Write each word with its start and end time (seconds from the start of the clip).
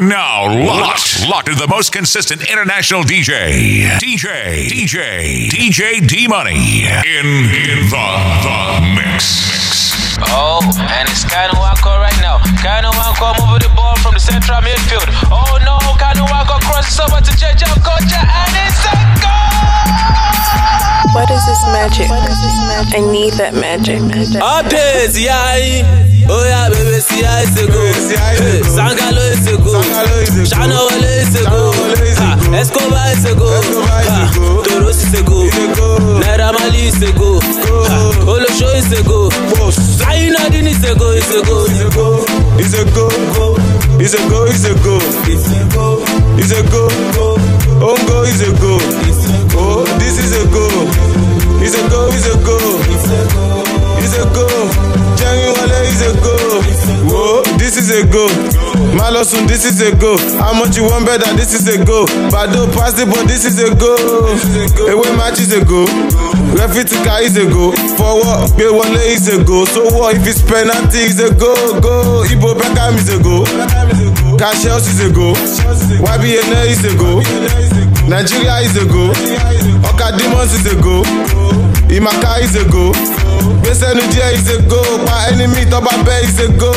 You're 0.00 0.08
now 0.08 0.48
locked, 0.48 1.28
locked 1.28 1.48
to 1.48 1.54
the 1.54 1.68
most 1.68 1.92
consistent 1.92 2.48
international 2.48 3.02
DJ, 3.02 3.84
DJ, 4.00 4.64
DJ, 4.64 5.48
DJ 5.50 6.08
D 6.08 6.26
Money 6.26 6.88
in, 6.88 7.26
in 7.52 7.84
the, 7.92 8.08
the 8.40 8.80
mix. 8.96 10.16
Oh, 10.32 10.64
and 10.64 11.04
it's 11.04 11.28
Kanu 11.28 11.52
Nwankwo 11.52 12.00
right 12.00 12.16
now. 12.24 12.38
Kanu 12.64 12.88
Nwankwo 12.96 13.44
moving 13.44 13.68
the 13.68 13.68
ball 13.76 13.94
from 13.98 14.14
the 14.14 14.20
central 14.20 14.62
midfield. 14.64 15.04
Oh 15.28 15.60
no, 15.68 15.76
Kanu 16.00 16.24
Nwankwo 16.24 16.56
crosses 16.64 16.96
over 16.98 17.20
to 17.20 17.32
JJ 17.36 17.68
Kocha 17.84 18.24
and 18.24 18.56
it's 18.56 18.80
a 18.88 18.96
goal! 19.20 21.12
What 21.12 21.28
is 21.28 21.44
this 21.44 21.60
magic? 21.76 22.08
What 22.08 22.24
is 22.24 22.40
this 22.40 22.56
magic? 22.72 22.96
I 22.96 23.12
need 23.12 23.34
that 23.34 23.52
magic. 23.52 24.00
Updates, 24.40 25.20
yeah. 25.22 26.09
Oh 26.28 26.44
yeah, 26.46 26.68
baby, 26.70 27.00
see 27.00 27.22
how 27.22 27.40
it's 27.42 27.56
a 27.58 27.66
go. 27.66 27.80
Hey, 27.80 28.60
Sangalo 28.62 29.24
is 29.32 29.46
a 29.46 29.56
go. 29.58 29.74
Shana 30.46 30.78
Wale 30.90 31.10
is 31.22 31.34
a 31.34 31.42
go. 31.48 31.72
Ah, 32.22 32.36
Escobar 32.58 33.10
is 33.12 33.24
a 33.24 33.34
go. 33.34 33.48
Ah, 33.88 34.30
Toros 34.64 35.02
is 35.02 35.14
a 35.14 35.22
go. 35.24 35.46
Naira 36.20 36.52
Mali 36.52 36.86
is 36.90 37.02
a 37.02 37.10
go. 37.12 37.40
Ah, 37.42 38.30
Olosho 38.30 38.68
is 38.76 38.92
a 38.92 39.02
go. 39.02 39.28
Ayinadin 40.10 40.66
is 40.66 40.82
a 40.84 40.94
go. 40.98 41.10
Is 41.12 41.30
a 41.30 41.42
go. 41.42 41.66
It's 42.60 42.74
a 42.74 42.84
go, 42.94 43.08
it's 43.98 44.14
a 44.14 44.20
go, 44.28 44.44
it's 44.46 44.64
a 44.64 44.74
go, 44.84 44.98
it's 45.26 45.50
a 45.50 45.64
go, 45.74 46.02
Is 46.38 46.52
a 46.52 46.62
go. 46.70 46.88
Ongo 47.80 48.26
is 48.28 48.42
a 48.42 48.52
go, 48.60 48.76
oh, 49.56 49.84
this 49.98 50.18
is 50.18 50.32
a 50.36 50.44
go, 50.52 50.66
it's 51.62 51.74
a 51.74 51.88
go, 51.88 52.06
it's 52.12 52.26
a 52.26 52.36
go, 52.44 52.58
it's 52.92 53.08
a 53.08 53.14
go, 53.34 53.49
Jerry 54.00 55.52
Wale 55.52 55.80
is 55.84 56.00
a 56.00 56.12
go, 56.24 56.32
whoa, 57.12 57.42
this 57.58 57.76
is 57.76 57.90
a 57.92 58.06
go, 58.08 58.26
Malosun, 58.96 59.46
this 59.46 59.64
is 59.66 59.80
a 59.82 59.94
go, 59.94 60.16
how 60.40 60.54
much 60.56 60.76
you 60.76 60.84
want 60.84 61.04
better, 61.04 61.28
this 61.36 61.52
is 61.52 61.68
a 61.68 61.84
go, 61.84 62.06
Bado 62.32 62.72
pass 62.72 62.94
the 62.94 63.04
ball, 63.04 63.24
this 63.26 63.44
is 63.44 63.60
a 63.60 63.74
go, 63.76 63.92
away 64.88 65.12
match 65.16 65.38
is 65.40 65.52
a 65.52 65.62
go, 65.64 65.84
Refitika 66.56 67.20
is 67.20 67.36
a 67.36 67.44
go, 67.44 67.72
forward, 68.00 68.48
Gbe 68.56 68.72
Wale 68.72 69.04
is 69.04 69.28
a 69.28 69.44
go, 69.44 69.64
so 69.66 69.84
what 69.92 70.16
if 70.16 70.26
it's 70.26 70.40
penalty 70.42 71.04
is 71.04 71.20
a 71.20 71.28
go, 71.34 71.52
go, 71.80 72.24
Ibo 72.24 72.54
Beckham 72.56 72.96
is 72.96 73.12
a 73.12 73.20
go, 73.22 73.44
Cassius 74.40 74.88
is 74.88 75.04
a 75.04 75.12
go, 75.12 75.34
YBN 76.00 76.48
is 76.72 76.84
a 76.88 76.96
go, 76.96 77.20
Nigeria 78.08 78.64
is 78.64 78.74
a 78.80 78.86
go, 78.88 79.12
Oka 79.92 80.16
Demons 80.16 80.54
is 80.56 80.64
a 80.72 80.74
go, 80.80 81.02
Imaka 81.92 82.40
is 82.40 82.56
a 82.56 82.64
go, 82.70 82.92
Gbesenu 83.62 84.02
díẹ̀ 84.12 84.32
is 84.36 84.48
a 84.54 84.56
go, 84.70 84.80
Pa 85.06 85.14
enemy 85.30 85.62
tọ́ba 85.72 85.92
bẹ́ 86.06 86.24
is 86.26 86.38
a 86.44 86.46
go, 86.60 86.72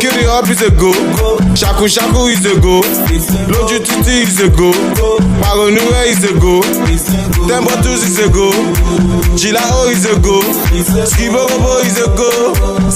Kiri 0.00 0.24
up 0.26 0.48
a 0.62 0.70
go, 0.80 0.90
is 2.34 2.46
a 2.46 2.54
go, 2.64 2.76
Lójú 3.50 3.78
títí 3.86 4.14
a 4.44 4.48
go, 4.58 4.70
Pàrọ̀nùwẹ̀ 5.40 6.04
a 6.30 6.32
go, 6.42 6.54
is 6.94 7.06
a 8.18 8.28
go, 8.36 8.46
is 9.94 10.06
a 10.12 10.14
go, 10.26 10.36
Skiborobo 11.10 11.72
a 12.04 12.06
go, 12.18 12.30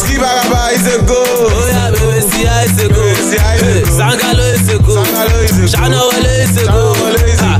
Skibaraba 0.00 0.60
a 0.94 0.96
go. 1.08 1.20
Oh 1.56 2.20
see 2.30 2.44
how 2.44 2.62
it's 2.66 2.78
a 2.82 2.88
go. 2.88 3.02
See 3.28 3.38
how 3.38 3.54
it's 3.54 3.62
a 3.62 3.64
Hey, 3.64 3.82
go. 3.82 3.96
Sangalo 3.98 4.46
a 4.68 4.76
go. 4.86 4.94
Sangalo 4.98 5.38
is 5.46 5.58
a 5.58 5.66
go. 5.66 5.74
Is 5.74 5.78
a 5.78 5.78
go. 5.78 5.78
Shana 5.78 6.00
Wale 6.10 6.34
is 6.44 6.56
a 6.58 6.64
Ah, 7.46 7.58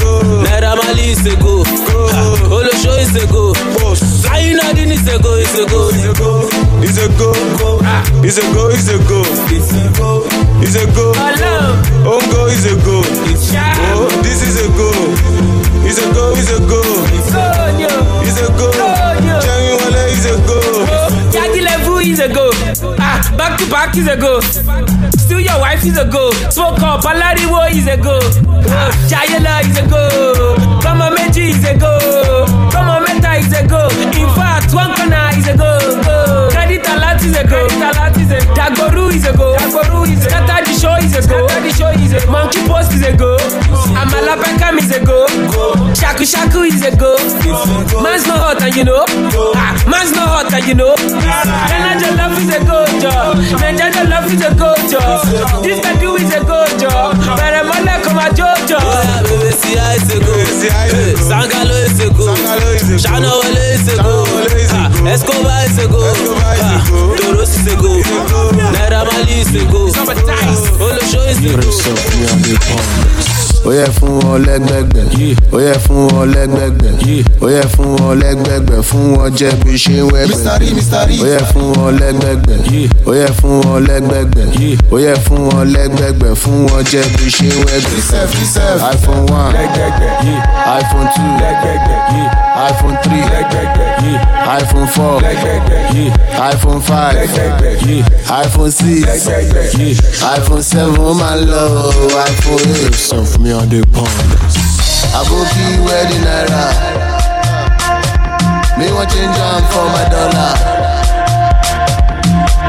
go. 0.00 0.35
Escobar 0.76 0.98
is 1.00 1.24
a 1.26 1.36
go. 1.40 1.62
Escobar 1.62 3.00
is 3.00 3.16
a 3.16 3.24
Ah, 3.24 3.32
go. 3.32 3.52
Toros 3.54 4.92
is 4.92 5.08
a 5.08 5.16
go. 5.22 5.38
Is 5.38 5.54
a 5.56 5.64
go. 5.66 6.48
Is 6.82 6.98
a 6.98 7.08
go. 7.16 7.32
Ah, 7.82 8.04
is 8.22 8.36
a 8.36 8.36
go. 8.36 8.36
Is 8.36 8.36
a 8.36 8.36
go. 8.36 8.36
Is 8.36 8.36
a 8.36 8.36
go. 8.36 8.36
It's 8.36 8.38
a 8.38 8.52
go, 8.52 8.68
it's 8.68 8.88
a 8.88 8.98
go, 8.98 9.22
a 9.22 9.34
go, 9.40 9.50
it's 9.50 9.72
a 9.72 9.88
go, 9.96 10.24
it's 10.60 10.74
a 10.76 10.86
go, 10.94 11.12
Ongo 12.04 12.48
is 12.50 12.66
a 12.66 12.74
go, 12.84 13.00
oh, 13.04 14.08
this 14.22 14.42
is 14.42 14.56
a 14.60 14.68
go, 14.76 14.90
it's 15.86 15.98
a 15.98 16.12
go, 16.12 16.32
it's 16.34 16.50
a 16.50 16.58
go, 16.66 16.80
it's 18.24 18.40
a 18.40 18.48
go, 18.56 19.55
is 22.16 22.30
a 22.30 22.32
go. 22.32 22.50
Ah, 22.98 23.20
back 23.36 23.58
to 23.58 23.68
back 23.68 23.94
is 23.96 24.08
a 24.08 24.16
go. 24.16 24.40
Still 25.20 25.40
your 25.40 25.58
wife 25.60 25.84
is 25.84 25.98
a 25.98 26.04
go. 26.08 26.30
Smoke 26.48 26.80
up, 26.80 27.02
Alariwo 27.04 27.68
is 27.76 27.86
a 27.86 27.96
go. 27.96 28.16
Ah, 28.72 28.88
is 29.60 29.76
a 29.76 29.84
go. 29.84 30.56
Kama 30.80 31.10
Meji 31.14 31.50
is 31.52 31.64
a 31.64 31.76
go. 31.76 31.92
Kama 32.72 33.04
Meta 33.04 33.36
is 33.36 33.52
a 33.52 33.66
go. 33.68 33.88
In 34.16 34.28
fact, 34.32 34.72
one 34.72 34.96
corner 34.96 35.28
is 35.36 35.46
a 35.48 35.56
go. 35.56 35.76
go. 36.08 36.48
Alat 36.88 37.20
is 37.22 37.36
a 37.36 37.44
go. 37.44 37.66
Alat 37.84 38.16
is 38.16 38.32
a 38.32 38.40
Dagoru 38.56 39.12
is 39.12 39.26
a 39.26 39.36
go. 39.36 39.54
Dagoru 39.56 40.08
is 40.08 40.24
a 40.24 40.30
the 40.30 40.65
show 40.76 40.94
is 41.00 41.14
a 41.16 41.22
go. 41.28 41.46
the 41.48 41.70
show 41.72 41.90
is 41.96 42.12
a 42.12 42.20
go. 42.26 42.32
Monkey 42.32 42.60
Post 42.68 42.92
is 42.94 43.02
a 43.02 43.16
go. 43.16 43.36
Amala 43.96 44.36
Beckham 44.40 44.78
is 44.78 44.90
a 44.92 45.00
go. 45.04 45.26
Shaku 45.94 46.24
Shaku 46.24 46.62
is 46.68 46.82
a 46.84 46.94
go. 46.96 47.16
Man's 48.02 48.26
not 48.26 48.38
hot 48.56 48.62
and 48.62 48.74
you 48.76 48.84
know. 48.84 49.04
Ah, 49.56 49.72
man's 49.88 50.12
not 50.12 50.28
hot 50.28 50.52
and 50.52 50.66
you 50.68 50.74
know. 50.74 50.94
Nigeria 50.96 52.12
love 52.16 52.36
is 52.38 52.50
a 52.52 52.60
go 52.64 52.84
job. 53.00 53.36
Nigeria 53.60 54.04
love 54.08 54.28
is 54.32 54.42
a 54.44 54.50
go 54.54 54.74
job. 54.90 55.24
This 55.64 55.80
can 55.80 55.96
do 56.00 56.16
is 56.16 56.32
a 56.34 56.40
go 56.44 56.64
job. 56.78 57.16
But 57.36 57.54
I'm 57.56 57.70
all 57.72 57.88
come 58.04 58.18
a 58.20 58.28
jojo. 58.36 58.76
Oh 58.76 59.02
yeah, 59.02 59.22
baby, 59.24 59.50
see 59.56 59.76
how 59.76 59.96
it's 59.96 60.12
a 60.12 60.18
go. 60.20 60.34
See 60.44 60.68
how 60.68 60.84
it's 60.92 61.24
a 61.24 61.24
go. 61.24 61.30
Sangalo 61.30 61.76
is 61.88 62.00
a 62.00 62.08
go. 62.12 62.26
Sangalo 62.36 62.68
is 62.76 62.88
a 62.90 63.00
go. 63.00 63.24
Wale 63.46 63.72
is 63.72 63.88
a 63.88 63.96
go. 63.96 64.24
Shana 64.24 64.54
is 64.54 64.72
a 64.72 64.76
Ah, 64.76 64.88
go. 64.92 65.06
Escobar 65.08 65.64
is 65.64 65.78
a 65.78 65.86
go. 65.88 66.02
Escobar 66.04 66.54
is 66.54 66.60
a 66.60 66.68
Ah, 66.68 66.84
go. 66.90 67.16
Toros 67.16 67.54
is 67.56 67.66
a 67.66 67.76
go. 67.76 67.92
Go. 70.70 70.78
Naira 70.78 71.02
Mali 71.12 71.30
is 71.30 71.38
a 71.38 71.56
go. 71.56 71.70
Olosho 71.92 72.22
is 72.22 72.52
a 72.52 73.52
go. 73.52 73.55
Ó 73.66 73.70
yẹ 73.72 73.86
fún 73.98 74.12
wọn 74.24 74.38
lẹ́gbẹ̀gbẹ̀. 74.46 75.04
Ó 75.52 75.58
yẹ 75.66 75.74
fún 75.84 76.08
wọn 76.12 76.26
lẹ́gbẹ̀gbẹ̀. 76.34 76.92
Ó 77.42 77.46
yẹ 77.50 77.62
fún 77.74 77.88
wọn 78.00 78.14
lẹ́gbẹ̀gbẹ̀ 78.22 78.82
fún 78.88 79.04
wọn 79.16 79.28
jẹ́ 79.38 79.52
bí 79.64 79.72
ṣe 79.84 79.96
wẹ́gbẹ̀. 80.12 80.44
Ó 81.22 81.26
yẹ 81.34 81.40
fún 81.52 81.66
wọn 81.76 81.90
lẹ́gbẹ̀gbẹ̀. 82.00 82.58
Ó 83.06 83.12
yẹ 83.20 83.28
fún 83.38 83.54
wọn 83.66 83.78
lẹ́gbẹ̀gbẹ̀. 83.88 84.46
Ó 84.92 84.96
yẹ 85.06 85.14
fún 85.26 85.40
wọn 85.50 85.64
lẹ́gbẹ̀gbẹ̀ 85.74 86.32
fún 86.42 86.58
wọn 86.70 86.82
jẹ́ 86.92 87.04
bí 87.16 87.26
ṣe 87.36 87.48
wẹ́gbẹ̀. 87.66 88.00
Iphone 88.92 89.24
one. 89.40 89.52
Iphone 90.78 91.08
two. 91.14 91.30
Iphone 92.68 92.96
three. 93.02 93.22
Iphone 94.58 94.86
four. 94.94 95.20
Iphone 96.50 96.80
five. 96.80 97.16
Iphone 98.42 98.70
six. 98.70 99.04
Iphone 100.36 100.62
seven 100.62 100.96
ó 100.98 101.14
máa 101.14 101.36
ń 101.36 101.46
lọ 101.50 101.62
iphone 102.28 102.66
eight. 102.74 102.94
On 103.56 103.68
the 103.68 103.80
pound. 103.92 104.30
aboki 105.18 105.66
wedding 105.86 106.22
naira 106.26 106.64
me 108.78 108.86
wan 108.92 109.06
change 109.08 109.38
am 109.48 109.62
for 109.72 109.86
my 109.94 110.04
dollar. 110.12 110.54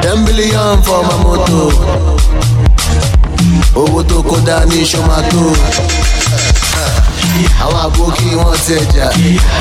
Ten 0.01 0.23
billion 0.25 0.81
for 0.83 1.03
my 1.03 1.17
moto 1.23 1.71
owó 3.75 4.01
tó 4.03 4.21
kó 4.29 4.37
dání 4.47 4.83
ṣọmátó 4.91 5.43
àwọn 7.63 7.79
àbókí 7.87 8.29
wọn 8.41 8.55
tẹjà 8.67 9.07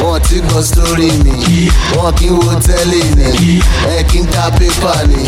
wọn 0.02 0.20
ti 0.28 0.36
gbọ́ 0.48 0.62
sórí 0.72 1.10
mi 1.24 1.70
wọn 1.96 2.12
kì 2.18 2.26
í 2.26 2.30
wo 2.30 2.52
tẹ́lẹ̀ 2.66 3.04
ni. 3.16 3.60
Ẹ 3.96 4.02
kì 4.10 4.18
í 4.18 4.26
ta 4.32 4.50
pépà 4.58 4.92
ni. 5.08 5.20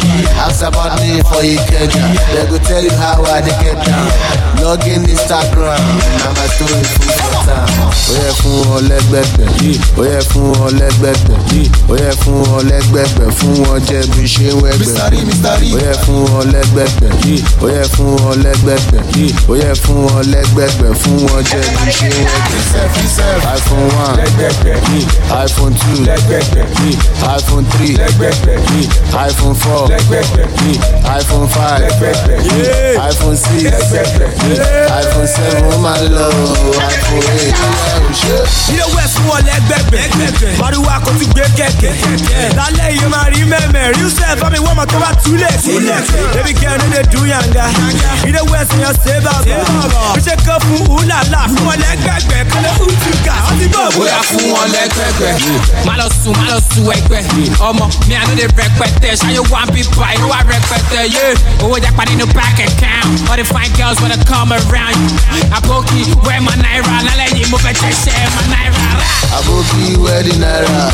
About 0.69 1.00
me 1.00 1.22
for 1.22 1.42
ìkẹjà 1.42 2.04
they 2.34 2.47
go 2.50 2.58
tell 2.58 2.84
you 2.84 2.91
how 2.98 3.25
i 3.25 3.41
dey 3.41 3.54
get 3.62 3.78
down. 3.87 4.08
Log 4.62 4.84
in 4.87 5.04
instagram. 5.08 5.81
Na 6.19 6.28
my 6.37 6.47
story 6.54 6.84
full 6.92 7.12
for 7.19 7.32
town. 7.47 7.69
ó 8.08 8.14
yẹ 8.19 8.31
fún 8.41 8.58
wọn 8.69 8.81
lẹ́gbẹ̀gbẹ̀. 8.91 9.48
Ó 9.98 10.03
yẹ 10.04 10.20
fún 10.31 10.53
wọn 10.58 10.70
lẹ́gbẹ̀gbẹ̀. 10.81 11.37
Ó 11.88 11.94
yẹ 11.97 12.10
fún 12.22 12.38
wọn 12.50 12.62
lẹ́gbẹ̀gbẹ̀. 12.70 13.28
Fún 13.38 13.54
wọn 13.64 13.78
jẹ́ 13.88 14.03
bí 14.12 14.25
ṣe 14.34 14.48
wẹ́gbẹ̀. 14.62 14.94
Ó 15.75 15.78
yẹ 15.87 15.93
fún 16.05 16.20
wọn 16.32 16.44
lẹ́gbẹ̀gbẹ̀. 16.55 17.11
Ó 17.62 17.67
yẹ 17.76 17.82
fún 17.94 18.11
wọn 18.25 18.37
lẹ́gbẹ̀gbẹ̀. 18.44 19.00
Ó 19.49 19.55
yẹ 19.62 19.73
fún 19.82 19.99
wọn 20.08 20.25
lẹ́gbẹ̀gbẹ̀. 20.34 20.90
Fún 21.02 21.17
wọn 21.28 21.40
jẹ́ 21.50 21.62
bí 21.76 21.90
ṣe 21.99 22.08
wẹ́gbẹ̀. 22.08 22.38
Iphone 22.49 23.88
one 23.94 24.19
iphone 25.43 25.75
two 25.75 26.05
iphone 27.26 27.64
three 27.73 27.94
iphone 29.26 29.55
four 29.55 29.88
iphone 31.19 31.49
five 31.49 31.82
iphone 33.08 33.37
six 33.37 33.73
iphone 34.99 35.26
seven 35.26 35.64
ó 35.73 35.79
máa 35.82 35.96
ń 35.99 36.08
lọ 36.14 36.26
iphone 36.93 37.26
eight. 37.38 37.56
ilé 38.73 38.85
west 38.94 39.17
wọ 39.29 39.37
lẹgbẹgbẹ 39.46 40.02
mariwo 40.61 40.88
akọtí 40.90 41.26
gbé 41.32 41.44
kẹkẹ 41.56 41.90
lálẹ́ 42.56 42.90
yìí 42.96 43.08
máa 43.11 43.29
rí 43.32 43.40
mẹ́mẹ́ 43.52 43.93
rí 43.96 44.05
sẹ́ẹ̀ 44.17 44.37
fami 44.40 44.58
wọ́n 44.58 44.75
mọ̀ 44.79 44.87
tó 44.87 44.99
bá 45.02 45.11
túlẹ̀ 45.23 45.55
baby 46.35 46.52
girl 46.61 46.79
no 46.79 46.87
dey 46.94 47.02
do 47.12 47.20
yanga 47.26 47.64
ilé 48.29 48.40
west 48.50 48.73
yan 48.82 48.94
ṣe 49.05 49.14
bàbá 49.25 49.55
bí 50.14 50.20
ṣe 50.26 50.35
kọ́ 50.46 50.56
fún 50.67 50.82
húlàlà 50.93 51.40
fún 51.55 51.64
wọn 52.19 52.31
lẹ́gbẹ̀gbẹ̀ 52.31 52.44
lẹ́gbẹ̀gbẹ̀ 52.44 52.44
kọ́lé 52.53 52.70
ùtùkà 52.85 53.35
ọtí 53.49 53.67
bọ̀ 53.75 53.85
bóyá 53.97 54.19
fún 54.29 54.44
wọn 54.55 54.69
lẹ́gbẹ̀gbẹ̀. 54.75 55.35
má 55.87 55.93
lọ 56.00 56.06
sùn 56.23 56.32
má 56.38 56.44
lọ 56.50 56.59
sùn 56.75 56.87
ẹgbẹ́ 56.97 57.23
ọmọ 57.69 57.85
mi 58.09 58.15
àná 58.15 58.35
lè 58.38 58.44
rẹpẹtẹ 58.59 59.11
ṣayé 59.20 59.41
wá 59.53 59.61
bí 59.73 59.82
pa 59.97 60.06
inú 60.15 60.26
wa 60.32 60.38
rẹpẹtẹ 60.50 61.00
yé 61.15 61.25
owó 61.62 61.76
japa 61.85 62.05
nínú 62.09 62.26
bank 62.35 62.59
account 62.67 63.31
all 63.31 63.37
the 63.37 63.44
fine 63.44 63.73
girls 63.79 64.00
wanna 64.03 64.17
come 64.31 64.53
around 64.53 64.99
you 65.03 65.43
àbókì 65.59 66.00
wẹ́ẹ̀ 66.26 66.41
ma 66.47 66.53
náírà 66.62 66.97
lálẹ́ 67.06 67.29
yìí 67.37 67.47
mo 67.50 67.59
fẹ́ 67.65 67.75
tẹ̀sẹ̀ 67.82 68.21
ma 68.37 68.43
náírà 68.53 68.87
rà. 69.00 69.06
Aboki 69.38 69.97
where 70.03 70.23
the 70.23 70.35
naira? 70.43 70.85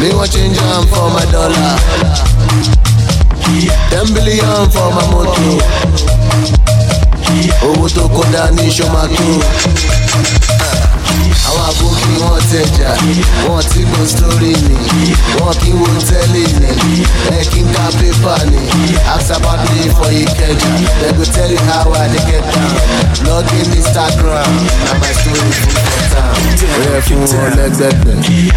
Me 0.00 0.08
want 0.16 0.30
change 0.32 0.58
am 0.58 0.86
for 0.88 1.08
my 1.14 1.24
dollar. 1.32 1.78
Ten 3.90 4.06
billion 4.14 4.68
for 4.70 4.90
my 4.96 5.04
motor. 5.10 6.23
Owó 7.62 7.88
tó 7.94 8.08
kó 8.14 8.22
dání 8.32 8.68
ṣó 8.70 8.86
máa 8.92 9.06
tó. 9.16 9.24
Àwọn 11.54 11.66
àbókí 11.70 12.12
wọn 12.22 12.40
tẹjà, 12.50 12.90
wọn 13.48 13.62
ti 13.70 13.80
gbọ́ 13.90 14.06
sórí 14.16 14.52
mi, 14.66 14.76
wọn 15.40 15.54
kì 15.60 15.70
í 15.70 15.74
wo 15.78 15.86
tẹ́lẹ̀ 16.08 16.48
ní, 16.60 16.72
ẹ 17.38 17.40
kí 17.50 17.60
n 17.62 17.68
ká 17.74 17.84
pépà 17.98 18.34
ní. 18.50 18.58
Ask 19.14 19.30
about 19.36 19.62
me 19.70 19.88
for 19.94 20.10
Ikeja, 20.10 20.70
they 21.00 21.12
go 21.16 21.24
tell 21.24 21.50
you 21.50 21.58
how 21.70 21.90
get 22.26 22.42
down. 22.50 22.74
Log 23.26 23.46
in 23.54 23.70
Instagram, 23.78 24.50
na 24.84 24.92
my 24.98 25.12
story 25.14 25.52
full. 25.62 25.78
Ó 26.74 26.80
yẹ 26.90 26.98
fún 27.06 27.22
wọn 27.30 27.50
lẹ́gbẹ̀gbẹ̀, 27.56 28.16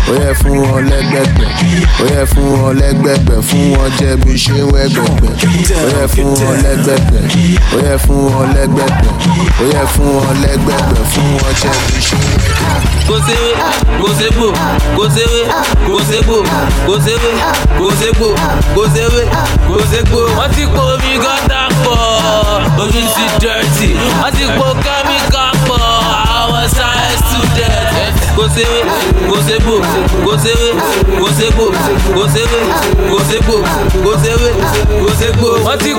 ó 0.10 0.14
yẹ 0.24 0.32
fún 0.40 0.58
wọn 0.66 0.82
lẹ́gbẹ̀gbẹ̀, 0.90 1.50
ó 2.02 2.06
yẹ 2.14 2.24
fún 2.32 2.48
wọn 2.62 2.74
lẹ́gbẹ̀gbẹ̀, 2.82 3.42
fún 3.48 3.64
wọn 3.78 3.90
jẹ́ 4.00 4.16
bí 4.24 4.34
ṣé 4.44 4.58
wẹ́gbẹ̀gbẹ̀. 4.74 5.34
Ó 5.86 5.90
yẹ 5.98 6.06
fún 6.14 6.30
wọn 6.42 6.56
lẹ́gbẹ̀gbẹ̀, 6.66 7.22
ó 7.74 7.78
yẹ 7.86 7.96
fún 8.06 8.20
wọn 8.34 8.46
lẹ́gbẹ̀gbẹ̀, 8.56 9.12
ó 9.62 9.66
yẹ 9.74 9.84
fún 9.94 10.10
wọn 10.18 10.36
lẹ́gbẹ̀gbẹ̀, 10.44 11.04
fún 11.12 11.28
wọn 11.42 11.54
jẹ́ 11.62 11.76
bí 11.88 11.98
ṣé 12.08 12.18
wẹ́gbẹ̀gbẹ̀. 12.26 12.87
Kò 13.07 13.16
séwé 13.28 13.51
kò 14.01 14.07
ségbò 14.19 14.48
kò 14.98 15.04
séwé 18.95 19.22
kò 19.68 19.78
ségbò. 19.92 20.19
wọ́n 20.38 20.50
ti 20.56 20.63
po 20.75 20.81
omi 20.94 21.12
gọ́tà 21.24 21.62
pọ̀ 21.84 21.98
ojú 22.84 23.01
ti 23.16 23.24
dẹ́rẹ́tì 23.42 23.89
wọ́n 24.22 24.31
ti 24.38 24.45
po 24.57 24.66
kẹ́míkà 24.86 25.44
pọ̀ 25.68 25.80
àwọn 26.39 26.66
science 26.75 27.22
student. 27.30 28.16
kò 28.38 29.36
ségbò 29.45 29.75
kò 30.25 30.34
séwé 30.44 30.69
kò 31.19 31.28
ségbò 31.38 31.66
kò 32.16 32.24
séwé 32.34 32.60
kò 33.12 33.18
ségbò 33.30 33.56
kò 34.04 34.12
séwé 34.24 34.50
kò 35.04 35.10
ségbò. 35.19 35.50
wọ́n 35.66 35.78
ti 35.84 35.92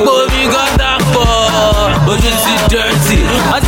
dẹ́rẹ́tì 2.73 3.17
wọ́n 3.51 3.61
ti 3.67 3.68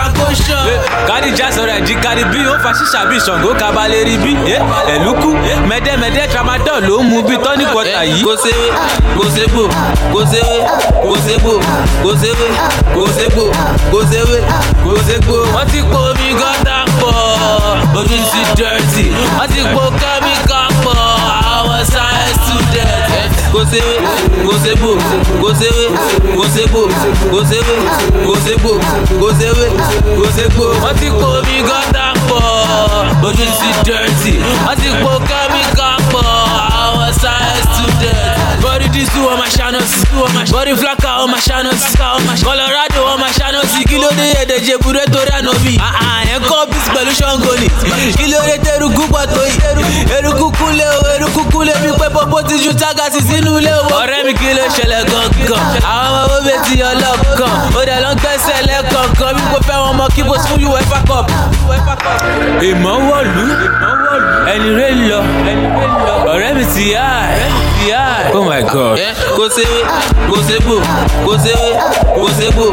ṣe 0.00 0.12
francotion. 0.12 0.64
gàdíjà 1.08 1.50
sọ̀rọ̀ 1.56 1.76
ẹ̀jí 1.78 1.94
kárí 2.02 2.24
bí 2.32 2.38
ó 2.46 2.54
fa 2.62 2.70
ṣíṣà 2.78 3.00
bí 3.10 3.16
ṣàngó 3.26 3.50
kabalẹ̀ 3.60 4.04
rí 4.08 4.16
bí 4.24 4.32
ẹ̀lúkú 4.94 5.30
mẹ́dẹ́mẹ́dẹ́ 5.68 6.28
tramadol 6.32 6.80
ló 6.88 6.96
ń 7.00 7.04
mu 7.10 7.22
bí 7.22 7.36
tọ́ní 7.44 7.64
kọta 7.74 8.02
yìí. 8.04 8.22
kò 8.24 8.34
séwé 8.44 8.66
kò 9.18 9.24
ségbò 9.34 9.64
kò 10.12 10.20
séwé 10.32 10.56
kò 11.04 11.14
ségbò 11.26 11.52
kò 12.02 12.10
séwé 12.22 12.46
kò 12.94 13.02
ségbò 13.16 13.44
kò 13.92 13.98
séwé 14.10 14.38
kò 14.84 14.92
ségbò. 15.06 15.36
wọ́n 15.54 15.66
ti 15.70 15.80
po 15.90 15.98
omi 16.10 16.28
gọ́tà 16.40 16.76
pọ̀ 17.00 17.12
ojú 17.98 18.16
ti 18.30 18.40
dẹ́rẹ́tì 18.58 19.04
wọ́n 19.38 19.48
ti 19.52 19.60
po 19.74 19.82
kẹ́míkà 20.00 20.49
kò 23.52 23.60
séwé 23.70 23.94
kò 24.46 24.52
ségbò 24.64 24.90
kò 25.42 25.48
séwé 25.60 25.84
kò 26.36 26.44
ségbò. 30.36 30.64
wọ́n 30.82 30.94
ti 31.00 31.06
po 31.20 31.26
omi 31.38 31.56
gọ́tà 31.68 32.04
pọ̀ 32.28 32.40
ojú 33.26 33.44
ti 33.58 33.68
dẹ́rẹ́tì 33.86 34.32
wọ́n 34.66 34.76
ti 34.80 34.88
po 35.02 35.10
kẹ́míkà 35.28 35.49
body 38.90 38.98
dis 38.98 39.08
two 39.14 39.22
ọmọ 39.26 39.44
ṣáná 39.56 39.80
sí 39.80 40.52
body 40.52 40.74
flaka 40.76 41.10
ọmọ 41.24 41.36
ṣáná 41.46 41.70
sí 41.78 42.44
colorado 42.44 43.00
ọmọ 43.14 43.26
ṣáná 43.38 43.60
sí 43.72 43.84
kí 43.84 43.96
dé 44.18 44.32
èdè 44.42 44.58
jebure 44.66 45.04
torí 45.12 45.30
ànábì. 45.38 45.78
àyẹn 45.78 46.42
kọ́ 46.48 46.66
bísí 46.70 46.90
pẹ̀lú 46.94 47.12
ṣọ́ngọ 47.20 47.52
ni 47.60 47.68
kí 48.18 48.26
dé 48.46 48.56
tẹrùkú 48.64 49.02
pọ̀ 49.12 49.26
tó 49.34 49.40
yìí 49.46 50.18
eruku 50.18 50.46
kúnlé 50.58 50.84
o 50.98 51.00
eruku 51.14 51.42
kúnlé 51.52 51.72
bí 51.82 51.90
pé 52.00 52.06
pọ́pọ́ 52.14 52.46
ti 52.48 52.54
ju 52.64 52.72
tágàsì 52.80 53.20
sínú 53.28 53.58
ilé 53.58 53.72
o. 53.72 53.82
ọ̀rẹ́ 54.02 54.24
mi 54.26 54.32
kí 54.34 54.48
ló 54.58 54.64
ṣẹlẹ̀ 54.76 55.02
gangan? 55.10 55.62
Àwọn 55.92 56.08
ọmọ 56.08 56.22
bóbá 56.30 56.54
ti 56.64 56.72
yọ 56.80 56.90
lọ́kàn. 57.02 57.54
Ó 57.78 57.80
dẹ̀ 57.88 58.00
ló 58.04 58.08
ń 58.12 58.16
gbẹ́sẹ̀ 58.22 58.58
lẹ́kọ̀ọ̀kan 58.68 59.30
bí 59.36 59.42
kò 59.52 59.58
fẹ́ 59.68 59.76
wọn 59.84 59.92
mọ 60.00 60.06
kí 60.14 60.22
bó 60.28 60.34
fún 60.46 60.62
uefa 60.72 60.98
cup. 61.08 61.26
ìmọ̀ 62.68 62.94
ẹni 64.52 64.68
rẹ̀ 64.78 64.92
lọ. 65.08 65.18
Ọ̀rẹ́ 66.32 66.52
ti 66.74 66.84
yá. 66.94 67.08
Ẹ̀ 67.44 67.50
ti 68.80 69.00
yá 69.02 69.08
ẹ̀. 69.08 69.12
oh 69.12 69.20
my 69.20 69.28
god. 69.28 69.38
kò 69.38 69.44
séwé 69.56 69.80
kò 70.30 70.36
ségbò 70.48 70.76
kò 71.26 71.32
séwé 71.44 71.68
kò 72.16 72.24
ségbò 72.38 72.66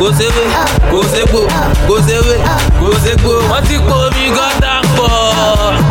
kò 0.00 0.06
séwé 0.18 0.44
kò 0.92 0.98
ségbò 1.12 1.40
kò 1.88 1.94
séwé 2.06 2.34
kò 2.80 2.88
ségbò. 3.04 3.32
wọ́n 3.50 3.62
ti 3.68 3.76
po 3.88 3.94
omi 4.06 4.24
gọ́tà 4.36 4.72
pọ̀ 4.96 5.08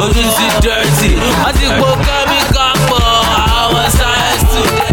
ojú 0.03 0.23
ti 0.37 0.45
dẹ́rẹ́tì 0.63 1.09
wọ́n 1.43 1.53
ti 1.57 1.65
po 1.79 1.87
kẹ́míkà 2.05 2.65
pọ̀ 2.89 3.01
àwọn 3.61 3.85
science 3.97 4.41
student. 4.45 4.91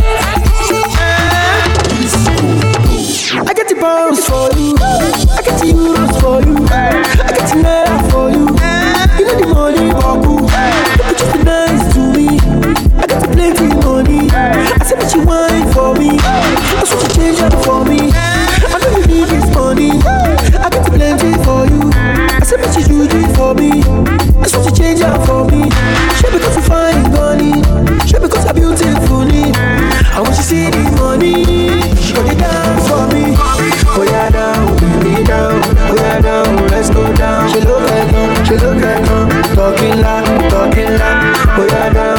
I 3.48 3.52
get 3.54 3.68
the 3.68 3.74
bombs 3.82 4.20
I 15.10 15.16
you 15.16 15.26
wine 15.26 15.72
for 15.72 15.92
me. 15.98 16.10
I 16.22 16.84
said 16.86 17.02
you 17.02 17.08
change 17.18 17.40
up 17.40 17.52
for 17.64 17.84
me. 17.84 18.12
I 18.14 18.78
know 18.78 18.90
you 18.94 19.06
need 19.10 19.26
this 19.26 19.52
money. 19.52 19.90
I 19.90 20.70
got 20.70 20.70
the 20.70 20.87
plenty 20.87 21.35
for 21.42 21.66
you. 21.66 21.90
I 21.90 22.44
said 22.46 22.62
that 22.62 22.78
you 22.78 22.87
do 22.87 23.18
it 23.18 23.35
for 23.35 23.52
me. 23.54 23.82
I 24.38 24.46
said 24.46 24.64
you 24.64 24.70
change 24.70 25.00
up 25.02 25.26
for 25.26 25.50
me. 25.50 25.66
Sure 26.14 26.30
because 26.30 26.54
you 26.54 26.62
find 26.62 27.11
money. 27.11 27.58
Sure 28.06 28.20
because 28.20 28.44
you're 28.44 28.54
beautiful. 28.54 29.11
I 30.20 30.23
want 30.23 30.37
you 30.37 30.42
see 30.42 30.70
the 30.70 30.78
money. 30.94 31.42
She 31.99 32.12
got 32.14 32.30
it 32.30 32.38
down 32.38 32.78
for 32.87 33.02
me. 33.11 33.35
Oh 33.35 34.06
yeah, 34.06 34.30
down, 34.30 34.76
baby 34.78 35.25
down. 35.25 35.58
Oh 35.90 35.94
yeah, 35.96 36.20
down, 36.20 36.68
let's 36.68 36.90
go 36.90 37.02
down. 37.16 37.50
She 37.50 37.61
look 37.61 37.82
at 37.90 38.12
them, 38.12 38.44
she 38.44 38.54
look 38.54 38.82
at 38.82 39.02
them. 39.06 39.26
Talking 39.56 39.99
loud, 40.02 40.50
talking 40.50 40.92
loud. 40.99 41.35
Oh 41.58 41.66
yeah, 41.66 41.90
down, 41.90 42.10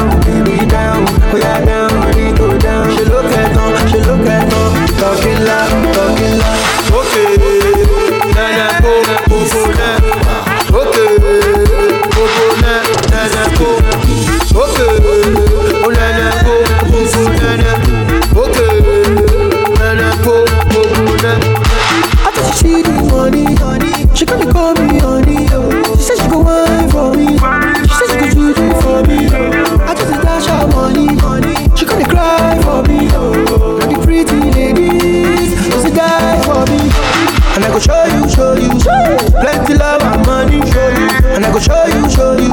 you, 38.22 38.30
show 38.30 38.54
you. 38.54 38.70
Plenty 39.40 39.74
love 39.74 40.02
and 40.02 40.26
money, 40.26 40.60
show 40.70 40.88
you. 40.88 41.08
And 41.34 41.44
I 41.44 41.52
go 41.52 41.58
show 41.58 41.86
you, 41.86 42.02
show 42.10 42.36
you. 42.38 42.50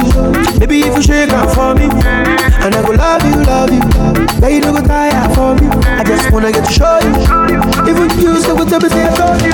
Maybe 0.58 0.80
if 0.82 0.96
you 0.96 1.02
shake 1.02 1.30
up 1.30 1.50
for 1.54 1.74
me, 1.74 1.86
and 1.86 2.74
I 2.74 2.82
go 2.82 2.92
love 2.92 3.22
you, 3.24 3.36
love 3.44 3.70
you. 3.72 3.82
Baby 4.40 4.54
you 4.54 4.60
don't 4.60 4.74
go 4.74 4.82
tired 4.86 5.34
for 5.34 5.54
me. 5.54 5.66
I 5.84 6.02
just 6.04 6.30
wanna 6.32 6.50
get 6.52 6.64
to 6.66 6.72
show 6.72 6.98
you. 7.00 7.12
Even 7.88 8.08
you 8.18 8.40
so 8.40 8.56
go 8.56 8.64
tell 8.64 8.80
me 8.80 8.88
say 8.88 9.04
I 9.06 9.14
told 9.14 9.40
you. 9.42 9.52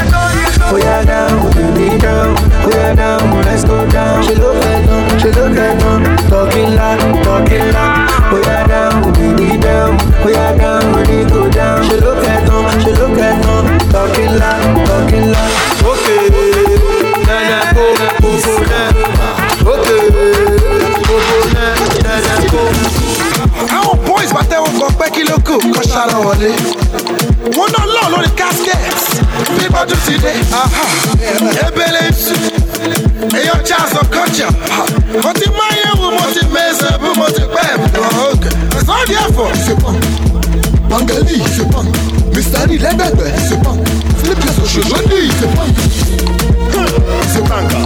Oh 0.68 0.76
yeah, 0.76 1.04
down, 1.04 1.30
oh, 1.30 1.50
put 1.52 1.78
me 1.78 1.99
down. 1.99 2.35
Oh 2.64 2.70
yeah, 2.75 2.94
down, 2.94 3.23
let's 3.44 3.64
go 3.64 3.87
down. 3.90 4.23
She 4.25 4.35
look 4.35 4.56
at 4.56 4.82
them, 4.87 5.18
she 5.20 5.30
look 5.30 5.56
at 5.56 5.78
them. 5.78 6.02
Talking 6.30 6.75
loud, 6.75 6.99
talking 7.23 7.70
loud. 7.70 8.11
Oh 8.32 8.42
yeah, 8.42 8.66
down, 8.66 9.04
oh, 9.04 9.12
put 9.12 9.38
me 9.38 9.58
down. 9.58 9.96
Oh 10.23 10.28
yeah, 10.28 10.56
down, 10.56 10.82
when 10.92 11.04
they 11.06 11.25
go 11.28 11.50
down. 11.50 11.85
She 11.85 11.96
look 12.00 12.25
at 12.25 12.46
them, 12.46 12.64
she 12.82 12.90
look 12.99 13.18
at 13.18 13.42
them. 13.42 13.78
Talking 13.90 14.32
loud. 14.38 14.65
Wọlé. 26.26 26.50
wọ́n 27.56 27.68
náà 27.75 27.87
lọ́ọ̀ 27.95 28.06
lórí 28.12 28.30
casket 28.40 28.99
bíbọ́dún 29.59 30.00
ti 30.06 30.14
dé. 30.25 30.33
ebele 31.66 32.00
isu 32.11 32.35
èèyàn 33.38 33.61
jazz 33.68 33.92
ọkọjà. 34.02 34.49
mo 35.23 35.30
ti 35.38 35.47
máa 35.59 35.73
yẹ 35.80 35.90
wo 36.00 36.06
mo 36.16 36.25
ti 36.35 36.42
mẹ́sẹ̀ 36.54 36.92
bú 37.00 37.09
mo 37.21 37.26
ti 37.37 37.42
pẹ́ 37.54 37.66
ẹ̀ 37.73 38.83
sọ́ọ́dì 38.87 39.14
ẹ̀fọ́. 39.25 39.49
Bangali. 40.90 41.37
Lee, 42.68 42.78
lẹ́gbẹ̀gbẹ̀, 42.78 43.33
c'est 43.49 43.62
pas. 43.62 43.76
Philippe 44.18 44.50
Soshodi, 44.56 45.21
c'est 45.38 45.52
pas. 45.56 45.66
C'est 47.33 47.45
Banka. 47.49 47.80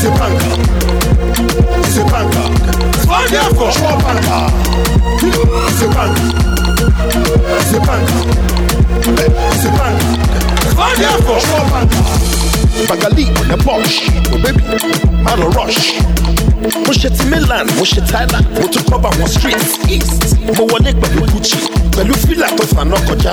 C'est 0.00 0.10
Banka. 0.18 0.52
C'est 5.78 6.53
C'est. 7.60 7.70
C'est 7.70 7.80
Banka. 7.80 8.16
C'est 9.60 9.72
Banka. 9.78 10.04
Sọ́ọ́dì 10.76 11.04
ẹ̀fọ́. 11.12 11.38
Choix 11.46 11.64
Banka. 11.72 11.98
Bangali 12.88 13.24
on 13.40 13.48
the 13.48 13.56
Porsche, 13.64 14.10
oh 14.32 14.38
baby, 14.42 14.62
out 15.28 15.38
of 15.38 15.54
rush. 15.56 15.94
Mo 16.84 16.92
ṣe 16.92 17.08
ti 17.16 17.24
Milan, 17.30 17.66
mo 17.78 17.84
ṣe 17.84 18.00
Thailand, 18.10 18.44
mo 18.60 18.66
tún 18.68 18.82
cover 18.90 19.10
wọn 19.18 19.28
streets 19.28 19.78
east. 19.88 20.36
Mo 20.58 20.64
wọlé 20.66 20.92
pẹ̀lú 21.00 21.22
Gucci, 21.32 21.56
pẹ̀lú 21.96 22.14
fílà 22.26 22.48
tó 22.56 22.64
fànà 22.74 22.96
kọjá. 23.06 23.32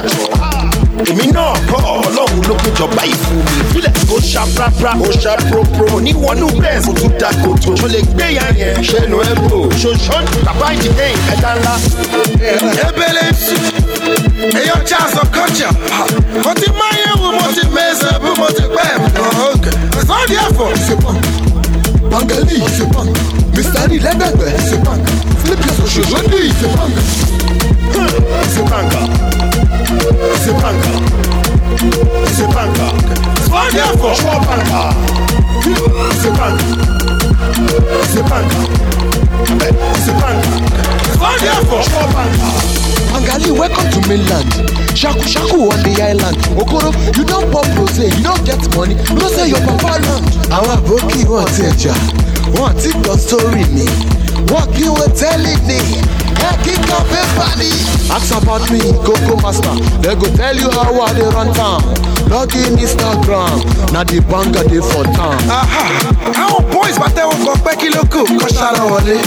Èmi 1.09 1.25
náà 1.33 1.53
kọ́ 1.69 1.79
ọlọ́run 2.05 2.41
ló 2.47 2.55
péjọba 2.63 3.03
ìfún 3.13 3.37
mi. 3.45 3.61
Fílẹ̀ 3.73 3.93
ó 4.13 4.17
ṣá 4.31 4.43
prapra, 4.55 4.91
ó 5.01 5.09
ṣá 5.23 5.33
propro. 5.49 5.85
Oníwọ̀nú 5.97 6.47
bẹ́ẹ̀ 6.61 6.85
mo 6.85 6.93
tún 6.93 7.11
da 7.19 7.29
kòtò. 7.43 7.71
Mo 7.81 7.87
lè 7.87 8.01
gbé 8.13 8.25
ya 8.37 8.45
yẹn 8.59 8.75
ṣẹ́nu 8.89 9.17
ẹ̀bù. 9.31 9.57
Ṣoṣo 9.81 10.17
bàbá 10.45 10.67
ìdílé 10.75 11.07
ńlá. 11.37 11.73
ebele 12.87 13.23
isu 13.31 13.55
èèyàn 14.59 14.81
jazz 14.89 15.13
ọkọjà. 15.23 15.69
mo 16.43 16.51
ti 16.59 16.67
máa 16.79 16.93
yẹ 17.01 17.11
wo 17.21 17.27
mo 17.39 17.45
ti 17.55 17.63
mẹ́sẹ̀ 17.75 18.13
bú 18.21 18.29
mo 18.39 18.47
ti 18.57 18.63
pẹ́ 18.75 18.87
ẹ̀ 18.93 19.01
sọ́ọ́dì 20.07 20.35
ẹ̀fọ́. 20.45 20.69
C'est 20.85 20.99
pas. 21.03 21.15
Bangali, 22.11 22.57
c'est 22.75 22.89
pas. 22.93 23.05
Mr. 23.55 23.63
C'est 23.63 24.83
pas. 24.83 24.97
C'est 28.53 28.65
Banka. 28.71 29.01
C'est 30.43 30.55
Banka. 30.61 30.91
C'est 32.35 32.49
Banka. 32.55 32.87
Sọ́ọ́dì 33.47 33.79
ẹ̀fọ́. 33.87 34.11
Choix 34.19 34.39
Banka. 34.47 34.81
C'est 36.21 36.33
Banka. 36.37 36.67
C'est 38.11 38.25
Banka. 38.29 38.61
C'est 40.03 40.15
Banka. 40.21 40.51
Sọ́ọ́dì 40.53 40.70
Bangali, 43.11 43.51
welcome 43.57 43.89
to 43.91 43.99
mainland. 44.09 44.49
Shaku 44.97 45.21
shaku 45.21 45.69
on 45.69 45.79
the 45.85 45.93
island. 46.01 46.37
Okoro, 46.57 46.89
you 47.15 47.23
don 47.23 47.45
pop 47.51 47.65
rose, 47.77 47.99
you 48.01 48.23
don 48.23 48.37
get 48.43 48.57
money, 48.75 48.95
you 48.95 49.29
say 49.29 49.49
your 49.49 49.61
papa 49.61 50.01
land. 50.01 50.25
Àwọn 50.51 50.77
àbókì 50.77 51.21
wọn 51.29 51.45
ti 51.55 51.63
ẹja, 51.69 51.93
wọn 52.57 52.73
ti 52.81 52.89
gbọ́ 52.89 53.41
mi, 53.53 53.85
wọn 54.51 54.65
kì 54.73 54.83
í 54.83 54.89
wọ́n 54.89 55.11
tẹ́lẹ̀ 55.19 55.57
ní. 55.67 55.79
Ẹ 56.41 56.51
kí 56.63 56.73
kan 56.89 57.03
pépà. 57.09 57.45
Ask 58.15 58.31
about 58.35 58.69
me, 58.71 58.79
Coco 59.05 59.35
Master, 59.41 59.71
they 60.01 60.15
go 60.15 60.27
tell 60.35 60.57
you 60.57 60.69
how 60.71 61.01
I 61.01 61.13
dey 61.13 61.29
run 61.29 61.53
town. 61.53 61.81
Log 62.29 62.53
in 62.55 62.75
Instagram, 62.77 63.61
na 63.93 64.03
the 64.03 64.19
banger 64.29 64.63
dey 64.67 64.81
for 64.81 65.05
town. 65.15 65.37
àwọn 66.33 66.63
boys 66.71 66.97
bá 66.97 67.07
tẹ́wọ́ 67.15 67.45
kan 67.45 67.57
pẹ́ 67.65 67.75
kí 67.79 67.89
ló 67.95 68.01
kù 68.09 68.25
kọ́ 68.39 68.49
ṣáná 68.57 68.83
wọlé. 68.91 69.17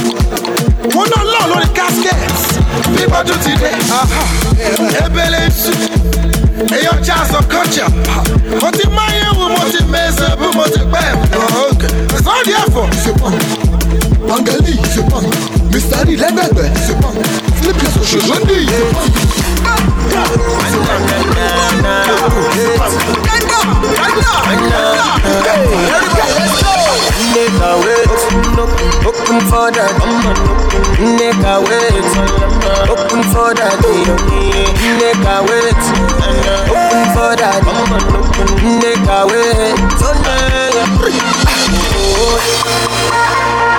Wọ́n 0.93 1.07
náà 1.13 1.23
lọ́ọ̀ 1.33 1.47
lórí 1.51 1.69
casket 1.77 2.19
bíbọ́dún 2.95 3.39
ti 3.45 3.53
dé. 3.61 3.71
ebele 5.05 5.39
isu 5.49 5.73
èèyàn 6.77 6.99
jazz 7.07 7.31
ọkọjà. 7.41 7.87
mo 8.61 8.69
ti 8.77 8.85
máa 8.97 9.11
yẹ 9.19 9.29
wo 9.39 9.45
mo 9.55 9.63
ti 9.73 9.81
mẹ́sẹ̀ 9.93 10.31
bú 10.39 10.47
mo 10.59 10.65
ti 10.75 10.81
pẹ́ 10.93 11.07
ẹ̀ 11.11 12.21
sọ́ọ́dì 12.25 12.53
ẹ̀fọ́. 12.63 12.85
C'est 13.03 13.17
pas. 13.21 13.33
Bangali, 14.29 14.75
c'est 14.95 15.07
pas. 15.11 15.23
Lee, 16.07 16.17
lẹ́gbẹ̀gbẹ̀, 16.23 16.69
c'est 16.87 16.99
pas. 17.03 17.13
Philippe 17.61 17.87
Soshodi, 17.95 18.67
c'est 18.69 18.95
pas. 18.95 19.05
Nigga 27.35 27.71
wait, 27.85 28.13
open 29.09 29.41
for 29.49 29.71
that. 29.73 29.95
Nigga 31.01 31.55
wait, 31.65 32.07
open 32.93 33.23
for 33.33 33.55
that. 33.55 33.81
Nigga 34.93 35.37
wait, 35.49 35.83
open 36.71 37.05
for 37.15 37.33
that. 37.41 37.63
Nigga 38.61 39.19
wait, 39.31 39.79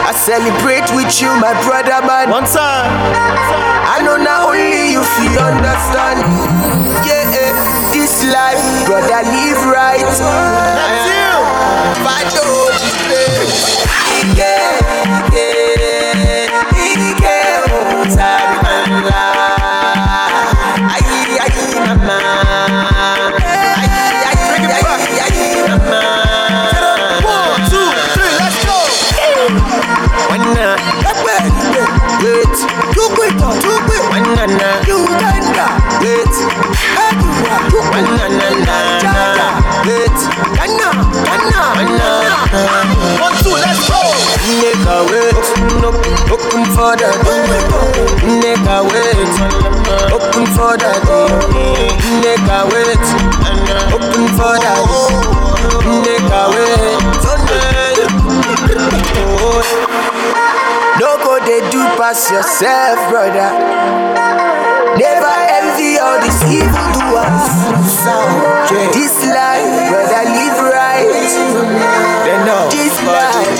I 0.07 0.11
celebrate 0.13 0.89
with 0.95 1.21
you, 1.21 1.29
my 1.39 1.53
brother, 1.63 2.01
man. 2.05 2.29
One 2.29 2.45
time. 2.45 2.89
I 3.87 4.01
know 4.03 4.17
not 4.17 4.49
only 4.49 4.91
you 4.91 5.03
feel 5.15 5.39
understand. 5.39 6.19
Yeah, 7.07 7.14
life, 8.31 8.85
brother, 8.85 9.21
live 9.29 9.65
right. 9.65 10.01
That's 10.01 11.05
you. 11.09 12.03
Fight 12.03 12.54
for 46.85 46.93
that. 47.01 47.17
Nigga, 48.21 48.85
wait. 48.85 49.33
Open 50.13 50.45
for 50.53 50.77
that. 50.77 51.01
Nigga, 52.21 52.69
wait. 52.69 53.01
Open 53.89 54.29
for 54.37 54.53
that. 54.61 54.85
Nigga, 56.05 56.41
wait. 56.53 57.01
No 61.01 61.17
go 61.25 61.41
they 61.41 61.65
do 61.73 61.81
pass 61.97 62.29
yourself, 62.29 63.01
brother. 63.09 63.49
Never 65.01 65.33
envy 65.57 65.97
all 65.97 66.21
these 66.21 66.37
evil 66.53 66.85
doers. 67.01 67.49
This 68.93 69.25
life, 69.25 69.89
brother, 69.89 70.21
live 70.37 70.61
right. 70.69 71.09
This 72.69 72.93
life, 73.09 73.57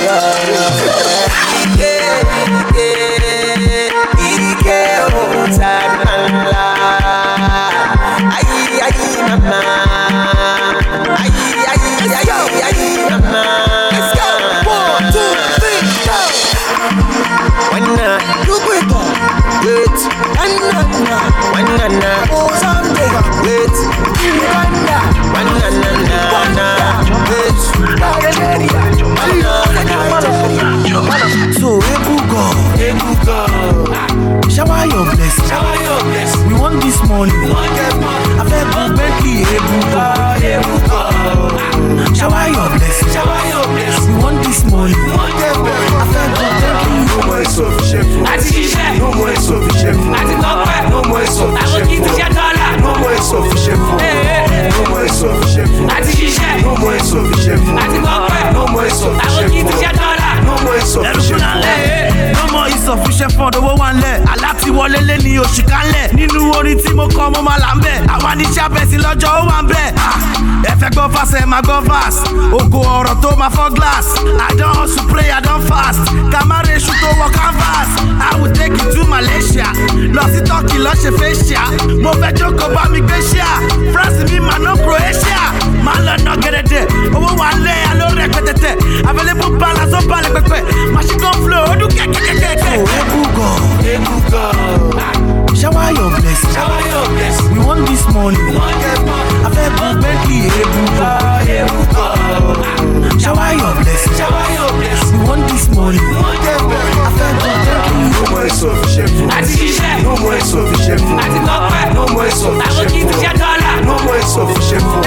am 36.76 36.82
this 36.82 37.00
morning. 37.08 37.36
I 37.36 38.44
feel 38.50 38.68
good 38.76 38.92
Bentley, 38.98 39.44
Ebuka. 39.56 40.06
Shower 42.16 42.48
your 42.52 42.70
blessing. 42.76 43.12
We 44.08 44.14
want 44.22 44.38
this 44.46 44.62
morning. 44.72 44.96
I 44.96 45.32
feel 45.40 45.58
good 45.64 45.82
Bentley. 46.14 46.50
No 47.06 47.18
more 47.28 47.42
is 47.42 47.50
sufficient 47.56 48.08
for 48.12 48.28
us. 48.28 48.44
No 49.00 49.08
more 49.14 49.32
is 49.32 49.40
sufficient 49.46 49.98
for 50.04 50.16
us. 50.16 50.28
No 50.90 51.00
more 51.04 51.22
is 51.22 51.30
sufficient 51.30 51.80
for 51.86 52.44
us. 52.44 52.82
No 52.82 52.92
more 53.00 53.14
is 53.14 53.24
sufficient 53.24 53.80
for 53.80 53.96
us. 53.96 54.36
No 54.76 54.84
more 54.90 55.06
I 55.06 55.14
sufficient 55.16 55.70
for 55.70 55.86
us. 55.86 56.14
No 56.64 56.72
more 56.78 56.96
is 56.96 57.04
sufficient 57.04 57.62
for 57.64 57.76
us. 57.76 58.54
No 58.54 58.68
more 58.68 58.86
is 58.86 58.94
sufficient 58.94 59.98
for 59.98 60.04
us. 60.04 60.25
no 60.46 60.56
more 60.64 60.76
insufficient 60.78 61.42
fund. 61.42 62.36
no 62.36 62.44
more 62.54 62.68
insufficient 62.70 63.32
fund 63.34 63.56
owó 63.56 63.76
wà 63.82 63.94
ńlẹ̀ 63.94 64.16
alátiwọlé 64.34 65.00
lé 65.08 65.18
ní 65.24 65.38
oṣù 65.40 65.64
kálẹ̀ 65.70 66.14
nínú 66.14 66.52
orin 66.58 66.78
tí 66.78 66.94
mo 66.94 67.08
kọ́ 67.08 67.34
mo 67.36 67.42
máa 67.42 67.58
là 67.60 67.74
ń 67.76 67.80
bẹ̀. 67.82 68.00
Àwa 68.14 68.36
ní 68.36 68.46
sábẹ́sì 68.56 68.98
lọ́jọ́ 68.98 69.32
ó 69.40 69.48
wà 69.50 69.62
ń 69.64 69.68
bẹ̀. 69.72 69.88
ẹ 70.70 70.74
fẹ́ 70.80 70.90
gbọ́ 70.94 71.10
fásẹ̀ 71.14 71.46
máa 71.46 71.62
gbọ́ 71.62 71.82
fast. 71.90 72.20
Ògo 72.58 72.80
ọ̀rọ̀ 73.00 73.16
tó 73.22 73.30
máa 73.38 73.50
fọ́ 73.50 73.74
glass. 73.76 74.08
I 74.50 74.54
don 74.58 74.74
hustle 74.76 75.06
pray 75.12 75.32
i 75.32 75.40
don 75.42 75.62
fast. 75.70 76.00
Kamare 76.32 76.76
iṣu 76.78 76.94
tó 77.02 77.10
wọ 77.20 77.28
canvas. 77.38 77.90
I 78.22 78.40
will 78.40 78.52
take 78.54 78.74
you 78.82 78.88
to 78.94 79.02
malaysia. 79.10 79.68
Lọ 80.16 80.24
sí 80.34 80.40
turkey 80.48 80.80
lọ 80.80 80.92
ṣe 81.02 81.12
facia 81.20 81.62
mo 82.04 82.12
fẹ́ 82.22 82.32
jókòó 82.38 82.74
bá 82.76 82.84
mi 82.92 83.00
gbé 83.02 83.18
ṣíà. 83.30 83.50
France 83.94 84.22
mi 84.32 84.40
mà 84.40 84.58
ná 84.60 84.74
croatia. 84.84 85.42
Máa 85.86 86.00
lọ 86.06 86.14
ná 86.26 86.34
gẹ́dẹ́dẹ́ 86.44 86.84
owó 87.16 87.30
wà 87.40 87.50
lé 87.66 87.76
aló 87.92 88.06
rẹpẹtẹtẹ 88.20 88.72
available 89.10 89.52
balance 89.62 89.94
ó 89.98 90.02
balẹ̀ 90.10 90.32
pẹpẹ 90.36 90.60
machine 90.94 91.20
gun 91.24 91.36
flow 91.44 91.64
ó 91.72 91.74
dún 91.80 91.90
kẹ́kẹ́kẹ́kẹ́. 91.98 92.76
Ebuka, 93.00 93.48
Ebuka. 93.94 94.44
Shower 95.60 95.90
your 95.98 96.10
blessing. 96.20 96.52
Shower 96.56 96.82
your 96.92 97.06
blessing. 97.16 97.52
We 97.54 97.60
want 97.66 97.82
this 97.88 98.04
money. 98.14 98.38
We 98.38 98.58
want 98.60 98.78
that 98.84 99.00
money. 99.08 99.46
I 99.46 99.50
fẹ́ 99.56 99.68
bu 99.76 99.86
Bentley 100.02 100.40
Ebuka, 100.62 101.10
ah, 101.30 101.54
Ebuka. 101.58 102.06
Shower 103.24 103.50
your 103.60 103.74
blessing. 103.80 104.14
Shower 104.20 104.46
your 104.58 104.72
blessing. 104.80 105.20
We 105.20 105.24
want 105.30 105.44
this 105.50 105.66
money. 105.78 106.00
We 106.00 106.16
want 106.24 106.40
that 106.46 106.62
money. 106.70 106.94
I 107.08 107.12
fẹ́ 107.18 107.30
bu 107.40 107.48
Bentley 107.66 107.94
No 108.16 108.32
more 108.32 108.46
insufficient 108.50 109.10
food. 109.16 109.30
àti 109.38 109.54
ṣiṣẹ́ 109.60 110.04
No 110.04 110.12
more 110.22 110.36
insufficient 110.40 111.02
food. 111.08 111.20
àti 111.24 111.40
lọ́pẹ́ 111.48 111.84
No 111.96 112.04
more 112.14 112.26
insufficient 112.30 112.70
àwọn 112.70 112.86
kì 112.92 113.00
í 113.00 113.06
ti 113.10 113.14
ṣe 113.22 113.30
food. 113.30 113.40
dọ́là 113.42 113.72
No 113.88 113.96
more 114.06 114.18
insufficient 114.24 114.84
food. 114.92 115.05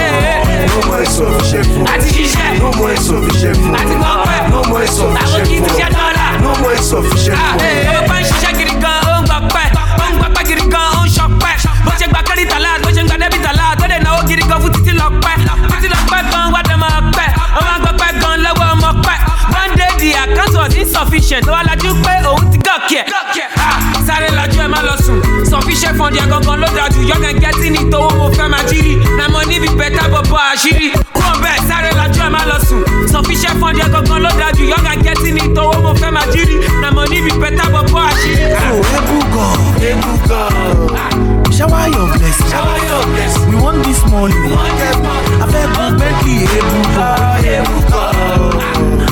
No 0.79 0.87
more 0.87 1.01
insufficient 1.01 1.89
àti 1.93 2.09
ṣiṣẹ́. 2.15 2.59
No 2.63 2.71
more 2.79 2.93
insufficient 2.95 3.59
àti 3.81 3.95
lọ́pẹ́ 4.03 4.51
No 4.51 4.63
more 4.69 4.85
àwọn 4.85 4.87
insufficient 4.87 5.47
kì 5.49 5.57
í 5.57 5.61
ti 5.65 5.71
ṣe 5.79 5.89
dọ́là. 5.97 6.27
No 6.43 6.51
more 6.63 6.75
insufficient 6.77 7.39
ó 7.39 8.01
bá 8.09 8.17
ń 8.21 8.23
ṣiṣẹ́ 8.31 8.53
gidi 8.59 8.75
gan 8.83 8.99
ó 9.11 9.15
ń 9.19 9.25
gbọ́ 9.27 9.39
pẹ́ 9.55 9.67
ó 10.03 10.05
ń 10.07 10.13
gbọ́ 10.19 10.29
pẹ́ 10.37 10.45
gidi 10.49 10.65
gan 10.73 10.87
ó 10.99 11.01
ń 11.03 11.09
ṣọpẹ́. 11.17 11.55
Bó 11.85 11.91
ṣe 11.99 12.07
gba 12.11 12.21
kẹ́rì 12.27 12.45
tàlá 12.53 12.71
bó 12.83 12.89
ṣe 12.95 13.03
ń 13.03 13.07
gba 13.09 13.17
dẹ́bì 13.23 13.39
tàlá 13.47 13.65
tó 13.81 13.85
dẹ̀ 13.91 14.01
náwó 14.05 14.21
gidi 14.29 14.43
gan 14.49 14.59
fún 14.63 14.71
títí 14.75 14.93
lọ 15.01 15.07
pẹ́ 15.25 15.35
títí 15.71 15.89
lọ 15.93 15.99
pẹ́ 16.11 16.21
gan 16.33 16.47
wá 16.55 16.61
dẹ̀ 16.69 16.77
máa 16.83 17.01
pẹ́. 17.17 17.29
Ó 17.59 17.61
máa 17.67 17.77
ń 17.79 17.81
gbọ́ 17.83 17.93
pẹ́ 18.01 18.11
gan 18.23 18.37
lọ́wọ́ 18.45 18.67
ọmọ 18.75 18.91
pẹ́. 19.07 19.17
The 19.99 20.15
account 20.15 20.55
was 20.55 20.75
insufficient. 20.79 21.45
Ó 21.49 21.53
wá 21.53 21.63
lajú 21.67 21.91
pé 22.05 22.13
òun 22.25 22.51
ti 22.53 22.59
gòkè. 22.67 23.03
Ẹ̀ 23.03 23.47
sáré 24.09 24.29
lajú 24.39 24.59
ẹ̀ 24.65 24.69
má 24.75 24.81
lọ 24.89 24.95
sùn 25.05 25.19
sufficient 25.51 25.97
fund 25.99 26.17
yẹn 26.17 26.29
gangan 26.33 26.59
ló 26.63 26.69
dájú 26.77 27.01
yọ̀gàn 27.11 27.37
gẹ́tì 27.43 27.69
ní 27.75 27.79
tówó 27.93 28.11
mo 28.19 28.27
fẹ́ 28.37 28.49
máa 28.53 28.63
jírí 28.71 28.95
na 29.19 29.25
mo 29.33 29.41
níbi 29.49 29.69
bẹ́tà 29.79 30.05
bọ̀bọ̀ 30.13 30.41
àṣírí 30.53 30.89
kúrò 31.15 31.33
bẹ́ẹ̀ 31.43 31.61
sáré 31.69 31.91
lajú 31.99 32.21
ẹ̀ 32.27 32.31
má 32.35 32.41
lọ 32.51 32.57
sùn 32.69 32.83
sufficient 33.13 33.57
fund 33.61 33.77
yẹn 33.79 33.89
gangan 33.93 34.21
ló 34.25 34.31
dájú 34.41 34.63
yọ̀gàn 34.73 34.99
gẹ́tì 35.05 35.31
ní 35.37 35.43
tówó 35.57 35.75
mo 35.85 35.93
fẹ́ 36.01 36.11
máa 36.17 36.27
jírí 36.33 36.57
na 36.83 36.89
mo 36.91 37.03
níbi 37.13 37.31
bẹ́tà 37.43 37.65
bọ̀bọ̀ 37.75 38.03
àṣírí. 38.11 38.45
Ebuka, 38.99 39.47
Ebuka. 39.91 40.41
Shower 41.57 41.87
your 41.95 42.07
blessing. 42.17 42.49
Shower 42.51 42.79
your 42.91 43.03
blessing. 43.13 43.47
We 43.51 43.57
want 43.65 43.79
this 43.85 44.01
money. 44.11 44.35
We 44.45 44.49
want 44.57 44.75
that 44.81 44.97
money. 45.05 45.43
I 45.43 45.47
fẹ́ 45.53 45.65
bu 45.75 45.83
Bentley 45.99 46.39
Ebuka. 46.59 47.09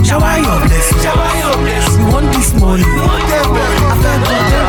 Shower 0.09 0.37
your 0.47 0.59
blessing. 0.67 0.99
Shower 1.03 1.31
your 1.43 1.57
blessing. 1.63 1.99
We 2.07 2.13
want 2.13 2.27
this 2.35 2.51
money. 2.61 2.85
We 2.95 3.01
want 3.09 3.25
that 3.33 3.47
money. 3.55 3.79
I 3.93 3.97
Bentley 4.03 4.41
No 4.53 4.61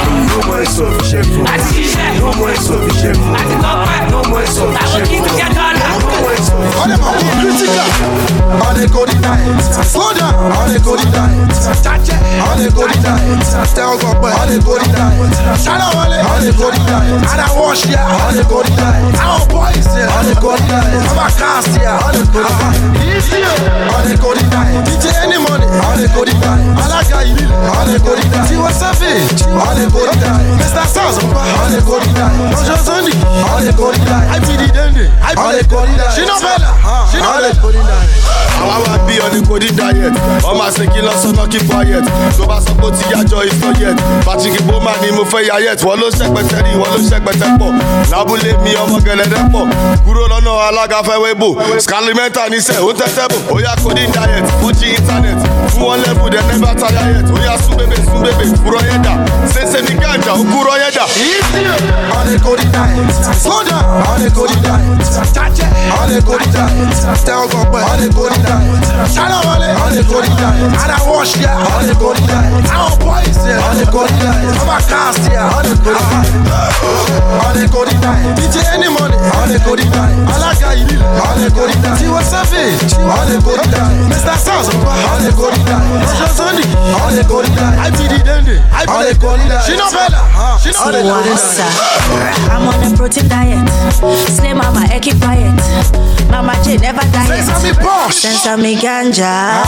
more 0.48 0.62
insufficient 0.64 1.28
ṣiṣẹ́ 1.70 2.20
No 2.20 2.28
more 2.40 2.52
insufficient 2.56 3.20
àti 3.40 3.56
lọ́pẹ́ 3.64 4.00
No 4.12 4.20
more 4.30 4.44
insufficient 4.48 5.08
kì 5.10 5.18
í 6.38 6.44
ti 6.44 6.48
food. 6.52 6.68
ṣe 6.68 6.86
dọ́là. 6.86 6.88
No 6.88 6.98
more 6.98 7.18
insufficient 7.48 8.38
On 8.48 8.74
them 8.74 8.86
a 8.86 8.94
go 8.94 9.04
critical. 9.04 9.18
The 9.18 9.28
night. 9.28 9.86
Slow 9.86 10.14
down. 10.14 10.34
On 10.56 10.68
the 10.72 10.80
go 10.80 10.96
night. 10.96 11.52
Chache. 11.84 12.16
On 12.48 12.58
the 12.58 12.70
go 12.72 12.86
night. 12.88 13.44
Stay 13.68 13.82
on 13.82 13.98
go 14.00 14.16
On 14.16 14.48
the 14.48 14.58
go 14.64 14.76
night. 14.78 15.60
Shout 15.60 15.82
out 15.82 15.96
on 15.96 16.10
the 16.10 16.20
on 16.22 16.42
the 16.46 16.52
go 16.56 16.70
night. 16.70 17.10
And 17.28 17.42
I 17.42 17.48
wash 17.58 17.86
yeah. 17.86 18.08
On 18.24 18.34
the 18.34 18.44
go 18.48 18.62
night. 18.64 19.16
Our 19.20 19.44
boys 19.52 19.88
yeah. 19.98 20.16
On 20.16 20.26
the 20.26 20.36
go 20.40 20.56
night. 20.56 21.06
I'm 21.10 21.20
a 21.20 21.28
cast 21.34 21.74
yeah. 21.76 22.00
On 22.06 22.14
the 22.14 22.24
go 22.32 22.42
night. 22.46 22.80
Easy 23.04 23.44
on 23.44 24.04
the 24.08 24.44
night. 24.54 24.86
DJ 24.88 25.12
any 25.22 25.38
money. 25.42 25.68
On 25.68 25.98
the 25.98 26.08
go 26.14 26.24
night. 26.24 26.64
Alaga 26.78 27.26
you. 27.28 27.38
On 27.46 27.86
the 27.90 28.00
go 28.00 28.14
night. 28.16 28.48
Tiwa 28.48 28.72
Savage. 28.72 29.44
On 29.50 29.74
the 29.76 29.86
go 29.92 30.06
night. 30.06 30.46
Mr. 30.62 30.86
Saz. 30.88 31.18
On 31.20 31.70
the 31.74 31.82
go 31.84 31.98
night. 32.16 32.54
Rojo 32.54 32.78
Zoni. 32.86 33.14
On 33.54 33.62
the 33.66 33.74
go 33.74 33.92
night. 33.92 34.28
I 34.30 34.40
be 34.46 34.54
the 34.56 34.68
dende. 34.72 35.06
I 35.20 35.34
be 35.36 35.62
the 35.62 35.68
go 35.68 35.84
night. 35.84 36.27
No 36.28 36.36
bella. 36.44 36.70
She 37.12 37.18
no 37.20 37.32
bella. 37.40 37.98
àwa 38.58 38.78
wá 38.84 38.98
bí 39.06 39.14
ọdún 39.22 39.44
kò 39.48 39.56
ní 39.62 39.70
diet 39.70 40.14
ọmọ 40.44 40.64
àṣekí 40.68 41.02
lọ́sọ̀nà 41.06 41.44
keep 41.52 41.64
quiet 41.70 42.04
tó 42.38 42.44
bá 42.50 42.58
sọ 42.66 42.74
pé 42.80 42.86
ó 42.88 42.92
ti 42.92 43.04
yájọ 43.14 43.38
ìsọ 43.50 43.70
yet 43.82 43.98
patrick 44.26 44.62
bowman 44.66 44.96
ni 45.02 45.12
mo 45.12 45.24
fẹ́ 45.32 45.46
ya 45.48 45.60
yet 45.66 45.80
wọ́n 45.86 46.00
ló 46.02 46.10
ṣẹpẹtẹ 46.10 46.58
rí 46.66 46.74
wọ́n 46.82 46.90
ló 46.94 47.00
ṣẹpẹtẹ 47.10 47.48
pọ̀ 47.60 47.70
lábúlé 48.12 48.52
mi 48.64 48.72
ọmọ 48.84 48.98
gẹlẹ́dẹ́ 49.06 49.52
pọ̀ 49.54 49.64
kúrò 50.06 50.24
lọ́nà 50.32 50.52
alága 50.68 51.00
fẹ́wé 51.08 51.34
bò 51.42 51.50
scalimenta 51.80 52.50
níṣẹ́ 52.50 52.82
ó 52.82 52.90
tẹ́tẹ́ 53.00 53.28
bò 53.32 53.38
ó 53.56 53.58
yá 53.62 53.74
kò 53.84 53.90
ní 53.94 54.04
diet 54.16 54.46
fuji 54.60 54.88
internet 54.98 55.38
fún 55.72 55.82
wọn 55.86 55.98
level 56.08 56.30
dem 56.34 56.46
never 56.50 56.74
tire 56.82 57.04
yet 57.14 57.30
ó 57.30 57.38
yá 57.46 57.54
sún 57.64 57.76
bébè 57.78 57.96
sún 58.10 58.20
bébè 58.26 58.46
kúrọ̀ 58.66 58.82
yẹn 58.90 59.02
dà 59.06 59.14
ṣẹṣẹ 59.54 59.80
ní 59.86 59.94
gàǹjà 60.02 60.32
ó 60.34 60.44
kúrọ̀ 60.52 60.76
yẹn 60.82 60.92
dà. 60.98 61.06
On 62.18 62.26
the 62.26 62.38
go 62.44 62.56
night. 62.56 63.14
Slow 63.38 63.62
down. 63.64 63.86
Go. 64.34 64.48
Chache. 65.34 65.66
On 66.02 66.10
the 66.18 66.26
go 66.26 66.38
night. 66.38 67.18
Stay 67.18 67.32
on 67.32 67.46
On 67.46 67.98
the 68.02 68.10
night. 68.10 69.10
Shout 69.14 69.30
on 69.30 69.62
the 69.62 69.70
on 69.78 69.94
the 69.94 70.02
go. 70.10 70.18
And 70.22 70.90
I 70.90 70.98
wash 71.06 71.38
yeah. 71.38 71.54
On 71.54 71.86
the 71.86 71.94
night. 71.94 72.66
Our 72.74 72.98
boys 72.98 73.38
yeah. 73.46 73.62
On 73.70 73.78
the 73.78 73.86
go 73.86 74.02
night. 74.02 74.50
I'm 74.58 74.70
a 74.70 74.78
cast 74.82 75.22
yeah. 75.30 75.54
On 75.54 75.62
the 75.62 75.76
night. 75.78 76.34
On 77.46 77.54
the 77.54 77.66
go. 77.70 77.86
DJ 78.34 78.66
Enimoney. 78.74 79.18
On 79.38 79.50
the 79.50 79.60
night. 79.62 80.18
Alaga 80.34 80.74
you. 80.74 80.98
On 80.98 81.38
the 81.38 81.50
go 81.54 81.70
night. 81.70 82.02
Tiwa 82.02 82.22
Savage. 82.26 82.98
On 82.98 83.26
the 83.30 83.38
go. 83.46 83.54
Mr. 84.10 84.38
Saz. 84.42 84.74
On 84.74 85.22
the 85.22 85.30
night. 85.30 85.86
Rojo 86.02 86.28
Zoni. 86.34 86.66
On 86.98 87.14
the 87.14 87.24
go. 87.30 87.46
I 87.46 87.94
be 87.94 88.10
the 88.10 88.20
dende. 88.26 88.58
I 88.74 88.90
be 88.90 89.14
the 89.14 89.20
go. 89.22 89.38
She 89.62 89.78
no 89.78 89.86
bella. 89.94 90.18
Uh-huh. 90.18 90.58
She 90.58 90.72
no 90.74 90.90
bella. 90.90 91.78
I'm 92.50 92.68
on 92.68 92.82
a 92.82 92.98
protein 92.98 93.28
diet. 93.30 93.70
Slim 94.34 94.58
mama, 94.58 94.88
I 94.90 95.00
keep 95.00 95.20
quiet. 95.22 96.07
Mama 96.32 96.54
J 96.64 96.78
never 96.78 97.06
diet. 97.12 97.44
Sesame 97.46 97.74
Bosch. 97.84 98.16
Sesame 98.22 98.76
ganja. 98.76 99.64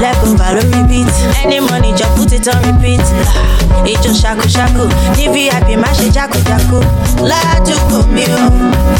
Let 0.00 0.16
go 0.22 0.36
by 0.36 0.52
repeat. 0.52 1.08
Any 1.42 1.60
money, 1.60 1.92
just 1.96 2.14
put 2.16 2.32
it 2.32 2.46
on 2.48 2.60
repeat. 2.62 3.00
Ah, 3.02 3.84
it 3.84 4.00
just 4.02 4.20
shaku 4.22 4.48
shaku. 4.48 4.88
Ni 5.16 5.28
VIP, 5.28 5.78
my 5.78 5.90
shit 5.92 6.12
jaku 6.12 6.38
jaku. 6.44 6.80
La 7.22 7.40
tu 7.64 7.74
comio. 7.88 8.28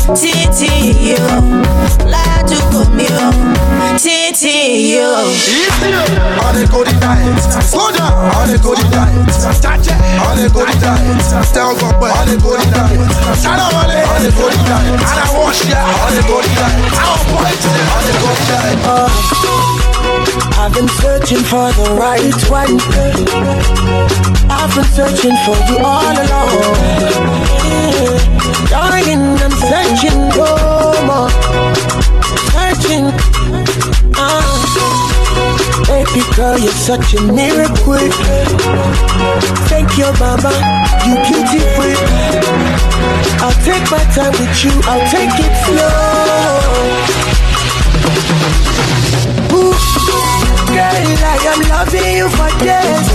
Oh. 0.08 0.14
Titi 0.16 1.12
yo. 1.12 1.24
La 2.08 2.42
tu 2.48 2.56
comio. 2.72 3.08
Oh. 3.10 3.96
Titi 3.98 4.94
yo. 4.96 5.28
On 6.44 6.54
the 6.56 6.66
go 6.70 6.82
night. 6.82 7.40
Slow 7.62 7.90
down. 7.92 8.12
On 8.34 8.48
the 8.48 8.58
go 8.58 8.72
night. 8.72 9.28
Chache. 9.60 9.94
On 10.24 10.36
the 10.36 10.48
go 10.52 10.64
night. 10.64 11.44
Stay 11.44 11.60
on 11.60 11.76
go 11.78 11.86
On 11.86 12.26
the 12.26 12.36
go 12.40 12.56
night. 12.56 12.98
Shout 13.38 13.60
out 13.60 13.72
on 13.74 13.86
the 13.88 14.00
on 14.08 14.22
the 14.24 14.30
go 14.32 14.48
night. 14.48 14.88
And 14.98 15.20
I 15.20 15.26
wash 15.36 15.64
yeah. 15.68 15.84
On 16.04 16.14
the 16.16 16.22
go 16.26 16.40
night. 16.40 16.42
Our 16.42 16.42
boys 16.42 16.42
on 16.42 16.42
the 16.42 16.42
go 16.42 16.42
night. 16.42 16.73
I've 20.64 20.72
been 20.72 20.88
searching 20.88 21.38
for 21.38 21.70
the 21.72 21.94
right 21.98 22.50
one. 22.50 22.80
I've 24.50 24.74
been 24.74 24.84
searching 24.84 25.36
for 25.44 25.56
you 25.68 25.78
all 25.84 26.16
along. 26.24 26.50
Darling, 28.70 29.22
I'm 29.44 29.52
searching 29.52 30.30
for 30.32 30.54
more. 31.06 31.30
Searching. 32.52 33.63
Baby 36.04 36.20
girl, 36.36 36.58
you're 36.58 36.70
such 36.72 37.14
a 37.14 37.22
miracle. 37.22 37.98
Thank 39.70 39.96
you, 39.98 40.06
mama. 40.20 40.52
You 41.06 41.14
beautiful. 41.24 41.92
I'll 43.42 43.58
take 43.64 43.86
my 43.90 44.04
time 44.12 44.32
with 44.32 44.64
you. 44.64 44.74
I'll 44.84 45.06
take 45.10 45.34
it 45.44 45.54
slow. 45.64 46.44
Ooh. 49.56 49.74
Girl, 50.74 51.06
I 51.24 51.36
am 51.50 51.60
loving 51.72 52.16
you 52.18 52.28
for 52.36 52.50
days. 52.62 53.08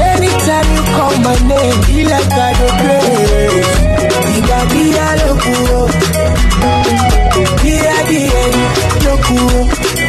Anytime 0.00 0.68
you 0.74 0.82
call 0.96 1.14
my 1.20 1.36
name, 1.46 1.78
feel 1.82 2.08
like 2.08 2.32
I 2.32 2.52
go 2.58 2.68
crazy. 2.80 3.62
Diga 4.26 4.60
dia 4.72 5.06
loco, 5.26 5.56
dia 7.62 7.96
dia 8.08 8.42
loco. 9.04 9.99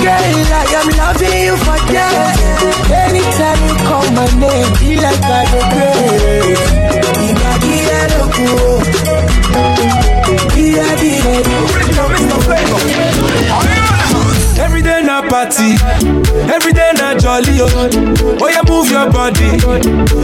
Girl, 0.00 0.08
I 0.08 0.64
am 0.80 0.88
loving 0.96 1.36
you 1.44 1.56
for 1.60 1.76
days. 1.92 2.40
Anytime 2.88 3.60
you 3.68 3.76
call 3.84 4.06
my 4.16 4.24
name, 4.40 4.72
feel 4.80 4.96
like 4.96 5.20
I 5.20 5.44
crazy. 5.72 6.56
Diga 7.20 7.52
dia 7.60 8.00
loco, 8.16 8.80
dia 10.56 10.88
dia 10.96 11.36
Every 14.56 14.82
day 14.82 14.99
party, 15.28 15.76
every 16.52 16.72
day 16.72 16.92
na 16.96 17.14
jolly 17.18 17.58
oh. 17.60 17.68
Oh 18.40 18.48
yeah, 18.48 18.62
move 18.68 18.90
your 18.90 19.10
body. 19.10 19.56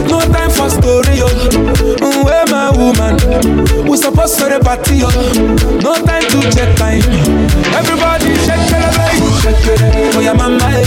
No 0.07 0.19
time 0.31 0.49
for 0.51 0.69
story 0.69 1.21
oh. 1.21 1.29
Mm, 1.99 2.23
Where 2.25 2.45
my 2.47 2.71
woman. 2.71 3.15
We 3.87 3.97
supposed 3.97 4.37
to 4.39 4.45
the 4.49 4.59
party, 4.59 5.01
oh. 5.03 5.09
No 5.81 5.93
time 6.05 6.23
to 6.31 6.41
check 6.51 6.75
time. 6.77 7.01
Everybody 7.75 8.35
shake 8.45 8.71
it. 8.73 10.13
For 10.13 10.21
your 10.21 10.35
mama, 10.35 10.65
eh. 10.73 10.83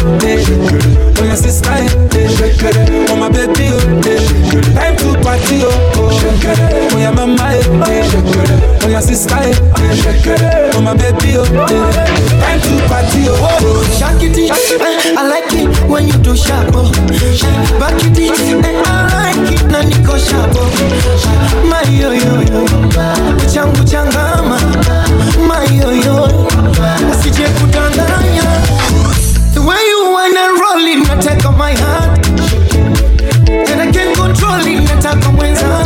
For 1.15 1.25
your 1.25 1.37
sister, 1.37 1.71
eh. 1.71 1.89
It. 2.13 3.09
For 3.09 3.17
my 3.17 3.29
baby, 3.31 3.71
oh. 3.73 4.03
eh. 4.05 4.21
Time 4.75 4.97
to 4.97 5.15
party, 5.23 5.61
oh. 5.65 5.93
oh. 5.97 6.11
Shake 6.21 6.45
your 7.01 7.13
mama, 7.13 7.55
eh. 7.55 8.89
Your 8.91 9.01
sister, 9.01 9.37
eh. 9.37 9.53
For 10.73 10.81
my 10.83 10.95
baby, 10.95 11.37
oh. 11.37 11.45
eh. 11.45 11.93
Time 12.41 12.61
to 12.61 12.89
party, 12.89 13.25
oh. 13.29 13.97
Shake 14.01 14.33
it, 14.33 14.51
eh, 14.51 15.15
I 15.19 15.29
like 15.29 15.53
it 15.53 15.69
when 15.89 16.07
you 16.09 16.15
do 16.25 16.35
sharp, 16.35 16.71
oh. 16.75 16.91
Back 17.79 18.01
it, 18.01 18.17
eh, 18.19 18.83
I 18.87 19.37
like 19.37 19.53
it 19.53 19.63
na 19.71 19.83
niko 19.83 20.17
sharp, 20.17 20.51
oh. 20.57 20.71
My 21.69 21.83
yo 22.01 22.11
yo 22.13 22.41
yo, 22.41 22.65
changu 23.53 23.85
changama, 23.85 24.59
my 25.47 25.65
yo 25.77 25.91
yo, 25.91 26.17
usije 27.13 27.47
kudanganya. 27.61 28.49
The 29.55 29.61
way 29.61 29.83
you 29.93 30.11
wanna 30.13 30.45
roll 30.61 30.87
it, 30.87 31.07
nataka 31.07 31.51
my 31.57 31.73
heart, 31.73 32.27
and 33.69 33.81
I 33.81 33.93
can't 33.93 34.17
control 34.17 34.65
it, 34.67 34.81
nataka 34.89 35.31
mwenza. 35.33 35.67
Hasade, 35.69 35.80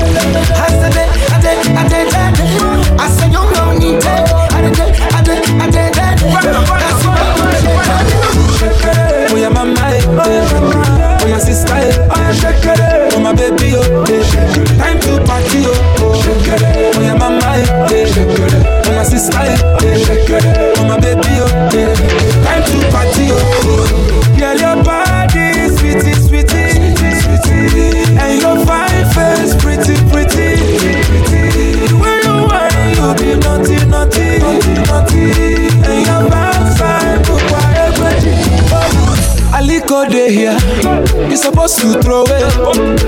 you 41.34 41.38
supposed 41.42 41.78
to 41.80 42.00
throw 42.00 42.22
it. 42.22 42.44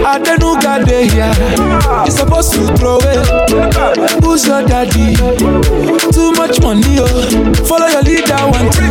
Adenuga 0.02 0.84
dey 0.84 1.06
here, 1.06 1.30
you 2.04 2.10
supposed 2.10 2.52
to 2.54 2.66
throw 2.76 2.98
it. 3.00 3.22
Who's 4.24 4.46
your 4.46 4.62
daddy? 4.66 5.14
Too 6.10 6.32
much 6.32 6.60
money, 6.60 6.98
oh. 6.98 7.06
Follow 7.70 7.86
your 7.86 8.02
leader, 8.02 8.34
one 8.50 8.66
two. 8.74 8.82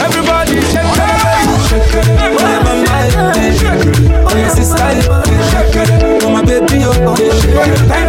Everybody 0.00 0.56
shake 0.72 0.88
it, 0.88 1.68
shake 1.68 1.94
it. 2.00 2.08
Oh 2.16 2.40
yeah, 2.40 2.64
mama, 2.64 2.96
eh. 3.36 4.24
oh 4.24 4.36
your 4.40 4.48
sister, 4.48 4.88
eh. 4.88 5.04
oh 6.24 6.30
my 6.32 6.40
baby, 6.42 6.80
oh. 6.84 7.12
eh. 7.12 7.76
Time 7.92 8.05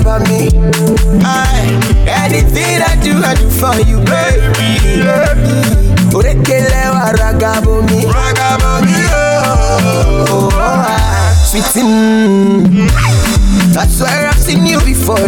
about 0.00 0.22
me. 0.28 0.48
I, 1.22 1.78
anything 2.08 2.82
I 2.82 2.96
do, 3.02 3.12
I 3.22 3.34
do 3.34 3.48
for 3.50 3.74
you, 3.88 3.98
baby. 4.04 5.02
Orekele 6.14 6.90
wa 6.90 7.12
ragabo 7.12 7.82
mi. 7.82 8.04
Ragabo 8.06 8.80
mi, 8.86 8.94
oh. 9.10 10.28
oh, 10.30 10.50
ah, 10.54 11.34
Sweetie, 11.44 11.82
mm. 11.82 12.88
I 13.76 13.86
swear 13.88 14.28
I've 14.28 14.38
seen 14.38 14.64
you 14.66 14.78
before. 14.80 15.18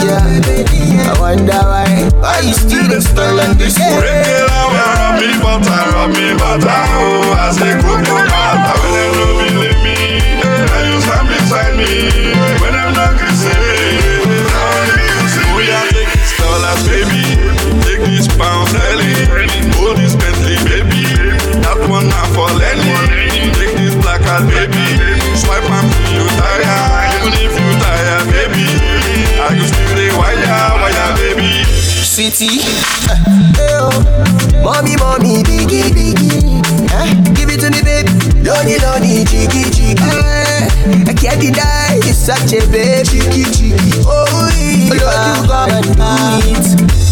Yeah, 0.00 1.10
I 1.10 1.20
wonder 1.20 1.52
why. 1.52 2.08
Why 2.22 2.40
you 2.46 2.54
still 2.54 2.86
on 2.86 3.58
this? 3.58 3.78
Regular, 3.78 4.46
rub 4.46 5.18
me 5.18 5.34
butter, 5.42 5.82
rub 5.90 6.10
me 6.14 6.38
butter, 6.38 6.70
oh. 6.70 7.34
I 7.34 7.50
say 7.50 7.74
cocoa 7.82 8.22
butter 8.30 8.74
when 8.78 8.90
they 8.94 9.08
don't 9.18 9.36
believe 9.42 9.80
me. 9.82 9.96
Now 10.38 10.82
you 10.86 11.00
stand 11.02 11.26
beside 11.26 11.74
me 11.74 11.90
when 12.62 12.74
I'm 12.78 12.94
not 12.94 13.18
kissing 13.18 13.98
we 15.58 15.66
are 15.74 15.88
taking 15.90 16.30
dollars, 16.38 16.82
baby. 16.86 17.34
Take 17.82 18.02
this 18.06 18.28
pounds, 18.38 18.70
Ellie. 18.70 19.26
Hold 19.74 19.98
this 19.98 20.14
Bentley, 20.14 20.54
baby. 20.62 21.02
That 21.66 21.78
one 21.90 22.06
now 22.06 22.26
for 22.30 22.46
Lenny. 22.54 23.50
Take 23.58 23.74
this 23.74 23.94
black 23.98 24.22
baby. 24.46 24.77
Sweetie, 32.18 32.58
eh, 32.58 33.78
oh. 33.78 34.02
mommy, 34.64 34.96
mommy, 34.96 35.44
biggie, 35.44 35.92
biggie. 35.94 36.60
Eh? 36.90 37.14
Give 37.32 37.48
it 37.48 37.60
to 37.60 37.70
me, 37.70 37.80
baby. 37.80 38.10
Lonely, 38.42 38.76
lonely, 38.78 39.22
jiggy, 39.22 39.70
jiggy. 39.70 40.02
Eh? 40.02 41.06
I 41.06 41.14
can't 41.14 41.40
deny 41.40 42.00
you're 42.02 42.12
such 42.12 42.54
a 42.54 42.66
baby, 42.72 43.04
jiggy, 43.04 43.44
jiggy. 43.52 44.02
Oh, 44.04 44.50
you 44.58 44.90
come 45.46 45.70
and. 45.70 47.07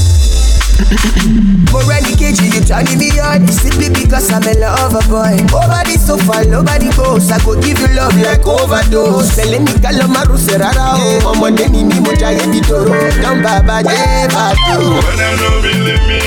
Morally 1.73 2.13
KG, 2.21 2.53
you 2.55 2.61
turning 2.65 2.99
me 2.99 3.11
on 3.19 3.47
Simply 3.49 3.89
because 3.91 4.31
I'm 4.33 4.43
a 4.45 4.55
lover 4.61 5.03
boy 5.09 5.37
Nobody 5.51 5.97
so 5.97 6.17
far, 6.19 6.45
nobody 6.45 6.91
goes 6.97 7.31
I 7.31 7.39
go 7.45 7.55
give 7.61 7.79
you 7.81 7.89
love 7.97 8.17
like 8.21 8.47
overdose 8.47 9.33
Seleni 9.35 9.73
kalamaru 9.83 10.37
serara 10.39 10.95
o 10.97 11.33
Ọmọ 11.33 11.51
neni 11.57 11.83
ni 11.85 12.01
mo 12.01 12.13
jayé 12.21 12.47
bí 12.53 12.61
toro 12.69 12.95
Don 13.23 13.43
baba 13.43 13.83
jẹ́ 13.83 14.29
bàtò. 14.35 14.77
When 15.07 15.21
I 15.21 15.37
don't 15.41 15.63
believe 15.63 16.05
me, 16.09 16.21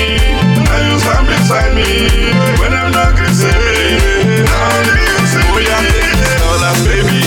now 0.64 0.78
you 0.86 0.98
stand 1.00 1.26
beside 1.28 1.72
me. 1.74 1.88
When 2.60 2.72
I'm 2.74 2.90
not 2.92 3.14
me, 3.14 3.26
now 4.50 4.78
you. 4.86 5.08
Oh 5.52 5.58
yeah, 5.58 5.82
take 6.20 6.38
dollars, 6.40 6.80
baby. 6.86 7.22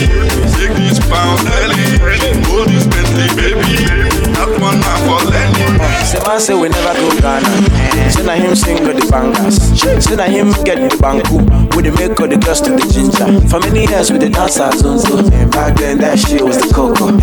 Take 0.56 0.76
this 0.78 1.00
pounds, 1.10 1.44
Ellie. 1.60 2.00
Hold 2.48 2.68
this 2.70 2.86
Bentley, 2.88 3.28
baby. 3.40 4.13
That 4.34 4.50
one 4.60 4.80
now 4.80 4.98
for 5.06 5.22
Lenny. 5.30 6.06
Say 6.06 6.20
man 6.26 6.40
say 6.40 6.54
we 6.56 6.70
never 6.70 6.94
go 7.00 7.10
Ghana. 7.22 8.10
Say 8.12 8.24
na 8.24 8.34
him 8.34 8.56
sing 8.56 8.84
with 8.86 9.00
the 9.00 9.08
bangers. 9.10 9.58
Say 10.04 10.16
na 10.16 10.24
him 10.24 10.52
get 10.64 10.78
the 10.78 10.96
banku. 10.98 11.40
With 11.76 11.86
the 11.86 11.92
make 11.92 12.20
of 12.20 12.30
the 12.30 12.38
girls 12.38 12.62
to 12.62 12.72
the 12.72 12.86
ginger. 12.92 13.28
For 13.50 13.60
many 13.60 13.86
years 13.88 14.12
with 14.12 14.22
the 14.22 14.30
dancers 14.30 14.82
zonzo. 14.82 15.32
And 15.32 15.52
back 15.52 15.76
then 15.78 15.98
that 16.00 16.20
shit 16.20 16.42
was 16.44 16.58
the 16.58 16.74
cocoa. 16.74 17.14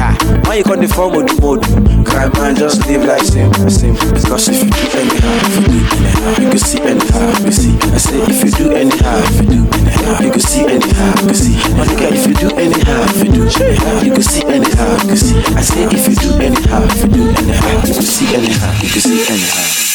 Why 0.48 0.56
you 0.56 0.64
come 0.64 0.80
the 0.80 0.88
form 0.88 1.14
with 1.16 1.28
the 1.28 1.40
mode? 1.40 1.62
Cry 2.10 2.26
man 2.34 2.56
just 2.56 2.86
live 2.86 3.04
like 3.04 3.22
same, 3.22 3.52
same. 3.70 3.94
Because 3.94 4.48
if 4.48 4.58
you 4.58 4.70
do 4.70 4.82
anyhow, 4.98 5.36
if 5.46 5.54
you 5.56 5.66
do 5.70 5.78
anyhow, 5.86 6.42
you 6.42 6.48
can 6.50 6.58
see 6.58 6.80
anyhow, 6.82 7.28
you 7.30 7.44
can 7.44 7.52
see. 7.52 7.78
I 7.78 7.98
say 7.98 8.18
if 8.26 8.44
you 8.44 8.50
do 8.50 8.66
anyhow, 8.74 9.16
if 9.30 9.36
you 9.38 9.46
do 9.46 9.60
anyhow, 9.78 10.20
you 10.20 10.30
can 10.30 10.40
see 10.40 10.64
anyhow, 10.66 11.14
you 11.20 11.26
can 11.26 11.34
see. 11.34 11.54
My 11.78 11.86
nigga, 11.86 12.10
if 12.10 12.26
you 12.26 12.34
do 12.34 12.48
anyhow, 12.58 13.02
if 13.14 13.22
you 13.22 13.30
do 13.30 13.42
anyhow, 13.46 14.02
you 14.02 14.12
can 14.12 14.22
see 14.22 14.44
anyhow, 14.44 14.90
you 14.90 15.08
can 15.08 15.16
see. 15.16 15.38
I 15.54 15.62
say 15.62 15.84
if 15.86 16.08
you 16.10 16.16
do 16.18 16.30
anyhow, 16.42 16.82
if 16.82 16.98
you 16.98 17.08
do 17.14 17.22
anyhow, 17.30 17.86
you 17.86 17.94
can 17.94 18.02
see 18.02 18.34
anyhow, 18.34 18.72
you 18.82 18.90
can 18.90 19.00
see 19.00 19.22
anyhow. 19.30 19.86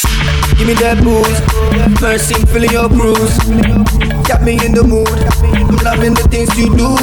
Give 0.55 0.67
me 0.67 0.73
that 0.79 1.03
booze, 1.03 1.39
mercy 1.99 2.33
filling 2.47 2.71
your 2.71 2.87
cruise. 2.87 3.35
Got 4.23 4.41
me 4.41 4.53
in 4.65 4.71
the 4.73 4.83
mood, 4.87 5.11
I'm 5.51 5.75
loving 5.83 6.13
the 6.15 6.23
things 6.31 6.55
you 6.57 6.71
do. 6.71 6.95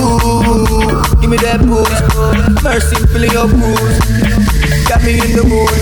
Give 1.20 1.28
me 1.28 1.36
that 1.44 1.60
booze, 1.60 2.00
mercy 2.64 2.96
filling 3.12 3.30
your 3.30 3.46
cruise. 3.52 4.31
Got 4.92 5.08
me 5.08 5.16
in 5.16 5.32
the 5.32 5.40
mood, 5.48 5.72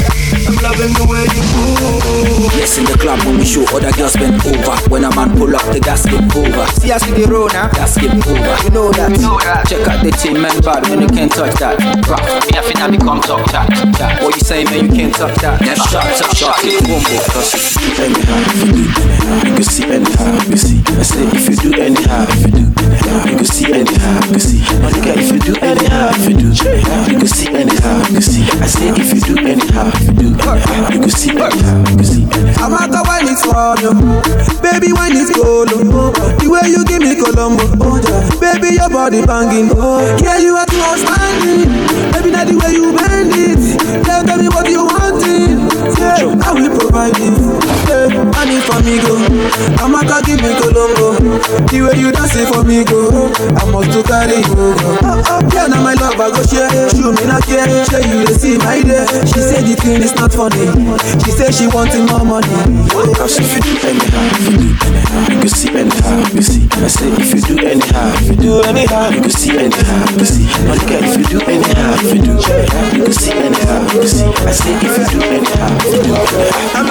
I'm 0.46 0.54
loving 0.62 0.94
the 0.94 1.02
way 1.02 1.26
you 1.34 1.42
move. 1.50 2.54
Yes, 2.54 2.78
in 2.78 2.86
the 2.86 2.94
club 2.94 3.18
when 3.26 3.42
we 3.42 3.44
show 3.44 3.66
other 3.74 3.90
girls 3.98 4.14
bend 4.14 4.38
over. 4.46 4.78
When 4.86 5.02
a 5.02 5.10
man 5.18 5.34
pull 5.34 5.50
up, 5.50 5.66
the 5.74 5.82
gas 5.82 6.06
get 6.06 6.22
over. 6.30 6.62
See 6.78 6.94
us 6.94 7.02
with 7.10 7.18
the 7.18 7.26
road 7.26 7.50
now, 7.50 7.66
gas 7.74 7.98
get 7.98 8.14
over. 8.14 8.54
You 8.62 8.70
know 8.70 8.94
that. 8.94 9.66
Check 9.66 9.82
out 9.90 10.06
the 10.06 10.14
team, 10.14 10.38
man, 10.38 10.54
bad 10.62 10.86
when 10.86 11.02
you 11.02 11.10
can't 11.10 11.26
touch 11.26 11.58
that. 11.58 11.82
Rock, 12.06 12.22
me 12.22 12.54
I 12.54 12.62
finna 12.62 12.86
become 12.86 13.18
top 13.18 13.42
chat. 13.50 13.66
chat. 13.98 14.22
What 14.22 14.30
you 14.38 14.46
say, 14.46 14.62
man, 14.70 14.86
you 14.86 14.94
can't 14.94 15.10
touch 15.10 15.34
that. 15.42 15.58
Never 15.58 15.82
shot, 15.90 16.06
shot, 16.14 16.30
shot 16.30 16.62
it, 16.62 16.78
boom, 16.86 17.02
boom. 17.02 17.18
Cause 17.34 17.50
if 17.50 17.82
you 17.82 17.90
do 17.90 18.14
anyhow, 18.14 18.46
if 18.46 18.62
you 18.62 18.70
do 18.70 19.02
anyhow, 19.10 19.42
you 19.42 19.52
can 19.58 19.66
see 19.66 19.90
anyhow, 19.90 20.38
you 20.46 20.54
see. 20.54 20.78
I 20.86 21.02
say 21.02 21.26
if 21.34 21.50
you 21.50 21.56
do 21.58 21.70
anyhow, 21.82 22.30
if 22.30 22.46
you 22.46 22.62
do 22.62 22.69
anyhow, 23.10 23.30
you 23.30 23.36
can 23.36 23.44
see 23.44 23.72
anyhow, 23.72 24.14
you 24.24 24.30
can 24.30 24.40
see. 24.40 24.60
My 24.80 24.90
nigga, 24.90 25.12
if 25.18 25.32
you 25.32 25.38
do 25.40 25.54
anyhow, 25.60 26.10
if 26.14 26.28
you 26.28 26.36
do. 26.36 26.48
Anyhow, 26.50 27.06
you 27.10 27.18
can 27.18 27.26
see 27.26 27.48
anyhow, 27.48 27.98
you 27.98 28.12
can 28.14 28.22
see. 28.22 28.42
I 28.60 28.66
say 28.66 28.88
if 28.90 29.14
you 29.14 29.20
do 29.20 29.34
anyhow, 29.42 29.90
if 29.94 30.06
you 30.06 30.14
do. 30.14 30.28
Anyhow, 30.38 30.88
you 30.92 31.00
can 31.00 31.10
see 31.10 31.30
anyhow, 31.30 31.78
you 31.90 31.96
can 31.96 32.04
see. 32.04 32.24
I'm 32.60 32.74
out 32.74 32.90
the 32.90 33.02
wine 33.06 33.26
it's 33.26 33.44
you 33.44 33.52
oh. 33.54 34.60
Baby 34.62 34.92
wine 34.92 35.16
is 35.16 35.30
Colombo 35.30 36.12
oh. 36.12 36.36
The 36.38 36.46
way 36.50 36.68
you 36.68 36.84
give 36.84 37.00
me 37.00 37.16
Colombo 37.16 37.64
oh, 37.80 38.00
Baby 38.40 38.76
your 38.76 38.90
body 38.90 39.24
banging 39.24 39.72
Yeah 40.22 40.38
you 40.38 40.54
are 40.56 40.66
too 40.66 40.80
outstanding. 40.80 41.72
Baby 42.12 42.30
now 42.30 42.44
the 42.44 42.56
way 42.60 42.72
you 42.76 42.92
bend 42.92 43.32
it. 43.32 44.04
Tell, 44.04 44.24
tell 44.24 44.38
me 44.38 44.48
what 44.48 44.68
you 44.68 44.84
wanting 44.84 45.59
Yeah 45.98 46.36
I 46.46 46.50
will 46.54 46.70
provide 46.78 47.16
you. 47.18 47.34
Yeah 47.88 48.38
I 48.38 48.42
need 48.46 48.62
for 48.64 48.78
me 48.84 49.00
go 49.02 49.16
I'm 49.80 49.94
out 49.94 50.06
to 50.06 50.18
give 50.26 50.40
me 50.42 50.52
Colombo 50.60 51.18
The 51.66 51.78
way 51.82 51.96
you 51.98 52.12
dance 52.12 52.36
it 52.36 52.48
for 52.52 52.62
me 52.64 52.84
go. 52.84 53.30
I 53.56 53.64
must 53.70 53.90
to 53.96 54.00
carry 54.04 54.40
you 54.44 54.54
go. 54.54 54.74
Oh, 55.02 55.22
oh, 55.26 55.40
Yeah 55.54 55.66
now 55.66 55.82
my 55.82 55.94
love 55.94 56.18
I 56.20 56.30
go 56.30 56.42
share. 56.46 56.68
Show 56.94 57.12
me 57.12 57.24
not 57.26 57.42
care 57.48 57.66
Show 57.88 57.98
you 58.02 58.26
the 58.26 58.34
see 58.36 58.58
my 58.58 58.80
day 58.82 59.04
She 59.26 59.40
said 59.40 59.64
the 59.66 59.74
thing 59.76 60.02
is 60.02 60.14
not 60.14 60.32
funny. 60.32 60.68
She 61.24 61.30
said 61.32 61.52
she 61.54 61.66
wanting 61.68 62.06
more 62.06 62.24
money. 62.24 62.48
Cause 63.16 63.38
if 63.40 63.48
you 63.54 63.60
do 63.62 63.74
anyhow, 63.86 64.28
if 64.36 64.46
you 64.50 64.56
do 64.60 64.68
anyhow, 64.84 65.32
you 65.32 65.38
can 65.40 65.48
see 65.48 65.70
anyhow, 65.70 66.18
you 66.18 66.30
can 66.36 66.42
see. 66.42 66.68
I 66.70 66.88
say 66.88 67.08
if 67.16 67.30
you 67.34 67.40
do 67.40 67.54
anyhow, 67.66 68.12
if 68.20 68.28
you 68.28 68.36
do 68.36 68.60
anyhow, 68.62 69.08
you 69.10 69.20
can 69.20 69.30
see 69.30 69.56
anyhow, 69.56 70.04
you 70.10 70.16
can 70.20 70.26
see. 70.26 70.46
My 70.68 70.74
nigga, 70.76 70.96
if 71.00 71.14
you 71.18 71.26
do 71.26 71.38
anyhow, 71.46 71.94
if 72.00 72.10
you 72.14 72.20
do 72.20 72.34
anyhow, 72.36 72.96
you 72.96 73.02
can 73.04 73.12
see 73.12 73.32
anyhow, 73.32 73.80
you 73.92 74.00
can 74.00 74.08
see. 74.08 74.28
I 74.44 74.52
say 74.52 74.72
if 74.76 74.94
you 74.98 75.06
do 75.08 75.20
anyhow, 75.24 75.79
I'm 75.80 76.86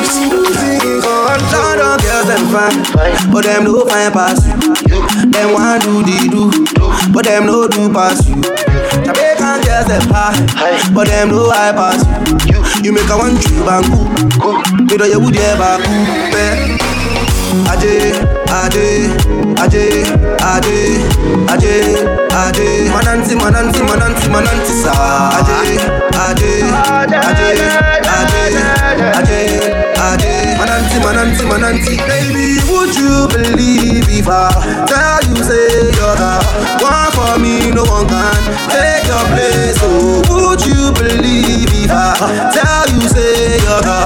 tired 1.46 1.80
of 1.80 2.02
girls 2.02 2.26
them 2.26 2.44
fine, 2.50 3.32
but 3.32 3.44
them 3.46 3.64
no 3.66 3.86
fine 3.86 4.12
pass 4.12 4.42
you. 4.48 4.58
Them 5.30 5.54
want 5.54 5.84
do 5.84 6.02
the 6.02 6.18
do, 6.34 6.50
but 7.14 7.26
them 7.26 7.46
no 7.46 7.68
do 7.68 7.94
pass 7.94 8.28
you. 8.28 8.42
Jamaican 9.06 9.62
girls 9.62 9.86
them 9.88 10.02
high, 10.10 10.34
but 10.92 11.08
them 11.08 11.30
no 11.30 11.50
high 11.52 11.72
pass 11.72 12.02
you. 12.50 12.58
You 12.84 12.92
make 12.94 13.10
a 13.10 13.18
one 13.18 13.38
trip 13.38 13.68
and 13.70 13.86
cool, 14.42 14.58
me 14.86 14.98
do 14.98 15.06
you 15.06 15.20
would 15.20 15.38
ever 15.38 15.78
cool, 15.86 16.36
eh? 16.36 16.78
Aje, 17.70 18.14
aje, 18.50 19.10
aje, 19.62 19.86
aje, 20.42 20.78
aje, 21.46 21.74
aje. 22.34 22.90
Mananti, 22.90 23.36
mananti, 23.36 23.82
mananti, 23.86 24.30
mananti 24.30 24.74
sa. 24.82 24.94
Aje, 25.38 25.78
aje, 26.26 26.52
aje, 26.90 27.18
aje, 27.30 27.99
aje, 29.18 29.42
aje. 30.10 30.34
Mananti, 30.60 30.98
mananti, 31.00 31.44
mananti. 31.46 31.98
Baby, 32.08 32.60
would 32.70 32.96
you 32.96 33.28
believe 33.32 34.08
if 34.10 34.28
I 34.28 34.50
tell 34.88 35.22
you 35.30 35.44
say 35.44 35.92
you're 35.98 36.16
the 36.20 36.34
one 36.84 37.12
for 37.16 37.40
me, 37.40 37.72
no 37.72 37.84
one 37.86 38.08
can 38.08 38.42
take 38.70 39.08
your 39.08 39.24
place. 39.34 39.80
Oh, 39.82 40.22
would 40.30 40.62
you 40.66 40.92
believe 40.94 41.72
if 41.84 41.92
I 41.92 42.52
tell 42.54 42.88
you 42.94 43.08
say 43.08 43.58
you're 43.64 43.82
the 43.82 44.00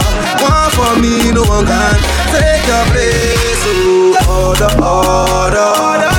one 0.45 0.69
for 0.77 0.93
me, 1.01 1.31
no 1.31 1.41
one 1.43 1.65
can 1.65 1.95
take 2.31 2.65
your 2.67 2.85
place. 2.93 3.63
Oh, 3.65 4.53
order, 4.53 4.71
order, 4.77 5.69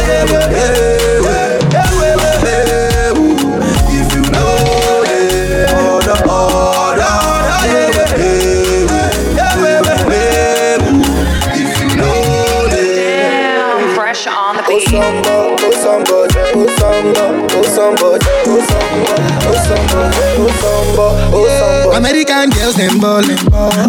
yeah, 0.09 0.25
yeah, 0.51 0.94
American 21.95 22.51
girls 22.51 22.75
them 22.77 22.99
ballin', 23.01 23.39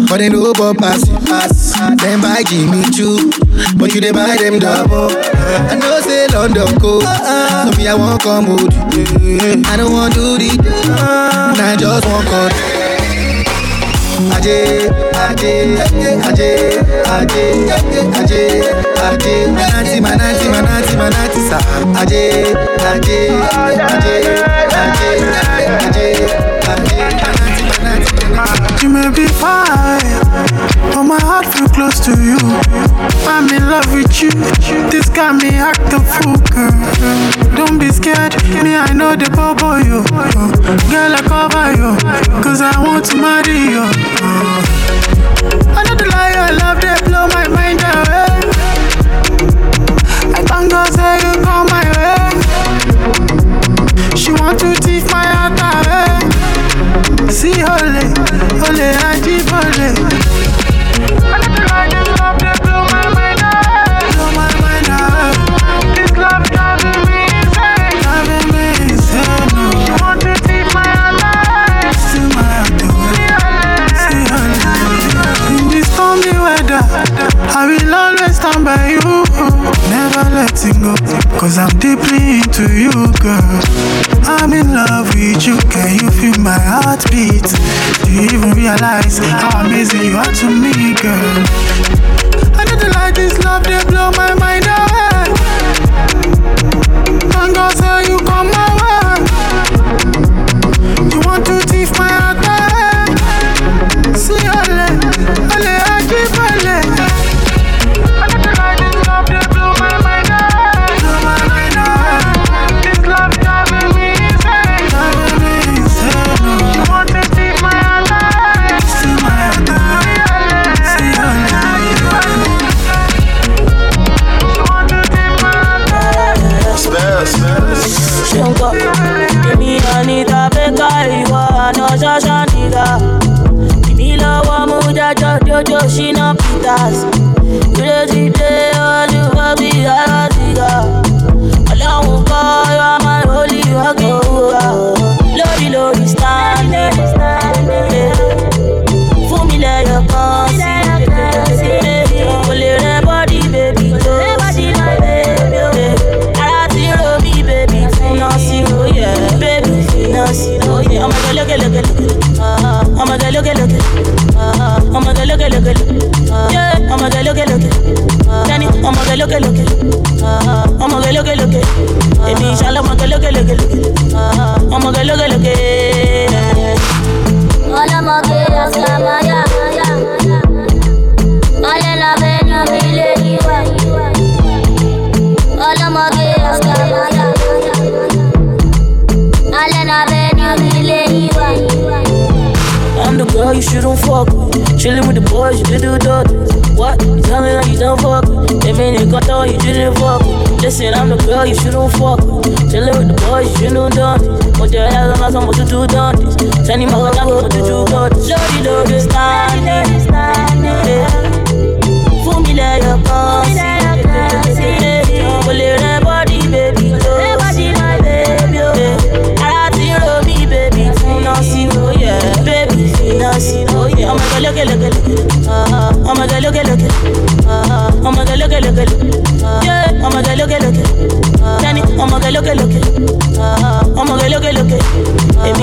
but 0.08 0.18
they 0.18 0.28
no 0.28 0.52
ball 0.52 0.74
pass 0.74 1.08
pass. 1.26 1.72
Them 2.00 2.20
buy 2.20 2.42
Jimmy 2.46 2.82
Choo, 2.90 3.30
but 3.76 3.94
you 3.94 4.00
they 4.00 4.12
buy 4.12 4.36
them 4.36 4.58
double. 4.58 5.10
I 5.10 5.74
know 5.74 6.00
say 6.00 6.26
London 6.28 6.78
cold, 6.78 7.02
so 7.02 7.70
me 7.76 7.88
I 7.88 7.94
won't 7.94 8.22
come 8.22 8.46
with 8.46 9.22
you. 9.22 9.62
I 9.66 9.76
don't 9.76 9.92
want 9.92 10.14
to 10.14 10.38
do 10.38 10.38
the, 10.38 11.56
I 11.58 11.76
just 11.78 12.06
want 12.06 12.26
cut. 12.28 12.75
Aje, 14.16 14.88
aje, 15.28 15.76
aje, 16.28 16.50
aje, 17.16 17.44
aje, 18.16 18.42
aje, 19.06 19.34
manati, 19.52 20.00
manati, 20.00 20.48
manati, 20.48 20.96
manati, 20.96 21.40
sa. 21.48 21.58
Aje, 22.00 22.24
aje, 22.92 23.20
aje, 23.84 24.16
aje, 24.80 25.12
aje, 25.76 26.08
aje, 26.72 26.96
manati, 27.28 27.62
manati, 27.82 28.30
manati. 28.34 28.82
You 28.82 28.88
may 28.90 29.10
be 29.10 29.26
fine, 29.26 30.20
but 30.96 31.04
my 31.04 31.20
heart 31.20 31.44
feel 31.44 31.68
close 31.68 32.00
to 32.00 32.12
you. 32.24 32.38
I'm 33.28 33.52
in 33.52 33.68
love 33.68 33.92
with 33.92 34.22
you. 34.22 34.30
This 34.88 35.10
got 35.10 35.36
me 35.36 35.50
act 35.50 35.92
a 35.92 36.00
fool, 36.00 36.40
girl. 36.48 36.72
Don't 37.54 37.78
be 37.78 37.90
scared, 37.92 38.32
me 38.64 38.74
I 38.74 38.94
know 38.94 39.14
the 39.14 39.28
bubble 39.28 39.76
you. 39.84 40.00
Girl, 40.88 41.12
I 41.12 41.20
cover 41.28 41.68
you, 41.76 41.92
cause 42.42 42.62
I 42.62 42.80
want 42.80 43.04
to 43.12 43.16
marry 43.20 43.76
you. 43.76 44.15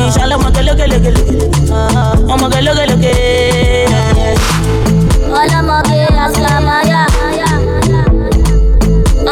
Èmi 0.03 0.11
ìṣàlọ́ 0.11 0.35
ọmọge 0.39 0.61
lókè 0.67 0.85
lókè 0.91 1.09
lókè. 1.15 1.33
Ọmọge 2.33 2.59
lókè 2.67 2.83
lókè. 2.91 3.11
Ọlọ́mọge 5.39 5.99
ọ̀sàmáyà. 6.23 7.01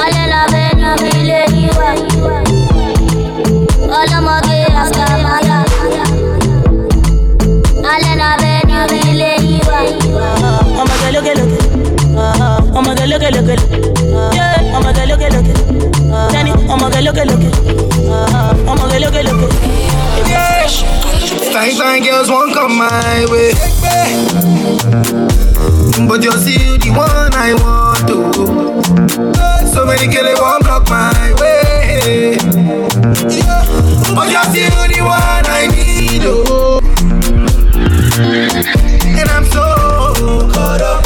Ọlẹ́nà 0.03 0.39
bẹ́ẹ̀nà 0.51 0.89
mi 1.01 1.11
lè 1.29 1.39
yíwá. 1.55 1.89
Ọlọ́mọge 3.99 4.57
ọ̀sàmáyà. 4.81 5.57
Ọlẹ́nà 7.93 8.27
bẹ́ẹ̀nà 8.41 8.77
mi 8.91 9.01
lè 9.19 9.31
yíwá. 9.47 9.77
Ọmọge 10.81 11.07
lókè 11.15 11.33
lókè. 11.39 11.59
Ọmọge 12.77 13.05
lókè 13.11 13.29
lókè. 13.35 13.55
Yeah. 14.37 14.75
Ọmọge 14.77 15.03
lókè 15.09 15.27
lókè. 15.35 15.53
Tẹ́ni 16.33 16.51
ọmọge 16.73 16.99
lókè 17.07 17.23
lókè. 17.29 17.49
Ọmọge 18.71 18.97
lókè 19.03 19.21
lókè. 19.27 19.30
Fine, 21.51 21.71
fine 21.75 22.03
girls 22.03 22.29
won't 22.29 22.53
come 22.53 22.77
my 22.77 23.25
way. 23.29 23.51
But 26.07 26.23
you're 26.23 26.31
still 26.37 26.77
the 26.77 26.89
one 26.95 27.33
I 27.33 27.53
want 27.61 28.07
to. 28.07 28.15
So 29.67 29.85
many 29.85 30.07
girls 30.13 30.39
won't 30.39 30.63
block 30.63 30.87
my 30.89 31.33
way. 31.41 32.37
But 34.15 34.31
you're 34.31 34.47
still 34.49 34.87
the 34.87 35.01
one 35.01 35.45
I 35.45 35.67
need. 35.67 36.23
Oh. 36.23 36.79
And 39.19 39.29
I'm 39.29 39.45
so 39.45 40.49
caught 40.53 40.81
up. 40.81 41.00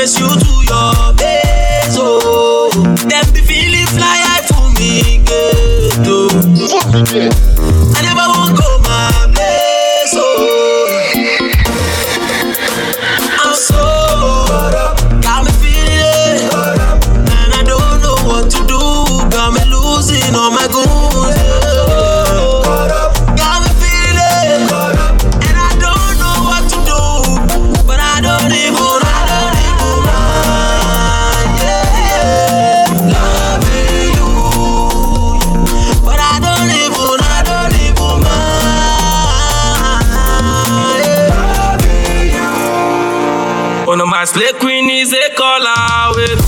Make 0.00 0.18
you 0.18 0.28
to 0.28 0.52
your 0.64 1.12
base. 1.14 1.96
Oh, 1.98 2.70
them 2.72 3.34
be 3.34 3.40
feeling 3.42 3.86
fly 3.86 4.16
high 4.24 4.46
for 4.46 4.70
me, 4.80 5.18
get 5.24 6.06
I 6.06 7.49
slay 44.30 44.52
queen 44.60 44.88
is 44.88 45.12
a 45.12 45.34
call 45.34 45.58
away, 45.58 46.38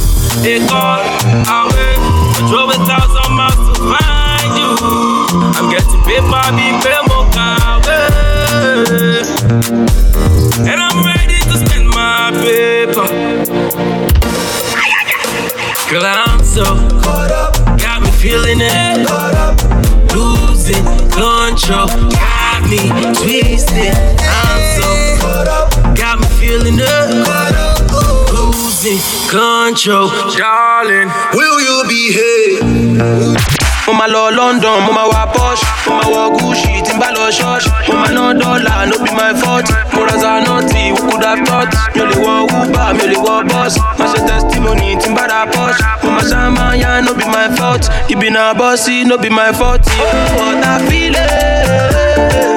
a 0.46 0.54
call 0.68 1.02
away. 1.02 1.94
I 1.98 2.46
drove 2.48 2.70
a 2.70 2.78
thousand 2.86 3.34
miles 3.34 3.58
to 3.66 3.74
find 3.90 4.52
you. 4.54 4.70
I'm 5.58 5.66
getting 5.66 6.02
paper, 6.06 6.46
big 6.54 6.74
payment 6.84 7.34
away. 7.42 8.22
And 10.70 10.78
I'm 10.78 10.98
ready 11.02 11.38
to 11.50 11.54
spend 11.58 11.86
my 11.90 12.30
paper. 12.38 13.08
Girl, 15.90 16.06
I'm 16.06 16.44
so 16.44 16.64
caught 17.02 17.32
up. 17.32 17.52
Got 17.80 18.02
me 18.02 18.10
feeling 18.12 18.60
it. 18.60 19.08
Caught 19.08 19.34
up. 19.34 19.58
Losing 20.14 20.84
control. 21.10 21.88
Got 22.14 22.62
me 22.70 22.78
twisted. 23.18 23.94
I'm 24.22 24.60
so 24.78 24.88
caught 25.20 25.48
up. 25.48 25.96
Got 25.96 26.20
me 26.20 26.28
feeling 26.38 26.78
it. 26.78 27.01
Losing 28.82 29.30
control. 29.30 30.08
Darling, 30.36 31.08
will 31.34 31.60
you 31.62 31.84
mo 33.86 33.92
máa 33.98 34.06
lọ 34.14 34.24
london 34.38 34.78
mo 34.86 34.92
wá 35.12 35.22
posh 35.34 35.62
mo 35.86 35.94
máa 35.98 36.08
wọ 36.14 36.22
gucci 36.34 36.72
tí 36.86 36.92
n 36.94 36.98
bá 37.02 37.08
lọ 37.16 37.26
dọ́là 38.40 38.74
no 38.90 38.96
be 39.04 39.10
my 39.18 39.32
fault. 39.40 39.66
Mo 39.94 40.00
ra 40.08 40.16
Zanotti 40.22 40.82
who 40.90 40.98
could 41.10 41.22
have 41.24 41.42
thought 41.46 41.70
mi 41.94 42.00
ò 42.02 42.06
lè 42.10 42.16
wọ 42.26 42.34
uber 42.58 42.90
mi 42.98 43.04
bus. 43.50 43.74
Testimony 44.28 44.90
tí 45.00 45.08
n 45.10 45.14
posh 45.54 45.78
mo 46.02 46.10
máa 46.16 46.26
ṣàmáyà 46.30 46.90
no 47.06 47.12
be 47.18 47.24
my 47.34 47.46
fault. 47.56 47.84
Ibi 48.12 48.28
na 48.34 48.52
bọ́sì 48.58 49.04
no 49.08 49.14
be 49.22 49.28
my 49.30 49.50
fault. 49.58 49.82
oh 49.86 50.36
what 50.36 50.64
i 50.72 50.74
feel 50.88 51.14
eh? 51.16 52.51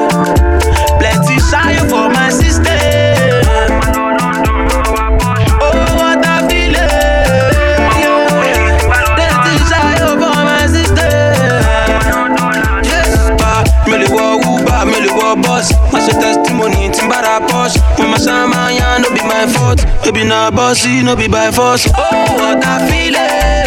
Baby, 20.05 20.23
now 20.23 20.51
bossy, 20.51 21.01
no 21.01 21.15
be 21.15 21.27
by 21.27 21.49
force. 21.49 21.87
Oh, 21.97 22.35
what 22.37 22.63
I 22.63 22.77
feel 22.87 23.15
it. 23.15 23.65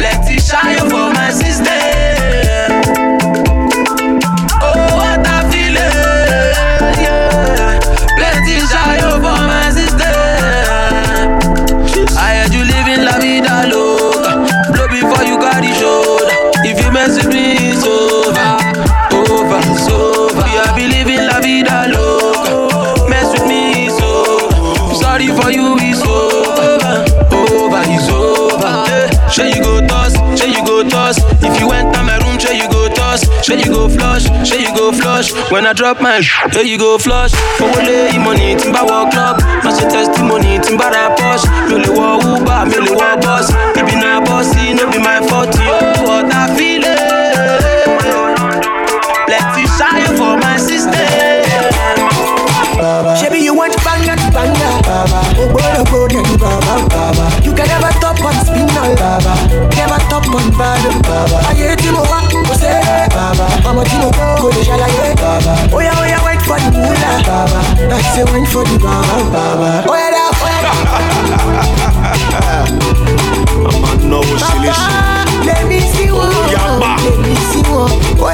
Let 0.00 0.30
it 0.30 0.40
oh. 0.92 1.05
Sure 33.56 33.64
you 33.64 33.72
go 33.72 33.88
flush, 33.88 34.24
say 34.48 34.60
you 34.60 34.74
go 34.76 34.92
flush. 34.92 35.32
When 35.50 35.66
I 35.66 35.72
drop 35.72 36.00
my 36.00 36.20
say 36.20 36.64
you 36.64 36.76
go 36.78 36.98
flush. 36.98 37.32
For 37.56 37.64
what 37.64 37.84
lay 37.84 38.18
money, 38.18 38.54
timba 38.54 38.84
walk 38.84 39.12
club. 39.12 39.40
Match 39.64 39.80
your 39.80 39.90
testimony, 39.90 40.58
timba 40.58 40.92
push. 41.16 41.44
Me 41.72 41.80
le 41.80 41.90
wa 41.96 42.16
Uber, 42.20 42.66
me 42.68 42.78
le 42.84 42.92
wa 42.94 43.16
boss. 43.16 43.48
If 43.76 43.90
you 43.90 43.98
not 43.98 44.26
bossy, 44.26 44.74
no 44.74 44.90
be 44.90 44.98
my 44.98 45.20
fault. 45.26 45.45
Baba 63.88 64.10
Mama 64.18 64.40
go 64.40 64.48
de 64.50 64.62
shalaye 64.64 65.14
Baba 65.16 65.54
Oh 65.72 65.80
yeah 65.80 65.94
oh 65.96 66.04
wait 66.26 66.40
for 66.42 66.58
the 66.58 66.70
moolah 66.72 67.22
Baba 67.26 67.60
I 67.94 68.00
say 68.14 68.24
wait 68.32 68.48
for 68.48 68.64
the 68.64 68.78
Baba 68.78 69.16
Baba 69.30 69.84
Oh 69.88 69.94
yeah 69.94 70.10
da 70.10 70.22
oh 70.32 70.48
yeah 70.50 70.66
I'm 73.96 74.10
no 74.10 74.20
Baba 74.22 74.74
Let 75.46 75.62
me 75.68 75.78
see 75.80 76.10
one. 76.10 76.30
Let 76.32 77.18
me 77.20 77.34
see 77.50 77.62
one 77.70 77.92
Oh 78.18 78.28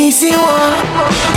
Me 0.00 0.10
see 0.10 0.32
one. 0.32 0.72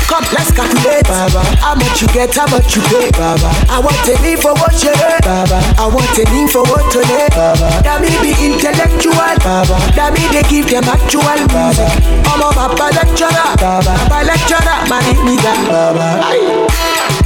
Come, 0.07 0.23
let's 0.31 0.55
calculate, 0.55 1.03
Baba. 1.03 1.43
How 1.59 1.75
much 1.75 1.99
you 2.01 2.07
get, 2.15 2.33
how 2.33 2.47
much 2.47 2.77
you 2.77 2.81
pay, 2.87 3.11
Baba. 3.11 3.51
I 3.67 3.83
want 3.83 3.99
a 4.07 4.15
leave 4.23 4.39
for 4.39 4.55
what 4.55 4.71
you 4.79 4.95
get, 4.95 5.19
Baba. 5.19 5.59
I 5.75 5.83
want 5.91 6.07
a 6.15 6.23
leave 6.31 6.47
for 6.49 6.63
what 6.71 6.87
to 6.95 6.99
lay, 7.11 7.27
Baba. 7.35 7.67
That 7.83 7.99
me 7.99 8.07
be 8.23 8.31
intellectual, 8.39 9.19
Baba. 9.43 9.75
That 9.99 10.15
me 10.15 10.23
they 10.31 10.47
give 10.47 10.71
them 10.71 10.87
actual 10.87 11.27
music. 11.51 11.91
I'm 12.23 12.39
a 12.39 12.47
Papa 12.55 12.87
lecturer, 12.95 13.51
Baba. 13.59 13.99
Papa 14.07 14.23
lecturer, 14.31 14.79
man, 14.87 15.03
it 15.11 15.19
me 15.27 15.35
that, 15.43 15.59
Baba. 15.67 16.23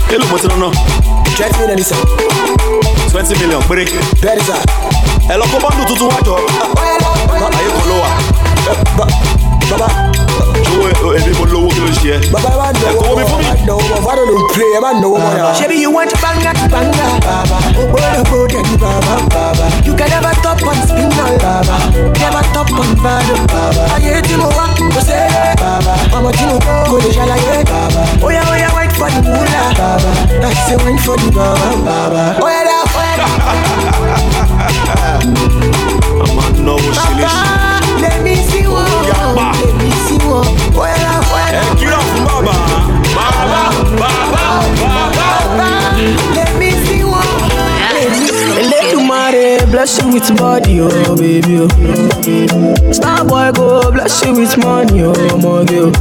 Hello, 0.10 0.26
mo 0.34 0.42
ti 0.42 0.50
nana. 0.50 0.74
Twenty 1.38 1.54
million, 1.62 1.86
sir. 1.86 2.02
twenty 3.14 3.38
million 3.38 3.62
péré. 3.70 3.86
Bẹ́ẹ̀ni 4.26 4.42
sà. 4.42 4.58
Ẹ 5.30 5.38
lọ 5.38 5.46
kó 5.54 5.58
bọ́ndù 5.62 5.86
tuntun 5.86 6.10
wájọ. 6.10 6.34
Ayé 6.82 7.70
kan 7.78 7.86
ló 7.90 7.96
wà. 8.02 8.10
Baba. 9.70 10.07
Owó 10.38 11.14
èmi 11.18 11.32
mo 11.40 11.46
lówó 11.46 11.68
kí 11.74 11.80
ló 11.86 11.92
ṣe 12.02 12.10
ẹ́. 12.16 12.32
Baba, 12.32 12.50
I 12.50 12.56
want 12.58 12.78
Ẹ 12.78 12.92
kó 13.00 13.16
mi 13.18 13.24
fún 13.30 13.40
mi. 13.40 13.44
no 13.66 13.76
more. 13.78 14.12
I 14.12 14.16
don't 14.16 14.48
play. 14.54 14.72
I 14.78 14.80
don't 14.82 15.02
know 15.02 15.18
more. 15.18 15.54
Shebi, 15.58 15.76
you 15.84 15.92
want 15.92 16.12
banga 16.22 16.52
to 16.54 16.66
banga, 16.74 17.08
Baba. 17.26 17.58
Oh 17.78 17.98
then 17.98 18.24
Baba, 18.80 19.14
Baba. 19.34 19.66
You 19.86 19.94
can 19.96 20.10
never 20.10 20.34
top 20.44 20.62
on 20.68 20.76
spinal, 20.88 21.34
Baba. 21.44 21.76
Never 22.22 22.44
top 22.54 22.70
on 22.80 22.90
bad, 23.04 23.28
Baba. 23.48 23.84
Aye, 23.96 24.22
timo 24.28 24.48
wa, 24.58 24.66
go 24.78 25.00
say, 25.02 25.28
Baba. 25.58 25.94
Mama 26.12 26.32
timo 26.32 26.58
go 26.90 26.98
de 27.00 27.10
shalaye, 27.12 27.64
Baba. 27.66 28.02
Oh 28.24 28.30
yeah, 28.30 28.46
oh 28.50 28.56
yeah, 28.56 28.72
wait 28.78 28.92
for 28.94 29.10
the 29.10 29.22
moolah, 29.22 29.74
Baba. 29.80 30.12
I 30.46 30.54
say 30.68 30.78
wait 30.86 31.00
for 31.02 31.18
the 31.18 31.28
Baba, 31.32 31.68
Baba. 31.86 32.24
Oh 32.42 32.48
yeah, 32.48 32.84
oh 32.98 33.04
yeah. 33.04 34.38
Àmà 36.24 36.44
náwó 36.66 36.90
ṣe 36.98 37.10
lè 37.18 37.24
ṣe. 37.24 37.28
Baba, 37.28 37.67
let 38.02 38.24
me 38.24 38.36
see 38.36 38.68
one. 38.68 38.86
Let 38.86 39.74
me 39.82 39.90
see 40.06 40.18
one. 40.28 40.48
Oh 40.76 40.86
yeah, 40.86 41.22
da, 41.52 41.62
oh 41.62 41.76
kíra 41.80 42.00
bàbá. 42.26 42.56
Bàbá, 43.16 43.62
bàbá, 44.02 44.46
bàbá. 44.82 45.70
Let 46.36 46.52
me 46.60 46.72
see 46.86 47.04
one. 47.04 47.28
Let 47.94 48.10
me 48.12 48.28
see 48.28 49.68
bless 49.72 50.02
you 50.02 50.08
with 50.14 50.38
body, 50.38 50.80
oh 50.82 51.16
baby. 51.18 51.58
Oh. 51.62 52.92
Star 52.94 53.24
boy 53.26 53.52
go 53.54 53.92
bless 53.92 54.24
you 54.26 54.34
with 54.34 54.58
money, 54.58 55.02
oh 55.04 55.14
my 55.38 55.64
girl. 55.66 55.92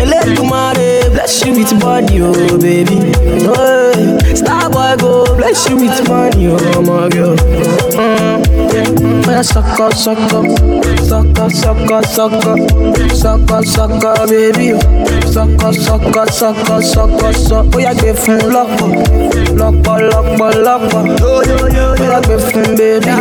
Eledumare 0.00 1.10
bless 1.12 1.44
you 1.44 1.52
with 1.52 1.78
body, 1.80 2.20
oh 2.22 2.58
baby. 2.58 3.12
Oh. 3.46 4.18
Star 4.34 4.70
boy 4.70 4.96
go 4.98 5.36
bless 5.36 5.68
you 5.68 5.76
with 5.76 6.08
money, 6.08 6.46
oh 6.48 6.82
my 6.82 7.08
girl. 7.08 7.36
Mm, 7.36 8.61
I 8.74 9.42
suck 9.42 9.80
up, 9.80 9.92
suck 9.92 10.18
up, 10.18 10.46
suck 11.00 11.38
up, 11.38 11.52
suck 11.52 11.90
up, 11.90 12.04
suck 12.04 12.32
up, 12.32 13.12
suck 13.12 13.50
up, 13.50 13.64
suck 13.64 14.04
up, 14.04 14.28
baby. 14.30 14.72
Suck 15.30 15.62
up, 15.62 15.74
suck 15.74 16.16
up, 16.16 16.28
suck 16.30 16.70
up, 16.70 16.82
suck 16.82 17.22
up, 17.22 17.34
suck. 17.34 17.66
Oh 17.74 17.78
yeah, 17.78 17.92
give 17.92 18.18
him 18.24 18.38
lock 18.50 18.70
up, 18.80 18.80
uh. 18.80 19.52
lock 19.52 19.74
up, 19.74 19.88
uh, 19.88 20.08
lock 20.08 20.24
up, 20.24 20.40
uh, 20.40 20.62
lock 20.62 20.94
up. 20.94 21.06
Yo 21.20 21.42
yo 21.42 21.66
yo, 21.66 21.90
oh 21.90 22.02
yeah, 22.02 22.20
give 22.22 22.50
him 22.50 22.76
baby. 22.76 23.12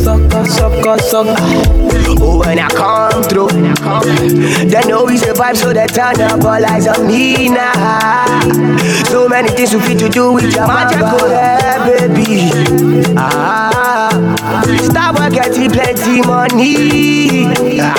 Suck 0.00 0.32
up, 0.32 0.46
suck 0.46 0.86
up, 0.86 1.00
suck 1.00 1.26
up. 1.26 1.38
Oh, 2.20 2.38
when 2.38 2.58
I 2.60 2.68
come 2.68 3.22
through, 3.24 3.48
they 4.68 4.88
know 4.88 5.04
we 5.04 5.16
survive, 5.16 5.56
so 5.56 5.72
they 5.72 5.86
turn 5.86 6.20
up 6.20 6.44
all 6.44 6.64
eyes 6.64 6.86
on 6.86 7.06
me 7.08 7.48
now. 7.48 8.40
So 9.06 9.28
many 9.28 9.48
things 9.48 9.74
we 9.74 9.80
fit 9.80 9.98
to 9.98 10.08
do 10.08 10.32
with 10.34 10.54
your 10.54 10.66
magic, 10.68 10.98
oh, 11.02 11.26
yeah, 11.26 11.84
baby. 11.84 13.14
Ah, 13.16 14.10
Starboy 14.84 15.30
getting 15.32 15.70
plenty 15.70 16.20
money. 16.22 17.46
Ah. 17.80 17.94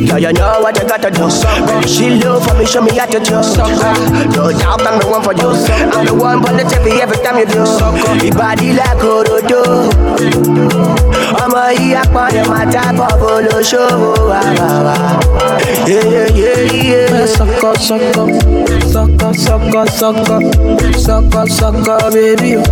Yeah, 0.00 0.16
you 0.16 0.32
know 0.32 0.60
what 0.60 0.76
you 0.76 0.84
gotta 0.88 1.10
do. 1.10 1.30
She 1.86 2.10
look 2.10 2.42
for 2.42 2.54
me, 2.56 2.64
show 2.66 2.82
me 2.82 2.96
how 2.96 3.06
to 3.06 3.18
do. 3.20 3.32
No 3.32 4.50
doubt 4.52 4.82
I'm 4.82 4.98
the 4.98 5.06
one 5.08 5.22
for 5.22 5.34
you. 5.34 5.50
I'm 5.92 6.06
the 6.06 6.14
one 6.14 6.40
for 6.42 6.52
the 6.52 6.64
every 7.02 7.18
time 7.18 7.38
you 7.38 7.46
do. 7.46 7.64
Your 8.24 8.34
body 8.34 8.72
like 8.72 8.98
Orodo. 8.98 11.11
Ọmọ 11.42 11.62
yìí 11.78 11.94
apọ̀lẹ̀ 12.02 12.44
máa 12.50 12.64
jábọ̀ 12.72 13.10
bolóṣòwò 13.20 14.10
àbàbà. 14.40 14.94
Sọkọ 17.36 17.70
sọkọ 17.86 18.24
sọkọ 18.92 19.28
sọkọ 19.44 19.80
sọkọ 19.98 20.36
sọkọ 21.06 21.40
sọkọ 21.58 21.94
bébí 22.14 22.50
o 22.56 22.62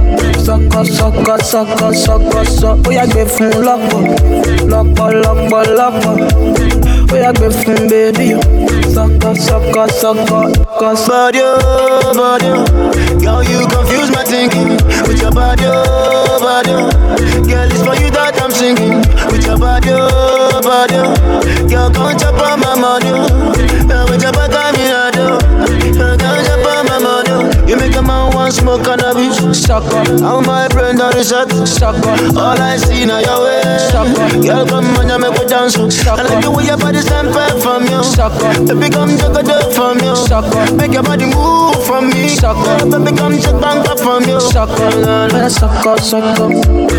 sọkọ 0.47 0.81
sọkọ 0.97 1.35
sọkọ 1.53 1.87
sọkọ 2.05 2.41
sọ 2.59 2.71
ó 2.87 2.91
yà 2.97 3.05
gbé 3.13 3.23
fún 3.35 3.51
lọ́pọ̀ 3.67 4.01
lọ́pọ̀ 4.73 5.09
lọ́pọ̀ 5.23 5.63
lọ́pọ̀ 5.79 6.15
ó 7.13 7.17
yà 7.23 7.31
gbé 7.39 7.47
fún 7.59 7.79
bébí 7.91 8.27
o 8.39 8.41
sọkọ 8.95 9.29
sọkọ 9.47 9.83
sọkọ 10.01 10.39
sọkọ 10.57 10.89
sọ. 11.05 11.21
Body, 11.21 11.41
oh, 11.43 12.15
body, 12.17 12.47
oh. 12.49 12.65
girl, 13.21 13.43
you 13.51 13.61
confuse 13.69 14.11
my 14.11 14.23
thinking 14.25 14.69
with 15.07 15.21
your 15.21 15.31
body, 15.31 15.65
oh, 15.67 16.39
body. 16.41 16.73
oh. 16.73 16.91
Girl, 17.49 17.69
it's 17.71 17.83
for 17.87 17.95
you 18.03 18.11
that 18.11 18.30
singing 18.61 18.99
with 19.33 19.47
your 19.47 19.57
body, 19.59 19.89
oh, 19.91 20.61
body. 20.63 20.95
oh. 20.97 21.69
Girl, 21.69 21.91
come 21.91 22.19
chop 22.19 22.35
on 22.35 22.61
my 22.61 22.79
money, 22.79 23.09
oh. 23.09 24.10
A 28.51 28.65
want 28.65 28.85
smoke 28.85 28.85
cannabis. 28.85 29.65
Sucker, 29.65 30.25
I'm 30.25 30.47
my 30.47 30.69
friend 30.69 31.01
on 31.01 31.13
the 31.13 31.23
shot. 31.23 31.51
sucker, 31.67 32.39
All 32.39 32.59
I 32.59 32.77
see 32.77 33.07
now 33.07 33.19
your 33.19 33.45
way. 33.45 33.61
Eh. 33.63 33.79
Sucker. 33.91 34.43
Girl, 34.43 34.67
come 34.67 34.87
on, 34.97 35.09
you 35.09 35.19
make 35.19 35.39
me 35.39 35.47
dance. 35.47 35.77
I 35.77 36.23
like 36.23 36.43
the 36.43 36.51
way 36.51 36.65
your 36.67 36.77
body 36.77 36.99
stand 37.01 37.33
back 37.33 37.55
from 37.63 37.85
you. 37.87 38.03
Sucker. 38.03 38.51
Baby, 38.67 38.91
come 38.91 39.11
take 39.17 39.37
a 39.37 39.43
dip 39.43 39.73
from 39.73 39.99
you. 40.01 40.17
Sucker. 40.17 40.75
Make 40.75 40.93
your 40.93 41.03
body 41.03 41.27
move 41.27 41.79
from 41.87 42.11
me. 42.11 42.29
Sucker. 42.29 42.87
Baby, 42.91 43.17
come 43.17 43.39
take 43.39 43.61
back 43.61 43.87
up 43.89 43.99
from 44.01 44.25
you. 44.25 44.41
Sucker, 44.41 44.91
sucker, 45.51 45.97
sucker, 46.01 46.51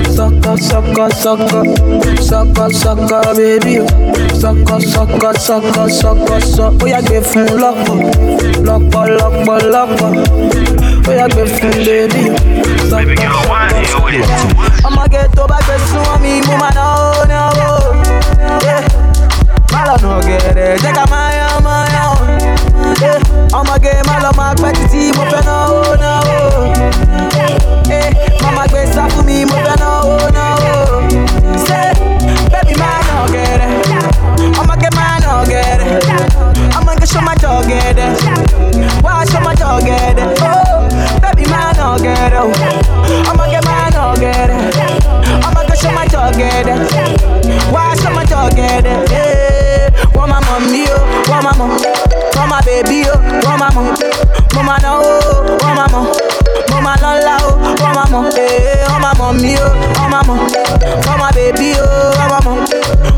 sucker, 0.08 0.58
sucker, 0.58 1.10
sucker, 1.12 1.64
sucker, 2.22 2.70
sucker, 2.72 3.22
baby. 3.36 3.84
Sucker, 4.40 4.80
sucker, 4.80 5.34
sucker, 5.36 5.90
sucker, 5.90 6.40
sucker. 6.40 6.84
Ó 6.84 6.88
yà 6.88 7.02
gbé 7.02 7.22
fún 7.22 7.46
lọ́pọ̀, 7.62 7.98
lọ́pọ̀, 8.68 9.04
lọ́pọ̀, 9.18 9.58
lọ́pọ̀. 9.74 10.12
Ó 11.08 11.12
yà 11.14 11.28
fún 11.46 11.76
baby. 11.86 12.24
Sucker, 12.90 13.32
sucker. 13.92 14.24
ọmọge 14.88 15.22
tó 15.36 15.48
bá 15.48 15.58
gbé 15.66 15.76
súnmọ́ 15.90 16.16
mi 16.22 16.42
mo 16.48 16.56
máa 16.62 16.72
ná 16.78 16.84
ó 16.84 17.26
ní 17.30 17.36
owó. 17.48 17.70
má 19.74 19.82
lọ 19.88 19.96
nà 20.04 20.10
gẹ̀rẹ̀ 20.28 20.78
jẹ́ 20.84 20.94
ká 20.98 21.04
máa 21.12 21.30
yan 21.40 21.64
máa 21.66 21.86
yan 21.96 22.08
o. 22.12 22.16
Eh, 23.10 23.20
ọmọge 23.60 23.94
má 24.08 24.16
lọ 24.24 24.32
máa 24.40 24.54
pẹ́ 24.62 24.72
títí 24.78 25.02
mo 25.18 25.24
fẹ́ 25.32 25.42
náwó 25.48 25.82
náwó. 26.04 26.38
Eh, 27.98 28.10
mama 28.44 28.64
gbé 28.72 28.82
sá 28.96 29.04
fún 29.14 29.24
mi 29.26 29.46
mo 29.46 29.58
fẹ́ 29.66 29.76
náwó 29.82 30.16
náwó. 30.38 30.74
ṣé 31.68 31.82
bébí 32.52 32.74
máa 32.82 33.00
nà 33.08 33.16
gẹ̀rẹ̀ 33.34 33.72
ọmọge 34.62 34.90
máa 34.98 35.16
nà 35.24 35.32
gẹ̀rẹ̀ 35.52 35.94
ọmọge 36.78 37.06
ṣó 37.12 37.20
máa 37.28 37.36
jọ 37.44 37.52
gẹ̀dẹ̀ 37.70 38.10
wá 39.04 39.14
ṣó 39.32 39.40
máa 39.46 39.56
jọ 39.62 39.70
gẹ̀dẹ̀ 39.88 40.28
oh 40.52 40.71
bébí 41.82 41.98
máa 41.98 41.98
nà 41.98 41.98
gẹ̀rẹ̀ 42.04 42.40
o 42.40 42.44
ọmọge 43.32 43.60
máa 43.68 43.90
nà 43.96 44.04
gẹ̀rẹ̀ 44.22 44.62
ọmọge 45.48 45.76
ṣó 45.82 45.90
máa 45.96 46.06
jọ 46.14 46.22
gẹ̀dẹ̀ 46.40 46.78
wá 47.74 47.84
ṣó 48.02 48.10
máa 48.16 48.24
jọ 48.32 48.42
gẹ̀dẹ̀ 48.58 48.98
eh. 49.22 49.90
wọ́n 50.16 50.28
máa 50.32 50.42
mọ̀ 50.48 50.60
mí 50.72 50.82
o 50.96 50.98
wọ́n 51.30 51.42
máa 51.46 51.54
mọ̀ 51.60 51.70
wọ́n 52.36 52.48
máa 52.52 52.62
bèbí 52.68 52.98
o 53.12 53.16
wọ́n 53.46 53.58
máa 53.62 53.72
mọ̀ 53.76 53.86
mo 54.56 54.62
máa 54.68 54.80
náwó 54.84 55.10
o 55.30 55.56
wọ́n 55.62 55.76
máa 55.80 55.88
mọ̀ 55.94 56.04
mo 56.72 56.78
máa 56.86 56.98
lọ́la 57.04 57.36
o 57.48 57.50
wọ́n 57.82 57.94
máa 57.98 58.08
mọ̀ 58.14 58.24
eh, 58.44 58.86
wọ́n 58.92 59.02
máa 59.06 59.14
mọ̀ 59.20 59.32
mí 59.42 59.52
o 59.66 59.68
wọ́n 59.98 60.10
máa 60.14 60.24
mọ̀ 60.30 60.38
wọ́n 61.06 61.18
máa 61.22 61.32
bèbí 61.36 61.70
o 61.84 61.86
wọ́n 62.18 62.30
máa 62.34 62.42
mọ̀ 62.48 62.56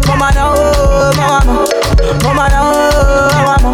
mo 0.08 0.14
máa 0.22 0.32
náwó 0.38 0.56
o 0.56 1.10
wọ́n 1.18 1.28
máa 1.32 1.42
mọ̀ 1.48 1.58
mo 2.24 2.30
máa 2.38 2.50
náwó 2.54 2.72
o 2.72 3.42
wọ́n 3.46 3.46
máa 3.48 3.60
mọ̀ 3.64 3.74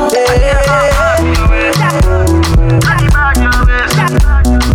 See, 4.10 4.69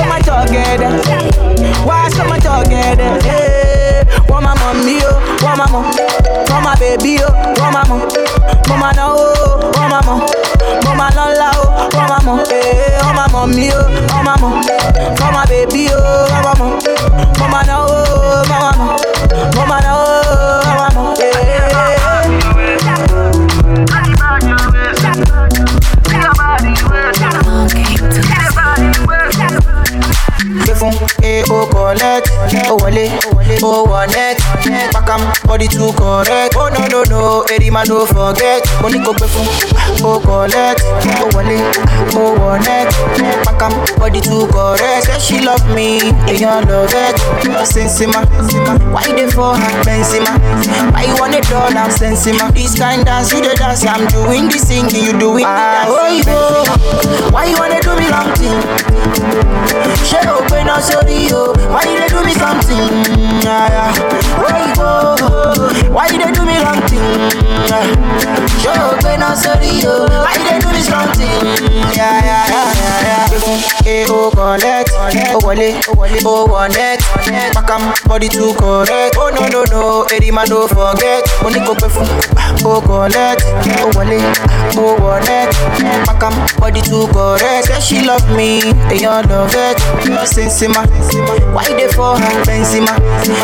Ọmọge 0.00 0.22
show 0.24 0.36
my 0.36 0.44
gẹ̀dẹ̀. 0.52 0.92
Wá 1.86 1.96
show 2.14 2.26
my 2.30 2.38
jọ 2.44 2.54
gẹ̀dẹ̀. 2.70 3.12
Eh, 3.34 4.04
Wọ́n 4.28 4.42
máa 4.44 4.54
mọ̀ 4.60 4.72
mí 4.84 4.96
o, 5.04 5.12
wọ́n 5.44 5.56
máa 5.60 5.68
mọ̀. 5.74 5.82
Wọ́n 6.50 6.62
máa 6.66 6.74
bèbí 6.80 7.12
o, 7.26 7.28
wọ́n 7.60 7.70
máa 7.74 7.84
mọ̀. 7.90 8.00
Mo 8.68 8.74
máa 8.82 8.92
náwó 8.98 9.22
o, 9.44 9.50
wọ́n 9.76 9.88
máa 9.92 10.02
mọ̀. 10.08 10.18
Mo 10.84 10.92
máa 11.00 11.10
lọ́la 11.16 11.48
o, 11.60 11.64
wọ́n 11.96 12.06
máa 12.10 12.22
mọ̀. 12.26 12.36
Eh, 12.58 13.00
Wọ́n 13.04 13.14
máa 13.18 13.28
mọ̀ 13.34 13.44
mí 13.56 13.66
o, 13.78 13.82
wọ́n 14.12 14.22
máa 14.26 14.36
mọ̀. 14.42 14.52
Wọ́n 15.20 15.32
máa 15.36 15.46
bèbí 15.50 15.82
o, 15.96 16.00
wọ́n 16.32 16.42
máa 16.46 16.56
mọ̀. 16.60 16.70
Mo 17.38 17.46
máa 17.52 17.64
náwó 17.68 17.86
o, 17.86 18.42
wọ́n 18.50 18.60
máa 18.64 18.74
mọ̀. 18.80 18.90
Mo 19.56 19.62
Funk. 30.82 31.21
O 31.50 31.66
collect, 31.66 32.30
o 32.70 32.76
wọlé, 32.76 33.10
o 33.62 33.84
wọ 33.86 34.06
net, 34.14 34.38
pakam 34.92 35.20
body 35.46 35.68
too 35.68 35.92
correct. 35.92 36.56
Oh 36.56 36.68
no 36.70 36.86
no 36.88 37.02
no, 37.10 37.42
eri 37.52 37.70
ma 37.70 37.82
no 37.84 38.06
forget. 38.06 38.62
Mo 38.80 38.88
ní 38.88 38.98
kò 39.04 39.12
gbé 39.12 39.26
fún 39.26 39.46
o 40.04 40.18
collect, 40.20 40.82
o 41.20 41.28
wọlé, 41.34 41.58
o 42.16 42.34
wọ 42.40 42.58
net, 42.64 42.88
pakam 43.44 43.72
body 43.98 44.20
too 44.20 44.46
correct. 44.48 45.06
Say 45.06 45.18
she 45.20 45.40
love 45.44 45.64
me, 45.74 45.98
èèyàn 46.28 46.68
love 46.68 46.94
it. 46.94 47.16
Sensima, 47.72 48.20
why 48.92 49.02
you 49.08 49.16
dey 49.16 49.26
for 49.30 49.54
her 49.56 49.82
Benzema? 49.84 50.32
Why 50.92 51.04
you 51.04 51.14
want 51.20 51.34
a 51.34 51.40
dollar 51.48 51.88
Sensima? 51.90 52.52
This 52.52 52.78
kind 52.78 53.04
dance 53.04 53.32
you 53.32 53.40
dey 53.42 53.54
dance, 53.54 53.84
I'm 53.86 54.06
doing 54.08 54.48
the 54.48 54.58
singing, 54.58 55.04
you 55.04 55.12
doing 55.18 55.44
the 55.44 55.52
dancing. 55.86 56.26
Oh, 56.28 57.26
you. 57.26 57.32
Why 57.32 57.46
you 57.46 57.56
wanna 57.56 57.80
do 57.80 57.96
me 57.96 58.08
long 58.10 58.32
thing? 58.34 58.60
Ṣé 60.02 60.20
o 60.28 60.42
pé 60.50 60.62
náà 60.64 60.80
sórí 60.82 61.31
o? 61.32 61.52
Why 61.72 61.82
you 61.90 61.98
dey 62.00 62.08
do 62.08 62.20
me 62.24 62.32
something? 62.34 62.92
Yeah, 63.42 63.68
yeah. 63.74 63.92
Go? 64.76 64.90
Why 65.92 66.06
you 66.12 66.18
dey 66.18 66.32
do 66.32 66.42
me 66.44 66.56
wrong 66.62 66.80
thing? 66.88 67.02
Yeah. 67.70 67.86
Ṣé 68.62 68.72
o 68.88 68.96
pé 69.02 69.16
náà 69.18 69.34
sórí 69.36 69.72
o? 69.86 70.06
Why 70.24 70.34
you 70.38 70.44
dey 70.48 70.58
do 70.60 70.68
me 70.72 70.82
something? 70.82 71.40
Yeah, 71.96 72.18
yeah, 72.28 72.44
yeah, 72.54 72.70
yeah, 72.80 72.98
yeah. 73.08 73.24
Gbé 73.28 73.38
fún 73.44 73.58
e 73.86 74.04
o 74.10 74.30
collect, 74.30 74.92
o 75.34 75.38
wọlé, 75.46 75.68
o 76.26 76.46
wọ 77.26 77.30
net, 77.30 77.54
pakam 77.54 77.82
body 78.06 78.28
too 78.28 78.54
correct. 78.54 79.16
Oh 79.18 79.30
no 79.30 79.46
no 79.48 79.64
no, 79.70 80.02
eri 80.14 80.30
ma 80.30 80.44
no 80.44 80.66
forget. 80.68 81.24
Mo 81.42 81.50
ní 81.50 81.60
kò 81.66 81.74
pé 81.74 81.88
fún 81.88 82.06
collect, 82.86 83.44
o 83.82 83.90
wọlé, 83.94 84.18
o 84.76 84.96
wọ 84.98 85.18
net, 85.26 85.50
pakam 86.06 86.32
body 86.58 86.80
too 86.82 87.06
correct. 87.12 87.66
Say 87.66 87.80
she 87.80 88.02
love 88.06 88.28
me, 88.36 88.60
èèyàn 88.90 89.28
love 89.30 89.54
it. 89.54 89.78
Sensima, 90.32 90.82
why 91.54 91.64
dey 91.76 91.88
for 91.88 92.16
her 92.16 92.44
Benzema? 92.46 92.94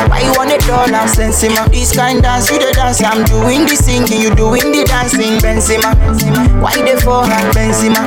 Why 0.08 0.20
you 0.22 0.32
want 0.38 0.52
a 0.52 0.58
dollar 0.66 1.06
Sensima? 1.08 1.68
This 1.70 1.92
kind 1.94 2.22
dance 2.22 2.50
you 2.50 2.58
dey 2.58 2.72
dance, 2.72 3.02
I'm 3.02 3.24
doing 3.24 3.66
the 3.66 3.76
singing, 3.76 4.22
you 4.22 4.34
doing 4.34 4.72
the 4.72 4.84
dancing 4.86 5.38
Benzema. 5.42 5.92
Why 6.62 6.72
dey 6.86 6.96
for 6.96 7.26
her 7.26 7.50
Benzema? 7.52 8.06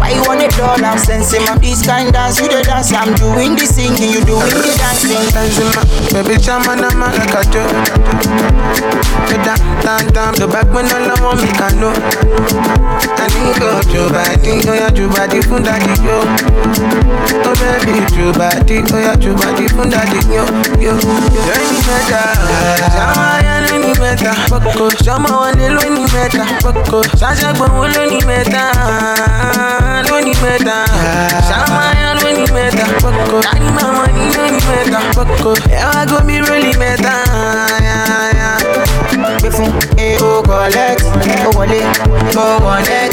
Why 0.00 0.10
you 0.14 0.22
want 0.26 0.42
a 0.42 0.48
dollar 0.56 0.96
Sensima? 0.98 1.60
This 1.60 1.86
kind 1.86 2.12
dance 2.12 2.40
you 2.40 2.48
dey 2.48 2.62
dance, 2.62 2.92
I'm 2.92 3.14
doing 3.14 3.54
the 3.54 3.66
singing, 3.66 4.10
you 4.10 4.24
doing 4.24 4.48
the 4.64 4.74
dancing 4.78 5.05
Benzema, 5.06 5.82
baby 6.12 6.36
jam 6.42 6.62
on 6.68 6.82
a 6.82 6.90
man 6.98 7.14
like 7.14 7.30
a 7.30 7.42
joke. 7.50 7.70
The 9.30 9.36
down, 9.46 9.60
down, 9.82 10.06
down, 10.12 10.34
the 10.34 10.48
back 10.50 10.66
when 10.74 10.86
I 10.86 11.14
want 11.22 11.42
me 11.42 11.48
can 11.54 11.78
know. 11.78 11.94
I 11.94 13.30
need 13.38 13.54
go 13.60 13.78
to 13.86 14.10
body, 14.10 14.66
oh 14.66 14.74
yeah, 14.74 14.90
to 14.90 15.06
body, 15.08 15.42
fun 15.42 15.62
daddy 15.62 15.94
yo. 16.02 16.26
Oh 17.46 17.54
baby, 17.54 18.02
to 18.18 18.32
body, 18.34 18.82
oh 18.82 18.98
yeah, 18.98 19.14
to 19.14 19.30
body, 19.38 19.68
fun 19.68 19.90
daddy 19.90 20.18
yo, 20.26 20.42
yo. 20.82 20.98
Any 21.54 21.78
better, 21.86 22.26
Shama 31.46 31.95
ya 32.58 32.70
lo 32.72 32.80
any 32.80 32.80
better, 32.80 32.88
Boko, 33.02 33.40
Daddy 33.42 33.68
my 33.76 33.82
money 33.92 34.24
lo 34.36 34.42
any 34.44 34.60
better, 34.66 35.02
Boko, 35.14 35.50
yeah 35.68 35.90
I 35.94 36.06
go 36.06 36.20
me 36.24 36.40
really 36.40 36.72
better, 36.76 37.16
yeah 37.84 38.32
yeah. 38.34 38.58
Gbé 39.40 39.50
fún 39.50 39.70
e 39.98 40.16
o 40.20 40.42
collect, 40.42 41.02
o 41.46 41.50
wọlé, 41.56 41.80
o 42.36 42.44
wọ 42.64 42.74
net, 42.88 43.12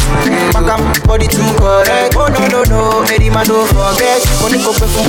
pakam 0.54 0.82
body 1.08 1.28
too 1.28 1.44
correct. 1.60 2.16
Oh 2.16 2.28
no 2.28 2.48
no 2.48 2.62
no, 2.72 3.04
eri 3.14 3.30
ma 3.30 3.44
no 3.44 3.66
forget. 3.72 4.22
Mo 4.42 4.48
ní 4.50 4.58
kò 4.64 4.72
gbé 4.74 4.88
fún 4.94 5.08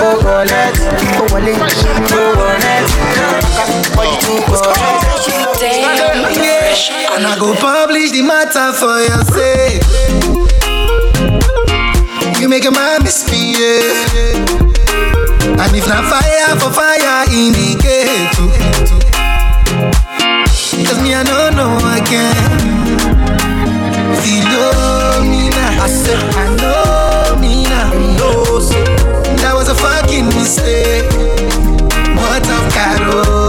o 0.00 0.16
collect, 0.22 0.78
o 1.20 1.24
wọlé, 1.32 1.52
o 1.56 2.22
wọ 2.40 2.48
net, 2.64 2.84
pakam 3.56 3.70
body 3.96 4.16
too 4.24 4.40
correct. 4.48 5.04
And 7.12 7.26
I 7.26 7.36
go 7.38 7.54
publish 7.54 8.12
the 8.12 8.22
matter 8.22 8.72
for 8.72 9.00
your 9.00 9.24
sake. 9.34 10.69
You 12.40 12.48
make 12.48 12.64
a 12.64 12.70
man 12.70 13.02
misbehave. 13.02 14.16
And 15.60 15.76
if 15.76 15.86
not 15.86 16.04
fire 16.08 16.56
for 16.58 16.72
fire, 16.72 17.28
indicate. 17.28 18.32
Cause 20.86 21.02
me, 21.02 21.12
I 21.14 21.22
don't 21.22 21.54
know 21.54 21.76
again. 22.00 22.58
Philomena, 24.22 25.66
I 25.84 25.86
said, 25.86 26.18
I 26.34 26.46
know 26.56 27.36
me 27.38 27.64
now. 27.64 27.90
That 29.42 29.52
was 29.54 29.68
a 29.68 29.74
fucking 29.74 30.26
mistake. 30.28 31.12
What 32.16 32.48
of 32.48 32.72
Carolina? 32.72 33.26
Oh. 33.26 33.39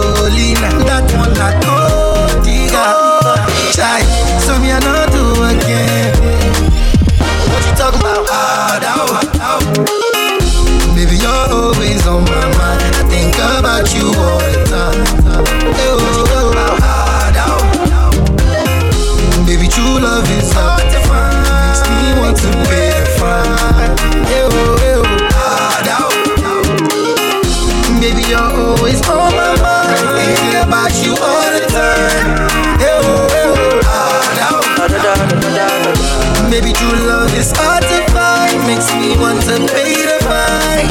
Me 39.52 39.66
to 39.66 39.72
pay 39.72 39.94
the 40.06 40.18
fine. 40.24 40.88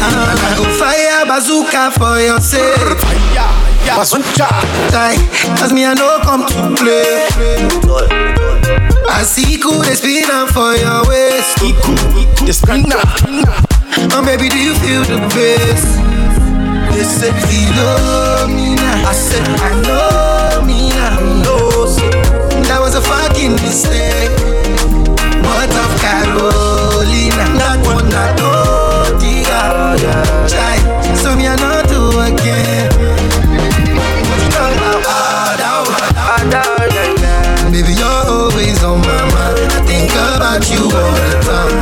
Ah, 0.00 0.32
I 0.32 0.56
go 0.56 0.64
fire 0.78 1.26
bazooka 1.26 1.90
for 1.92 2.20
your 2.20 2.40
sake. 2.40 2.96
Bazooka, 3.96 4.48
cause 5.58 5.72
me 5.72 5.84
I 5.84 5.94
know 5.94 6.18
come 6.22 6.46
to 6.46 6.74
play. 6.76 7.26
I 9.08 9.22
see 9.22 9.58
cool, 9.58 9.80
they 9.80 9.94
spin 9.94 10.30
up 10.30 10.50
for 10.50 10.74
your 10.76 11.04
waist. 11.08 11.58
They 12.44 12.52
spin 12.52 12.92
up. 12.92 13.08
Oh 14.12 14.22
baby, 14.24 14.48
do 14.48 14.58
you 14.58 14.74
feel 14.74 15.02
the 15.04 15.18
bass? 15.34 15.96
They 16.94 17.04
said 17.04 17.34
Philomena. 17.48 19.04
I 19.04 19.12
said 19.12 19.46
I 19.48 19.72
know 19.82 20.64
me 20.64 20.90
now. 20.90 21.18
No, 21.44 21.86
that 22.68 22.78
was 22.80 22.94
a 22.94 23.00
fucking 23.00 23.52
mistake. 23.52 24.57
Try, 30.48 30.76
so 31.14 31.36
me 31.36 31.46
I 31.46 31.56
not 31.56 31.88
do 31.88 32.20
again. 32.20 32.88
Baby, 37.70 37.92
you're 37.94 38.06
always 38.26 38.82
on 38.82 38.98
my 39.00 39.22
mind. 39.30 39.58
I 39.70 39.80
think 39.86 40.10
about 40.10 40.66
you 40.70 40.82
all 40.82 41.14
the 41.14 41.32
time. 41.46 41.78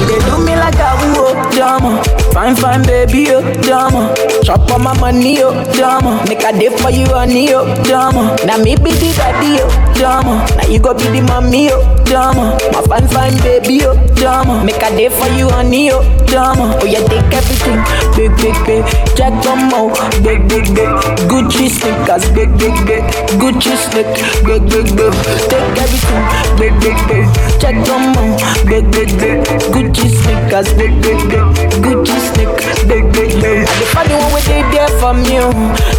You 0.00 0.06
dey 0.08 0.20
do 0.24 0.38
me 0.44 0.54
like 0.56 0.78
a 0.80 0.90
woo, 1.12 1.34
drama. 1.52 2.02
Fine, 2.32 2.56
fine, 2.56 2.82
baby, 2.84 3.26
oh, 3.30 3.42
drama. 3.62 4.14
Chop 4.44 4.70
on 4.70 4.82
my 4.84 4.98
money, 5.00 5.42
oh, 5.42 5.52
drama. 5.74 6.24
Make 6.28 6.44
a 6.44 6.52
day 6.52 6.70
for 6.78 6.90
you, 6.90 7.06
honey, 7.06 7.52
oh, 7.52 7.66
drama. 7.84 8.36
Now 8.46 8.56
me 8.58 8.76
be 8.76 8.92
the 8.92 9.12
daddy, 9.16 9.58
oh, 9.60 9.94
drama. 9.94 10.46
Now 10.56 10.66
you 10.68 10.78
go 10.78 10.94
be 10.94 11.04
the 11.10 11.20
mommy, 11.22 11.68
oh, 11.72 11.82
drama. 12.04 12.56
My 12.72 12.80
fine, 12.82 13.08
fine, 13.08 13.36
baby, 13.42 13.80
oh, 13.84 13.94
drama. 14.16 14.64
Make 14.64 14.82
a 14.82 14.90
day 14.96 15.08
for 15.08 15.28
you, 15.38 15.48
honey, 15.48 15.90
oh, 15.92 16.02
drama. 16.26 16.76
Oh, 16.80 16.86
yeah, 16.86 17.04
take 17.06 17.30
everything, 17.32 17.80
big, 18.16 18.32
big, 18.40 18.56
big. 18.66 18.84
Jack 19.14 19.32
them 19.44 19.70
out, 19.72 19.94
big, 20.24 20.48
big, 20.48 20.66
big. 20.74 20.90
Gucci 21.30 21.68
sneakers, 21.68 22.24
big, 22.32 22.50
big, 22.58 22.74
big. 22.88 23.04
Gucci 23.38 23.76
sneak, 23.76 24.08
big, 24.44 24.62
big, 24.66 24.88
big. 24.96 25.12
Take 25.48 25.76
everything, 25.78 26.24
big, 26.58 26.74
big, 26.80 26.98
big. 27.06 27.26
Check 27.60 27.76
them 27.84 28.16
out, 28.16 28.40
big, 28.66 28.84
big, 28.90 29.10
big. 29.20 29.44
Gucci 29.70 30.08
sneakers, 30.10 30.72
big, 30.74 30.92
big, 31.04 31.20
big. 31.28 31.44
Gucci 31.84 32.18
sneak, 32.32 32.52
big, 32.88 33.04
big, 33.12 33.30
big. 33.40 33.68
I 33.68 33.78
the 33.78 33.86
funny 33.94 34.14
one 34.16 34.32
we 34.34 34.40
they 34.48 34.62
there 34.72 34.88
from 34.98 35.20
oh. 35.20 35.32
you. 35.32 35.46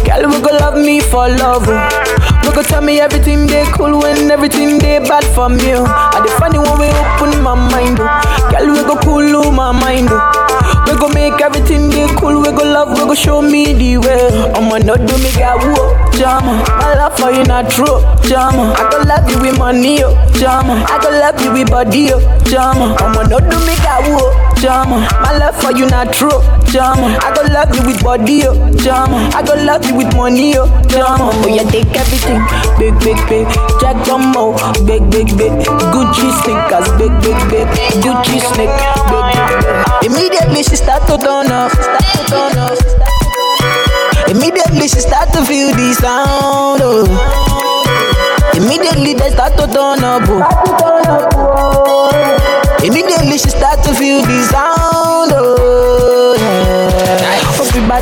Girl, 0.04 0.28
we 0.28 0.40
go 0.42 0.56
love 0.58 0.76
me 0.76 1.00
for 1.00 1.28
love. 1.28 1.64
Oh. 1.66 2.17
Go 2.58 2.62
tell 2.68 2.82
me 2.82 2.98
everything 2.98 3.46
they 3.46 3.64
cool 3.72 4.00
when 4.00 4.30
everything 4.32 4.78
they 4.78 4.98
bad 4.98 5.22
from 5.34 5.52
you. 5.60 5.78
I 5.86 6.18
the 6.26 6.30
funny 6.42 6.58
one 6.58 6.80
we 6.80 6.88
open 6.90 7.40
my 7.42 7.54
mind. 7.54 7.98
oh. 8.00 8.50
Girl, 8.50 8.66
we 8.74 8.82
go 8.82 8.96
cool 8.98 9.52
my 9.52 9.70
mind. 9.70 10.08
oh. 10.10 10.84
We 10.90 10.98
go 10.98 11.08
make 11.08 11.40
everything 11.40 11.88
they 11.90 12.08
cool. 12.18 12.40
We 12.42 12.50
go 12.50 12.64
love. 12.66 12.90
We 12.98 13.04
go 13.06 13.14
show 13.14 13.40
me 13.42 13.72
the 13.74 13.98
way. 13.98 14.26
I'ma 14.58 14.78
not 14.78 14.98
do 15.06 15.14
me 15.22 15.30
got 15.38 15.62
whoa, 15.62 15.94
drama. 16.18 16.64
My 16.82 16.94
love 16.98 17.16
for 17.18 17.30
you 17.30 17.44
not 17.44 17.70
true, 17.70 18.02
drama. 18.26 18.74
I 18.74 18.90
go 18.90 19.06
love 19.06 19.30
you 19.30 19.38
with 19.40 19.58
money, 19.58 20.02
oh, 20.02 20.14
drama. 20.34 20.82
I 20.88 20.98
go 20.98 21.10
love 21.14 21.38
you 21.40 21.52
with 21.52 21.70
body, 21.70 22.10
oh, 22.10 22.18
drama. 22.42 22.96
I'ma 22.98 23.22
not 23.30 23.46
do 23.46 23.58
me 23.62 23.74
got 23.86 24.02
whoa, 24.10 24.34
drama. 24.60 24.96
Oh. 24.98 25.06
My 25.22 25.32
love 25.38 25.54
for 25.60 25.70
you 25.72 25.86
not 25.86 26.12
true, 26.12 26.42
drama. 26.70 27.14
Oh. 27.14 27.24
I 27.24 27.30
go 27.34 27.42
love 27.50 27.74
you 27.74 27.82
with 27.86 28.02
body, 28.02 28.42
oh, 28.46 28.54
drama. 28.78 29.16
Oh. 29.30 29.38
I 29.38 29.42
go 29.42 29.54
love 29.62 29.84
you 29.86 29.94
with 29.94 30.14
money, 30.16 30.56
oh, 30.58 30.66
drama. 30.90 31.30
Oh 31.32 31.46
yeah, 31.48 31.64
take 31.70 31.94
everything, 31.94 32.42
big, 32.78 32.94
big, 33.00 33.16
big. 33.30 33.46
Jack 33.80 33.96
out, 34.08 34.58
big, 34.86 35.02
big, 35.10 35.36
big. 35.38 35.52
Gucci 35.94 36.30
sneakers, 36.42 36.88
big, 36.98 37.12
big, 37.22 37.38
big. 37.50 37.66
Gucci 38.02 38.40
sneak, 38.42 38.70
big, 39.10 39.10
big, 39.10 39.22
big. 39.62 40.10
Immediately 40.10 40.62
she 40.62 40.76
start 40.76 41.06
to 41.06 41.16
turn 41.18 41.50
up, 41.50 41.70
start 41.72 42.04
to 42.14 42.22
turn 42.26 42.58
up. 42.58 42.78
Immediately 44.28 44.88
she 44.88 45.00
start 45.00 45.32
to 45.32 45.44
feel 45.44 45.74
the 45.74 45.94
sound. 45.94 46.80
Oh. 46.82 47.06
Immediately 48.54 49.14
they 49.14 49.30
start 49.30 49.52
to 49.56 49.66
turn 49.66 50.04
up. 50.04 50.22
Oh. 50.28 50.42
Immediately 52.84 53.38
she 53.38 53.50
start 53.50 53.82
to 53.82 53.94
feel 53.94 54.22
the 54.22 54.97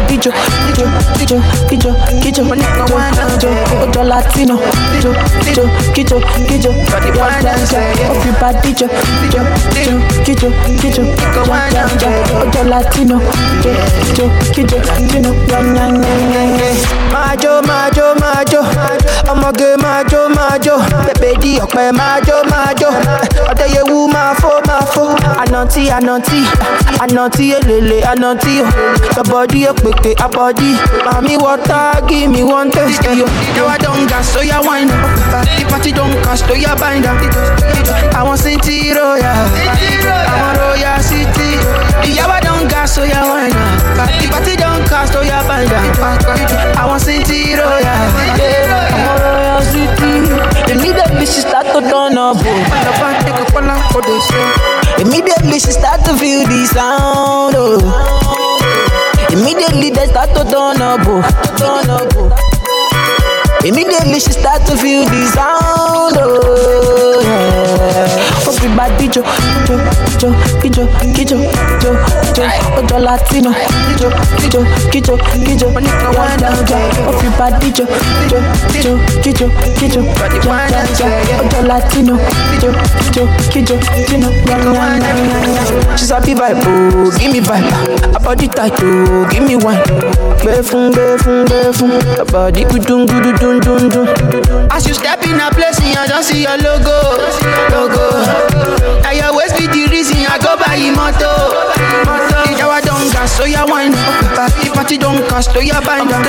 Everybody 0.06 0.18
jo, 0.18 0.32
jo, 0.78 0.86
jo, 1.18 1.42
kijo, 1.68 1.94
kijo, 2.22 2.44
kijo, 2.44 3.50
ojo 3.82 4.02
Latino, 4.04 4.58
kijo, 4.94 5.12
kijo, 5.94 6.70
yeah, 7.16 7.72
yeah, 7.72 7.98
yeah. 7.98 8.10
Everybody 8.16 8.72
jo, 8.74 8.86
jo, 9.32 9.42
jo, 9.84 10.00
kijo, 10.24 10.50
kijo, 10.80 11.02
yeah, 11.46 11.72
yeah, 11.72 11.90
yeah. 12.02 12.42
ojo 12.42 12.62
Latino, 12.68 13.20
kijo, 13.62 14.30
kijo, 14.54 14.80
kijo, 15.10 15.34
yeah, 15.48 15.76
o, 30.04 30.08
your 30.08 30.28
body 30.30 30.76
abọ́dí, 30.76 30.78
mami 31.04 31.36
water, 31.36 32.00
give 32.08 32.28
me 32.30 32.42
one 32.42 32.70
taste 32.70 33.02
yo. 33.04 33.26
Yawa 33.56 33.78
don 33.78 34.06
gas, 34.06 34.32
so 34.32 34.40
ya 34.40 34.58
up, 34.60 35.46
the 35.58 35.64
party 35.68 35.92
don 35.92 36.10
cast, 36.22 36.46
so 36.46 36.54
ya 36.54 36.74
bind 36.76 37.06
up. 37.06 37.18
Àwọn 38.18 38.36
City 38.38 38.92
Royal, 38.92 39.46
àwọn 40.32 40.52
Royal 40.58 41.00
City, 41.02 41.50
Yawa 42.16 42.40
don 42.42 42.68
gas, 42.68 42.94
so 42.94 43.02
ya 43.04 43.22
up, 43.22 44.10
the 44.20 44.28
party 44.30 44.56
don 44.56 44.84
cast, 44.88 45.12
so 45.12 45.22
ya 45.22 45.42
bind 45.48 45.72
up. 45.72 45.96
Àwọn 46.80 47.00
City 47.00 47.54
Royal, 47.54 48.00
I'm 48.96 49.06
a 49.06 49.16
royal 49.22 49.62
city. 49.62 50.12
Immediately 50.72 51.26
she 51.26 51.40
start 51.40 51.66
to 51.66 51.80
turn 51.80 52.18
up. 52.18 52.36
Oh. 52.38 52.42
Immediately 54.98 55.58
she 55.58 55.72
start 55.72 56.04
to 56.04 56.14
feel 56.16 56.46
the 56.46 56.64
sound. 56.66 57.54
Oh. 57.56 58.25
Immediately 59.36 59.90
they 59.90 60.06
start 60.06 60.30
to 60.30 60.44
turn 60.44 60.80
up. 60.80 61.00
Oh. 61.04 61.20
Turn 61.58 61.90
up. 61.90 62.08
Oh. 62.16 62.32
Immediately 63.66 64.18
she 64.18 64.32
start 64.32 64.64
to 64.64 64.76
feel 64.76 65.04
the 65.04 65.26
sound. 65.34 66.16
Oh. 66.18 67.20
Yeah. 67.22 68.25
Everybody 68.66 69.06
jo, 69.08 69.22
jo, 69.68 69.78
jo, 70.18 70.34
kijo, 70.60 70.86
kijo, 71.14 71.36
jo, 71.82 71.92
jo, 72.34 72.42
ojo 72.76 72.98
Latino, 72.98 73.54
kijo, 73.96 74.10
kijo, 74.40 74.66
kijo, 74.90 75.16
kijo. 75.46 75.68
Everybody 77.08 77.70
jo, 77.70 77.86
jo, 78.28 78.38
jo, 78.82 78.98
kijo, 79.22 79.50
kijo, 79.78 80.00
ojo 80.32 81.62
Latino, 81.66 82.18
kijo, 82.50 82.74
kijo, 83.52 83.78
kijo, 84.08 84.30
yeah. 84.72 85.96
She's 85.96 86.10
happy 86.10 86.34
vibe, 86.34 86.58
oh, 86.66 87.10
give 87.18 87.32
me 87.32 87.40
vibe. 87.40 87.70
Her 88.12 88.20
body 88.20 88.48
tight, 88.48 88.72
oh, 88.82 89.28
give 89.30 89.44
me 89.46 89.56
wine. 89.56 89.82
Befun, 90.42 90.92
befun, 90.92 91.46
befun. 91.46 91.90
Her 92.18 92.24
body 92.24 92.64
gudun, 92.64 93.06
gudun, 93.06 93.38
dun, 93.38 93.60
dun, 93.60 93.88
dun. 93.88 94.68
As 94.72 94.86
you 94.88 94.94
step 94.94 95.24
in 95.24 95.40
a 95.40 95.50
place, 95.50 95.78
I 95.80 96.06
just 96.06 96.28
see 96.28 96.42
your 96.42 96.56
logo, 96.58 96.92
logo. 97.70 98.55
Now 99.02 99.12
your 99.12 99.32
be 99.58 99.66
the 99.66 99.88
reason 99.90 100.24
I 100.26 100.38
go 100.38 100.56
buy 100.56 100.78
moto. 100.90 101.30
The 102.46 102.54
Jawa 102.58 102.80
don't 102.82 103.10
gas, 103.12 103.32
so 103.36 103.44
ya 103.44 103.64
wine. 103.66 103.92
The 103.92 104.70
party 104.74 104.98
don't 104.98 105.26
cost, 105.28 105.52
so 105.52 105.60
ya 105.60 105.80
bind 105.80 106.10
up. 106.12 106.24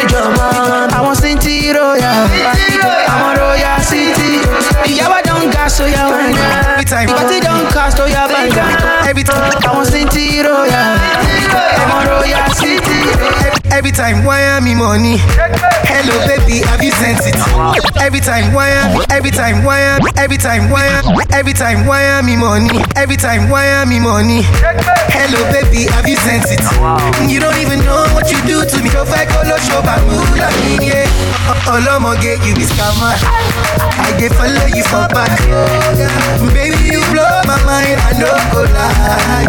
I 0.94 1.02
want 1.02 1.18
City 1.18 1.72
Royal, 1.72 2.02
I 2.02 3.16
want 3.22 3.40
Royal 3.40 3.80
City. 3.82 4.42
The 4.86 4.92
Jawa 4.98 5.22
don't 5.24 5.52
gas, 5.52 5.78
so 5.78 5.86
ya 5.86 6.10
wine. 6.10 6.36
Every 6.74 6.86
time, 6.86 7.08
party 7.10 7.40
don't 7.40 7.70
cost, 7.72 7.98
so 7.98 8.06
ya 8.06 8.28
bind 8.28 8.58
up. 8.58 9.08
every 9.08 9.24
time, 9.24 9.52
I 9.64 9.74
want 9.74 9.88
City 9.88 10.42
Royal, 10.42 10.70
I 10.70 11.86
want 11.90 12.10
Royal 12.10 12.50
City. 12.54 13.57
Every 13.72 13.92
time, 13.92 14.24
wire 14.26 14.62
me 14.62 14.76
money. 14.76 15.18
Hello, 15.88 16.14
baby, 16.28 16.60
have 16.68 16.82
you 16.84 16.92
sent 16.92 17.20
it? 17.26 17.36
Every 18.02 18.20
time, 18.20 18.54
wire, 18.54 18.84
every 19.10 19.32
time, 19.32 19.64
wire, 19.64 20.00
every 20.18 20.38
time, 20.38 20.70
wire, 20.70 21.02
every 21.32 21.54
time, 21.54 21.86
wire 21.86 22.22
me 22.24 22.36
money. 22.36 22.70
Every 22.96 23.18
time, 23.18 23.50
wire 23.50 23.86
me 23.86 24.00
money. 24.00 24.42
Hello, 25.14 25.40
baby, 25.52 25.86
have 25.92 26.08
you 26.08 26.16
sent 26.18 26.46
it? 26.50 26.62
You 27.30 27.40
don't 27.40 27.58
even 27.58 27.80
know 27.86 28.06
what 28.14 28.30
you 28.32 28.40
do 28.46 28.64
to 28.66 28.78
me. 28.84 28.90
Go 28.90 29.06
fight, 29.06 29.28
go 29.30 29.42
low, 29.48 29.58
show 29.58 29.82
me, 29.82 30.88
yeah. 30.88 31.08
Olomo 31.68 32.16
get 32.22 32.40
you 32.46 32.54
be 32.56 32.64
scammer. 32.64 33.16
I 34.00 34.12
get 34.20 34.32
follow 34.34 34.68
you 34.76 34.84
for 34.84 35.08
back. 35.12 35.32
Baby, 36.54 36.78
you 36.94 37.02
blow 37.12 37.42
my 37.46 37.58
mind, 37.66 38.00
I 38.04 38.12
know 38.20 38.36
go 38.52 38.64
lie. 38.74 39.48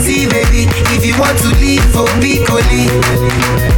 See, 0.00 0.26
baby, 0.26 0.64
if 0.96 1.04
you 1.04 1.14
want 1.20 1.38
to 1.44 1.48
leave 1.60 1.84
for 1.92 2.06
Piccoli, 2.24 2.88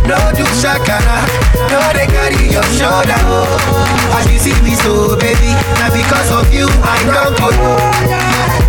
no 0.07 0.16
do 0.33 0.45
shakara, 0.62 1.27
no 1.68 1.79
they 1.93 2.07
carry 2.07 2.47
your 2.49 2.62
shoulder. 2.73 3.18
Oh. 3.27 4.16
As 4.16 4.31
you 4.31 4.39
see 4.39 4.55
me 4.62 4.75
so, 4.79 5.16
baby, 5.18 5.53
now 5.83 5.91
because 5.91 6.31
of 6.31 6.47
you, 6.55 6.68
I 6.87 7.03
don't 7.11 7.37
go. 7.37 7.51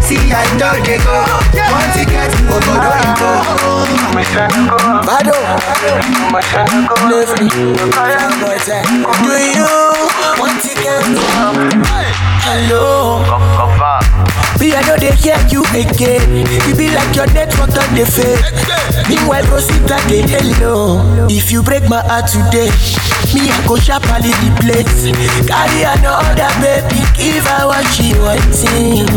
See, 0.01 0.19
I 0.33 0.43
don't 0.57 0.83
they 0.83 0.97
go. 0.97 1.13
One 1.71 1.89
ticket, 1.93 2.33
Obodo 2.49 2.91
Iko. 3.05 3.31
Bado. 5.05 5.37
Do 9.23 9.33
you 9.37 9.67
want 10.39 10.57
ticket? 10.61 11.03
Hello. 12.43 13.23
Me, 14.59 14.73
I 14.75 14.81
know 14.85 14.97
they 14.97 15.11
hear 15.15 15.37
you 15.49 15.63
again. 15.73 16.45
You 16.67 16.75
be 16.75 16.89
like 16.93 17.15
your 17.15 17.25
network 17.43 17.75
on 17.75 17.91
the 17.95 18.05
fade. 18.07 18.39
Meanwhile, 19.11 19.43
Rosita, 19.51 19.99
they 20.07 20.23
hello. 20.23 21.27
If 21.27 21.51
you 21.51 21.61
break 21.61 21.89
my 21.89 21.99
heart 22.07 22.31
today, 22.31 22.71
me, 23.35 23.51
I 23.51 23.59
go 23.67 23.75
sharply 23.75 24.31
the 24.31 24.49
place. 24.63 25.11
Carry 25.43 25.83
another 25.83 26.51
baby, 26.63 27.03
give 27.19 27.43
her 27.43 27.67
what 27.67 27.83
she 27.91 28.15
wanting. 28.23 29.07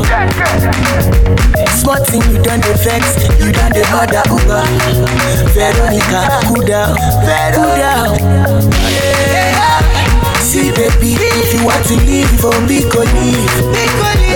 Smart 1.78 2.02
thing, 2.10 2.22
you 2.26 2.42
done 2.42 2.60
the 2.66 2.74
vex, 2.82 3.14
you 3.38 3.52
done 3.54 3.70
the 3.70 3.86
mother 3.94 4.22
Uber. 4.26 4.66
Veronica, 5.54 6.42
cool 6.50 6.66
down, 6.66 6.98
cool 7.54 7.70
down. 7.78 8.18
See, 10.42 10.70
baby, 10.74 11.14
if 11.14 11.54
you 11.54 11.62
want 11.64 11.84
to 11.86 11.94
leave, 12.02 12.30
for 12.40 12.54
me, 12.66 12.82
go 12.90 13.06
leave. 13.06 13.54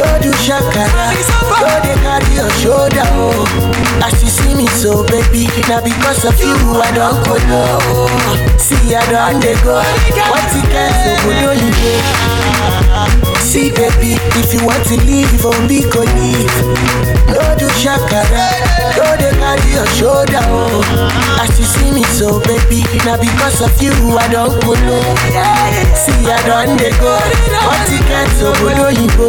Go 0.01 0.07
do 0.22 0.32
shakara, 0.32 1.12
Oh. 1.61 1.62
go 1.62 1.68
they 1.84 1.92
carry 2.00 2.32
your 2.34 2.48
shoulder. 2.61 3.04
Oh. 3.20 3.44
As 4.02 4.16
you 4.22 4.28
see 4.28 4.54
me, 4.54 4.66
so 4.66 5.04
baby, 5.04 5.46
now 5.68 5.80
because 5.84 6.24
of 6.24 6.40
you, 6.40 6.56
I 6.80 6.90
don't 6.96 7.20
go 7.28 7.36
no. 7.52 7.78
See, 8.56 8.94
I 8.96 9.04
don't 9.12 9.36
they 9.40 9.54
go. 9.61 9.76
What 9.76 10.48
you 10.56 10.62
can 10.72 10.90
so 10.96 11.12
go 11.20 11.30
do 11.36 11.52
you 11.61 11.70
go. 11.76 11.92
See, 13.44 13.68
baby, 13.70 14.16
if 14.40 14.54
you 14.54 14.64
want 14.64 14.84
to 14.88 14.96
leave, 15.04 15.28
me, 15.68 15.84
go 15.90 16.00
leave. 16.16 16.56
Go 17.28 17.42
do 17.58 17.66
shakara, 17.76 18.48
go 18.96 19.04
they 19.20 19.32
carry 19.36 19.68
your 19.74 19.86
shoulder. 19.98 20.40
Oh. 20.48 20.80
As 21.42 21.50
you 21.58 21.64
see 21.66 21.90
me, 21.92 22.02
so 22.04 22.40
baby, 22.40 22.82
now 23.04 23.16
because 23.20 23.61
of 23.61 23.82
you, 23.82 23.92
I 24.16 24.28
don't 24.32 24.56
go 24.64 24.72
no. 24.74 25.00
See, 25.94 26.30
I 26.30 26.40
don't 26.46 26.78
they 26.78 26.90
go. 27.00 27.18
What 27.66 27.90
you 27.90 27.98
can 28.08 28.28
so 28.38 28.52
go 28.54 28.68
do 28.72 28.86
you 29.02 29.08
go. 29.16 29.28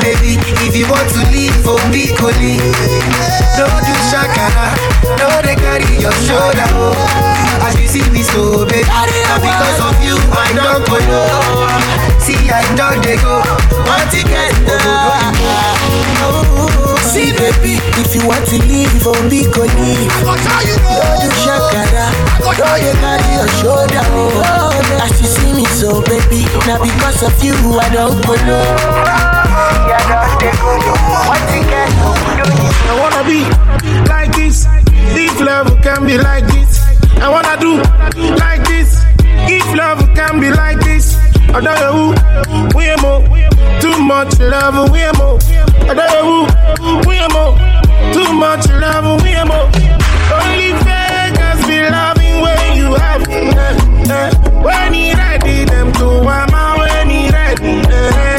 baby, 0.00 0.38
if 0.66 0.74
you 0.76 0.86
want 0.90 1.08
to 1.14 1.20
leave 1.30 1.54
oh, 1.66 1.78
for 1.78 1.80
big 1.92 2.16
collie 2.16 2.58
No 3.58 3.66
do 3.84 3.94
shakara, 4.10 4.74
no 5.18 5.28
they 5.42 5.54
carry 5.56 5.86
your 6.00 6.14
shoulder 6.26 6.66
oh. 6.78 6.94
As 7.64 7.78
you 7.80 7.86
see 7.88 8.04
me 8.10 8.22
so 8.22 8.64
baby, 8.66 8.84
now 8.88 9.38
because 9.40 9.78
of 9.80 9.94
you 10.04 10.16
I 10.34 10.52
don't 10.56 10.84
go 10.88 10.98
no 11.08 11.20
See 12.20 12.38
I 12.50 12.62
don't 12.76 13.02
they 13.04 13.16
go, 13.20 13.40
one 13.86 14.06
ticket 14.10 14.52
oh, 14.68 15.44
oh, 16.24 16.68
oh, 16.68 16.96
See 17.04 17.32
baby, 17.36 17.78
if 18.00 18.14
you 18.14 18.26
want 18.26 18.44
to 18.48 18.58
leave 18.66 18.90
for 19.02 19.14
big 19.28 19.52
collie 19.52 20.08
No. 20.24 20.34
Do 21.20 21.28
shakara, 21.44 22.10
no 22.42 22.66
they 22.80 22.92
carry 22.98 23.28
your 23.36 23.48
shoulder 23.60 24.02
oh. 24.16 25.00
As 25.02 25.12
you 25.20 25.26
see 25.28 25.52
me 25.52 25.64
so 25.66 26.00
baby, 26.02 26.44
now 26.66 26.82
because 26.82 27.22
of 27.22 27.34
you 27.44 27.54
I 27.78 27.88
don't 27.92 28.20
go 28.26 28.34
no 28.46 29.33
I 32.86 32.92
wanna 33.00 33.24
be 33.24 33.40
like 34.08 34.32
this. 34.36 34.66
If 35.16 35.40
love 35.40 35.80
can 35.82 36.06
be 36.06 36.18
like 36.18 36.46
this, 36.46 36.80
I 37.20 37.28
wanna 37.30 37.56
do 37.60 37.76
like 38.36 38.64
this. 38.68 39.02
If 39.48 39.64
love 39.74 40.00
can 40.14 40.40
be 40.40 40.50
like 40.50 40.78
this, 40.80 41.16
I 41.54 41.60
don't 41.60 41.80
know 41.80 42.12
who 42.72 42.78
more. 43.02 43.22
Too 43.80 43.96
much 44.02 44.38
love, 44.40 44.74
more. 45.18 45.38
I 45.88 45.94
don't 45.94 46.12
know 46.12 46.46
who 46.80 47.12
more. 47.32 47.54
Too 48.12 48.32
much 48.34 48.66
love, 48.68 49.04
more. 49.48 49.68
Only 50.34 50.72
be 51.66 51.78
loving 51.90 52.40
when 52.44 52.76
you 52.76 52.94
have. 52.94 53.22
eh, 53.28 54.10
eh. 54.10 54.30
When 54.62 54.92
he 54.94 55.12
ready, 55.14 55.64
them 55.64 55.92
to 55.94 56.04
wama 56.26 56.78
when 56.78 57.08
he 57.10 57.30
ready. 57.30 57.80
eh, 57.80 58.33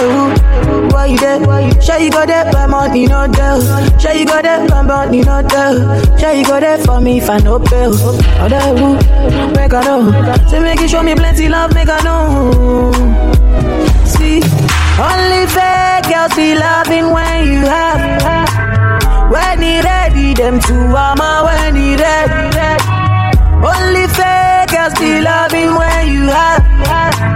ready. 0.00 0.92
Why 0.92 1.06
you 1.06 1.18
there? 1.18 1.80
Sure 1.80 1.98
you 1.98 2.10
go 2.10 2.26
there, 2.26 2.50
but 2.52 2.68
money 2.68 3.06
no 3.06 3.26
there. 3.26 3.60
Sure 4.00 4.12
you 4.12 4.26
go 4.26 4.40
there, 4.42 4.66
but 4.68 4.82
money 4.84 5.20
no 5.22 5.42
there. 5.42 6.18
Sure 6.18 6.32
you 6.32 6.44
go 6.44 6.60
there 6.60 6.78
for 6.78 7.00
me 7.00 7.18
if 7.18 7.28
I 7.30 7.38
no 7.38 7.58
bill. 7.58 7.94
Other 8.40 8.60
who 8.60 8.94
make 9.54 9.72
I 9.72 9.82
know. 9.84 10.46
Say 10.48 10.60
make 10.60 10.80
you 10.80 10.88
show 10.88 11.02
me 11.02 11.14
plenty 11.14 11.48
love, 11.48 11.74
make 11.74 11.88
I 11.88 12.00
know. 12.02 12.92
See, 14.04 14.42
only 15.00 15.46
fake 15.46 16.12
girls 16.12 16.34
be 16.34 16.54
loving 16.54 17.10
when 17.10 17.46
you 17.46 17.60
have. 17.66 19.30
When 19.30 19.62
he 19.62 19.80
ready, 19.80 20.34
them 20.34 20.60
two 20.60 20.74
ama 20.74 21.42
when 21.44 21.76
he 21.76 21.96
ready. 21.96 22.84
Only 23.62 24.06
fake 24.08 24.49
girls 24.70 24.94
be 24.98 25.20
loving 25.20 25.74
when 25.74 26.08
you 26.12 26.26
have. 26.28 26.62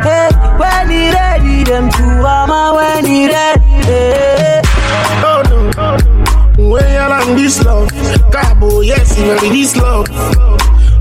Hey, 0.04 0.28
when 0.58 0.90
he 0.90 1.10
ready, 1.12 1.64
them 1.64 1.90
two 1.90 2.02
ama 2.02 2.72
when 2.76 3.04
he 3.04 3.26
ready. 3.28 3.60
Hey. 3.88 4.62
Oh 5.26 5.42
no, 5.48 6.68
when 6.70 6.88
you're 6.92 7.12
on 7.12 7.36
this 7.36 7.62
love, 7.64 7.90
Cabo, 8.32 8.80
yes, 8.80 9.18
you 9.18 9.32
ready 9.32 9.48
this 9.48 9.76
love. 9.76 10.06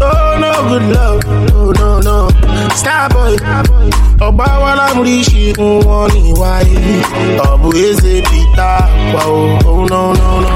Oh 0.01 0.37
no, 0.39 0.51
good 0.69 0.95
love, 0.95 1.21
oh 1.53 1.71
no, 1.77 1.99
no. 1.99 2.29
Starboy, 2.75 3.37
ọba 4.19 4.47
wa 4.59 4.71
lámúrí 4.75 5.21
ṣìkún 5.23 5.83
wọn 5.85 6.11
ní 6.13 6.33
wáyé. 6.39 7.03
Ọ̀bù 7.49 7.69
eze 7.87 8.21
Peter, 8.29 8.79
ó, 9.15 9.25
oh 9.65 9.85
no, 9.89 10.13
no, 10.13 10.29
no. 10.41 10.53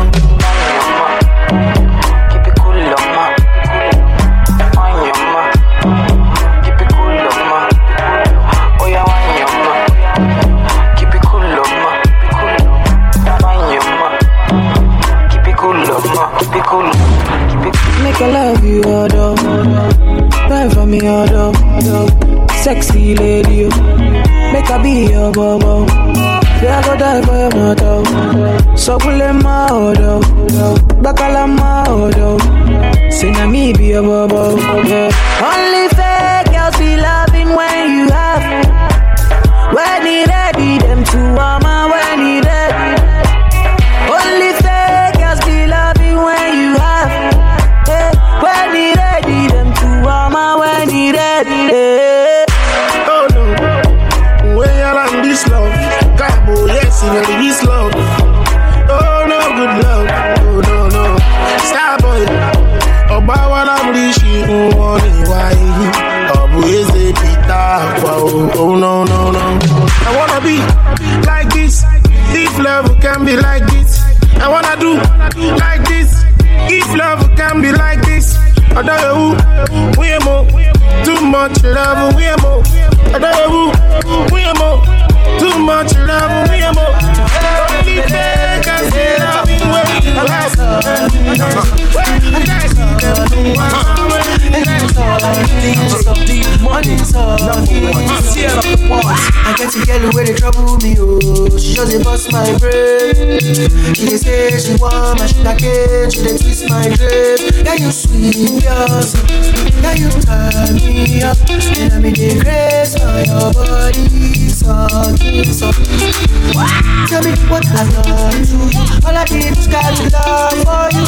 I've 117.76 117.92
done 117.94 118.46
you. 118.48 118.60
All 119.06 119.18
I 119.18 119.26
did 119.26 119.56
was 119.56 119.68
got 119.68 119.96
to 119.98 120.04
love 120.10 120.56
for 120.64 120.88
you. 120.96 121.06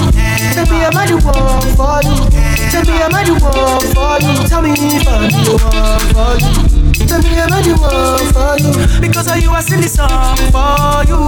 Tell 0.53 0.65
me 0.67 0.83
I'm 0.83 0.91
the 1.07 1.15
one 1.23 1.63
for 1.79 1.99
you. 2.03 2.15
Tell 2.71 2.83
me 2.83 2.95
I'm 2.99 3.15
the 3.15 3.33
one 3.39 3.87
for 3.95 4.19
you. 4.19 4.33
Tell 4.47 4.61
me 4.61 4.71
if 4.75 5.07
I'm 5.07 5.29
for 6.11 6.35
you. 6.39 6.59
Tell 7.07 7.21
me 7.21 7.31
I'm 7.39 7.49
the 7.63 7.73
one 7.79 8.27
for 8.33 8.53
you. 8.59 8.71
Because 9.01 9.27
of 9.31 9.37
you, 9.41 9.51
I 9.51 9.61
sing 9.61 9.81
this 9.81 9.93
song 9.95 10.37
for 10.51 11.03
you. 11.07 11.19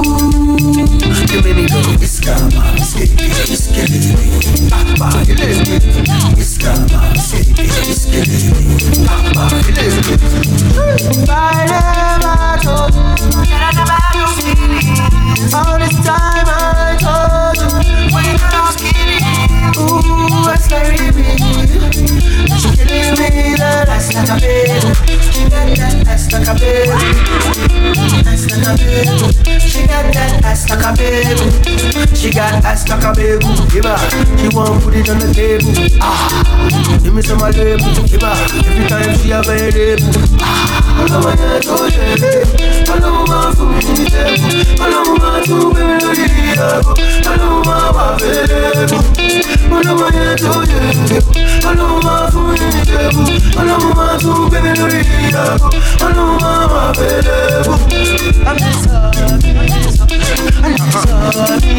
You 1.32 1.42
made 1.42 1.56
me 1.56 1.68
go, 1.68 1.80
it's 2.02 2.20
karma, 2.20 2.76
it's 2.76 2.94
it's 6.38 6.51
all 15.53 15.78
this 15.80 15.95
time 16.05 16.45
I 16.47 16.97
told 16.99 17.57
you 17.57 19.05
you 19.05 19.11
Ooh, 19.78 20.45
that's 20.45 20.68
very 20.68 21.12
big. 21.12 21.39
She 22.59 22.70
killing 22.76 23.16
me, 23.18 23.55
last 23.57 24.14
like 24.14 24.30
a 24.30 25.01
got 25.51 25.76
that 25.78 26.07
ass 26.07 26.32
like 26.32 26.47
a 26.47 26.53
baby. 26.55 26.89
Ass 28.26 28.43
like 28.49 28.68
a 28.68 28.74
baby. 28.80 29.59
She 29.59 29.86
got 29.88 30.14
that 30.14 30.41
ass 30.43 30.70
like 30.70 30.84
a 30.84 30.91
baby. 30.97 32.16
She 32.16 32.32
got 32.32 32.64
ass 32.66 32.88
like 32.89 33.03
a 33.03 33.14
baby. 33.14 33.45
Give 33.72 33.86
her. 33.86 33.97
She 34.39 34.47
want 34.55 34.82
put 34.84 34.95
it 34.95 35.09
on 35.09 35.20
the 35.20 35.34
table. 35.34 35.72
Ah, 36.01 36.99
give 37.03 37.14
me 37.14 37.22
some 37.22 37.41
of 37.41 37.55
label. 37.55 37.91
Give 38.07 38.22
her. 38.22 38.36
Every 38.66 38.88
time 38.88 39.16
she 39.20 39.30
have 39.30 39.47
a 39.47 39.70
label. 39.70 40.09
Ah, 40.41 40.71
baby. 56.93 57.52
I'm 58.43 58.58
just 58.58 58.89
I'm 58.89 59.12
just 59.68 60.02
I'm 60.02 60.70
just 60.70 60.89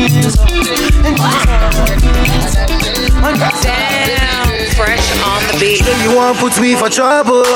I'm 0.03 0.25
just 0.25 0.53
Damn, 3.63 4.42
fresh 4.85 5.09
on 5.23 5.41
the 5.49 5.55
beat. 5.61 5.85
Then 5.85 5.99
you 6.03 6.17
won't 6.17 6.39
put 6.39 6.61
me 6.61 6.75
for 6.75 6.89
trouble. 6.89 7.47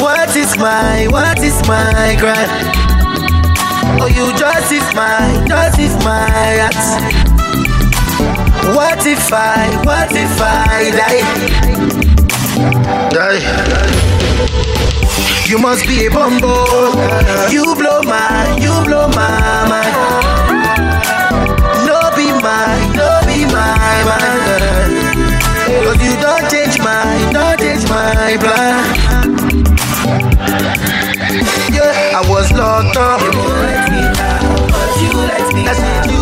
What 0.00 0.34
is 0.36 0.56
my, 0.56 1.06
what 1.10 1.38
is 1.40 1.56
my 1.68 2.16
crime? 2.18 2.50
Oh, 4.00 4.08
you 4.08 4.26
justify, 4.36 4.94
my, 4.94 5.46
justify 5.46 6.04
my 6.04 6.28
acts. 6.68 6.90
What 8.74 9.06
if 9.06 9.32
I, 9.32 9.68
what 9.84 10.10
if 10.12 10.40
I 10.40 10.90
die? 11.00 11.22
Die. 13.16 13.42
You 15.48 15.58
must 15.58 15.86
be 15.86 16.06
a 16.06 16.10
bumbo. 16.10 16.64
You 17.50 17.64
blow 17.76 18.00
my, 18.02 18.56
you 18.64 18.72
blow 18.84 19.08
my 19.08 19.66
mind. 19.70 19.94
No 21.86 21.98
be 22.16 22.26
mine, 22.42 22.96
no 22.96 23.08
be 23.28 23.44
my 23.44 23.94
mind. 24.08 24.96
Cause 25.86 26.02
you 26.02 26.14
don't 26.20 26.45
my 28.16 28.36
plan. 28.38 28.76
Yeah, 31.76 32.18
I 32.18 32.22
was 32.28 32.50
locked 32.52 32.96
up. 32.96 33.20
You 33.20 33.42
let 33.62 33.90
me 33.92 34.02
but 34.72 34.90
you 35.02 35.12
let 35.28 36.08
me 36.10 36.15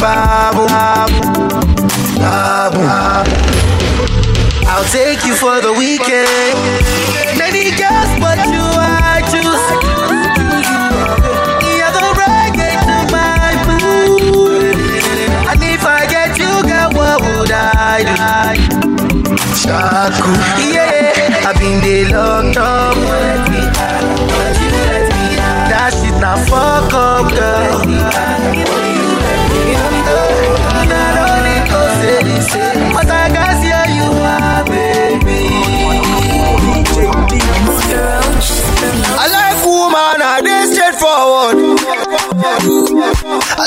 ba 0.00 0.52
boom 0.54 0.66
ba 0.68 1.06
boom 1.08 1.28
ba 2.18 2.70
boom 2.72 2.86
ba 2.86 3.24
boom. 3.24 3.46
I'll 4.68 4.84
take 4.90 5.24
you 5.24 5.34
for 5.34 5.60
the 5.60 5.72
weekend. 5.72 6.56
Many 7.38 7.70
girls, 7.76 8.12
but 8.20 8.38
you 8.52 8.62
I 8.62 9.22
choose. 9.30 9.64
Reggae 12.20 12.72
my. 13.12 13.52
And 15.50 15.62
if 15.62 15.84
I 15.84 16.06
get 16.06 16.38
you, 16.38 16.52
girl, 16.68 16.90
what 16.98 17.20
would 17.22 17.52
I 17.52 18.04
do? 18.04 18.14
Yeah, 20.72 21.48
I've 21.48 21.58
been 21.58 22.10
locked 22.10 22.56
up. 22.56 23.45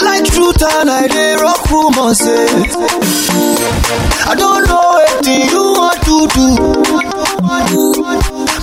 Like 0.03 0.25
truth 0.25 0.61
and 0.61 0.89
I 0.89 1.07
dey 1.07 1.35
rock 1.35 1.69
rumors. 1.69 2.21
Eh. 2.21 2.63
I 4.31 4.35
don't 4.35 4.67
know 4.67 4.97
anything 5.09 5.49
you 5.49 5.63
want 5.73 6.01
to 6.03 6.27
do. 6.35 6.47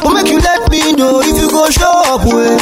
But 0.07 0.15
make 0.23 0.31
you 0.31 0.39
let 0.39 0.71
me 0.71 0.93
know 0.95 1.19
if 1.19 1.35
you 1.35 1.51
go 1.51 1.67
show 1.69 1.91
up 2.15 2.23
well. 2.23 2.55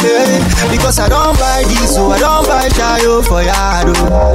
Yeah, 0.00 0.40
because 0.72 0.98
I 0.98 1.08
don't 1.12 1.36
buy 1.36 1.60
this, 1.68 1.92
so 1.94 2.08
I 2.08 2.18
don't 2.18 2.46
buy 2.48 2.68
chayo 2.72 3.20
for 3.20 3.42
yard. 3.44 3.92
oh. 3.92 4.32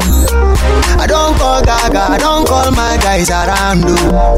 I 1.02 1.08
don't 1.08 1.34
call 1.42 1.62
Gaga, 1.66 2.14
I 2.14 2.18
don't 2.22 2.46
call 2.48 2.70
my 2.72 2.98
guys 3.02 3.30
around. 3.34 3.82
oh. 3.88 4.38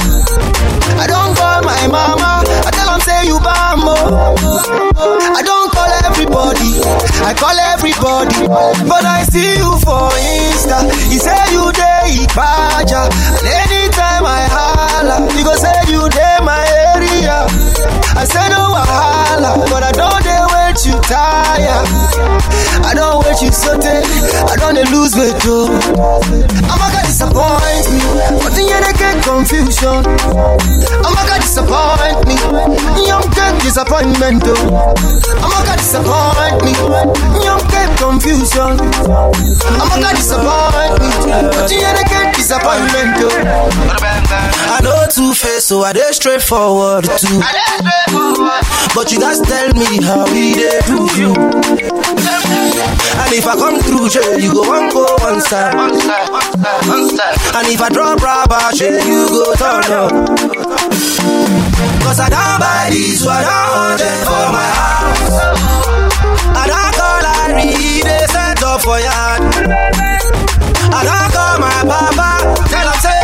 I 0.96 1.08
don't 1.08 1.36
call 1.36 1.60
my 1.68 1.84
mama, 1.92 2.44
I 2.64 2.72
tell 2.72 2.88
them 2.96 3.02
say 3.04 3.28
you 3.28 3.39
bambo. 3.44 3.92
Oh. 3.92 5.36
I 5.36 5.42
don't 5.44 5.72
call 5.76 5.92
everybody, 6.08 6.80
I 7.28 7.34
call 7.36 7.58
everybody. 7.76 8.48
But 8.88 9.04
I 9.04 9.24
see 9.28 9.58
you 9.60 9.72
for 9.84 10.08
Insta, 10.16 10.80
you 11.12 11.20
say 11.20 11.36
you 11.52 11.68
dey 11.76 12.24
Ipaja. 12.24 13.12
And 13.39 13.48
anytime 13.68 14.24
I 14.24 14.48
holla, 14.48 15.28
you 15.36 15.44
go 15.44 15.56
say 15.56 15.70
I 18.14 18.26
said 18.26 18.49
no 18.49 18.76
wahala, 18.76 19.51
but 19.70 19.84
I 19.84 19.91
don't 19.91 20.24
they 20.24 20.41
wait 20.51 20.78
you 20.86 20.97
tired. 21.07 21.88
I 22.84 22.93
don't 22.93 23.24
wait 23.24 23.41
you 23.41 23.51
something, 23.51 24.03
I 24.51 24.55
don't 24.57 24.76
they 24.76 24.86
lose 24.91 25.16
weight 25.16 25.39
too. 25.41 25.72
I'm 26.68 26.78
gonna 26.78 27.01
disappoint 27.07 27.88
me, 27.91 28.01
but 28.43 28.51
then 28.53 28.68
you 28.68 28.80
get 28.99 29.24
confusion. 29.24 30.03
I'm 31.01 31.14
gonna 31.16 31.38
disappoint 31.39 32.28
me, 32.28 32.36
young 33.07 33.26
get 33.32 33.55
disappointment 33.64 34.43
too. 34.43 34.59
I'm 35.39 35.49
gonna 35.49 35.76
disappoint 35.80 36.59
me, 36.68 36.74
young 37.41 37.64
get 37.72 37.89
confusion. 37.97 38.76
I'm 39.80 39.88
gonna 39.88 40.12
disappoint 40.14 40.99
me, 40.99 41.09
but 41.55 41.72
you 41.72 41.80
get 41.80 42.36
disappointment 42.36 43.18
too. 43.18 44.11
I 44.34 44.79
know 44.84 45.05
two 45.11 45.34
face, 45.34 45.65
so 45.65 45.82
I 45.82 45.93
dey 45.93 46.11
straightforward 46.11 47.03
too. 47.05 47.39
But 48.95 49.11
you 49.11 49.19
guys 49.19 49.39
tell 49.41 49.73
me 49.73 50.01
how 50.03 50.25
we 50.32 50.53
dey 50.55 50.79
do 50.88 51.07
you. 51.19 51.34
And 53.21 53.32
if 53.36 53.45
I 53.47 53.55
come 53.55 53.79
through, 53.82 54.09
jail, 54.09 54.39
you 54.39 54.53
go 54.53 54.61
one 54.67 54.89
go 54.89 55.05
one 55.19 55.41
side. 55.41 55.75
And 55.75 57.67
if 57.67 57.82
I 57.82 57.89
drop 57.91 58.19
rubber, 58.21 58.59
jail, 58.75 58.95
you 59.05 59.27
go 59.29 59.53
turn 59.55 59.91
up. 59.91 60.11
Cause 62.03 62.19
I 62.19 62.27
don't 62.29 62.59
buy 62.59 62.88
this 62.89 63.23
one, 63.25 63.36
I 63.43 63.95
them 63.99 64.19
for 64.25 64.47
my 64.51 64.67
house. 64.79 65.36
I 66.55 66.63
don't 66.71 66.93
call 66.95 67.19
Larry, 67.23 68.01
they 68.03 68.25
set 68.32 68.63
up 68.63 68.79
for 68.82 68.99
yard. 68.99 69.41
I 70.91 70.99
don't 71.07 71.32
call 71.32 71.55
my 71.59 71.84
papa, 71.88 72.29
tell 72.67 72.88
him 72.88 72.99
say. 72.99 73.20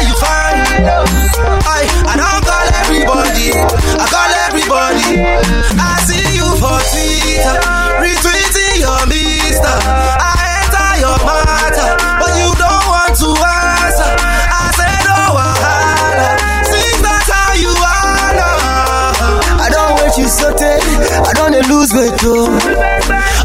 I, 0.78 1.90
I 2.06 2.14
don't 2.14 2.44
call 2.46 2.68
everybody, 2.86 3.50
I 3.50 4.06
call 4.06 4.32
everybody. 4.46 5.26
I 5.74 5.98
see 6.06 6.38
you 6.38 6.46
for 6.62 6.78
Twitter, 6.94 7.58
retweeting 7.98 8.86
your 8.86 9.02
mister. 9.10 9.74
I 9.74 10.38
enter 10.62 11.02
your 11.02 11.18
matter, 11.26 11.90
but 12.22 12.30
you 12.38 12.50
don't 12.62 12.86
want 12.86 13.14
to 13.18 13.30
answer. 13.34 14.12
I 14.22 14.70
say 14.78 14.94
no 15.02 15.18
oh, 15.18 15.38
wahala, 15.42 16.30
since 16.70 17.02
that's 17.02 17.26
how 17.26 17.58
you 17.58 17.74
are. 17.74 18.34
now. 18.38 19.58
I 19.58 19.74
don't 19.74 19.98
wait 19.98 20.14
you 20.22 20.30
so 20.30 20.54
I 20.54 21.34
don't 21.34 21.58
lose 21.74 21.90
weight 21.94 22.14
too. 22.22 22.54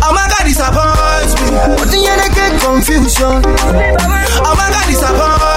Oh 0.05 0.13
my 0.13 0.29
God, 0.29 0.45
disappoint 0.45 1.33
me, 1.41 1.49
but 1.81 1.89
then 1.89 2.05
you 2.05 2.13
get 2.37 2.61
confusion. 2.61 3.41
Oh 3.41 4.53
my 4.53 4.69
God, 4.69 4.85
disappoint 4.85 5.52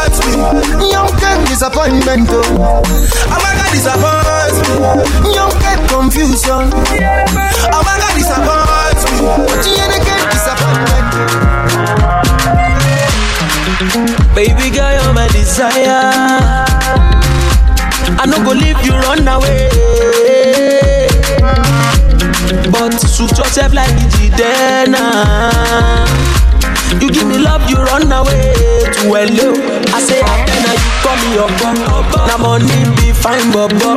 young 0.89 1.09
get 1.19 1.37
disappointment. 1.47 2.27
Oh 2.31 2.81
my 3.29 3.51
God, 3.55 3.71
disappoint 3.71 4.57
me, 5.23 5.33
young 5.33 5.51
get 5.61 5.79
confusion. 5.89 6.69
My 6.69 7.95
God, 7.99 8.13
disappoint 8.17 8.99
me, 9.11 9.17
but 9.45 9.59
then 9.63 9.73
you 9.77 9.85
dey 9.91 10.01
get 10.03 10.21
disappointment. 10.31 11.07
Baby 14.35 14.69
girl, 14.75 14.91
you're 14.93 15.13
my 15.13 15.27
desire. 15.29 16.11
I 18.17 18.25
no 18.27 18.37
go 18.43 18.51
leave 18.51 18.79
you 18.85 18.93
run 18.93 19.27
away. 19.27 19.69
But 22.71 22.93
suit 22.99 23.37
yourself 23.37 23.73
like 23.73 23.91
Jidenna. 24.13 25.05
You 27.01 27.09
give 27.11 27.27
me 27.27 27.37
love, 27.37 27.69
you 27.69 27.77
run 27.77 28.11
away 28.11 28.53
to 28.95 29.03
hello. 29.13 29.49
I 29.93 29.99
say 30.01 30.21
Abena, 30.21 30.71
you 30.73 30.91
call 31.03 31.17
me 31.21 31.37
up. 31.37 31.51
Na 32.27 32.37
money 32.37 32.85
be 32.97 33.11
fine, 33.13 33.51
bobo. 33.51 33.95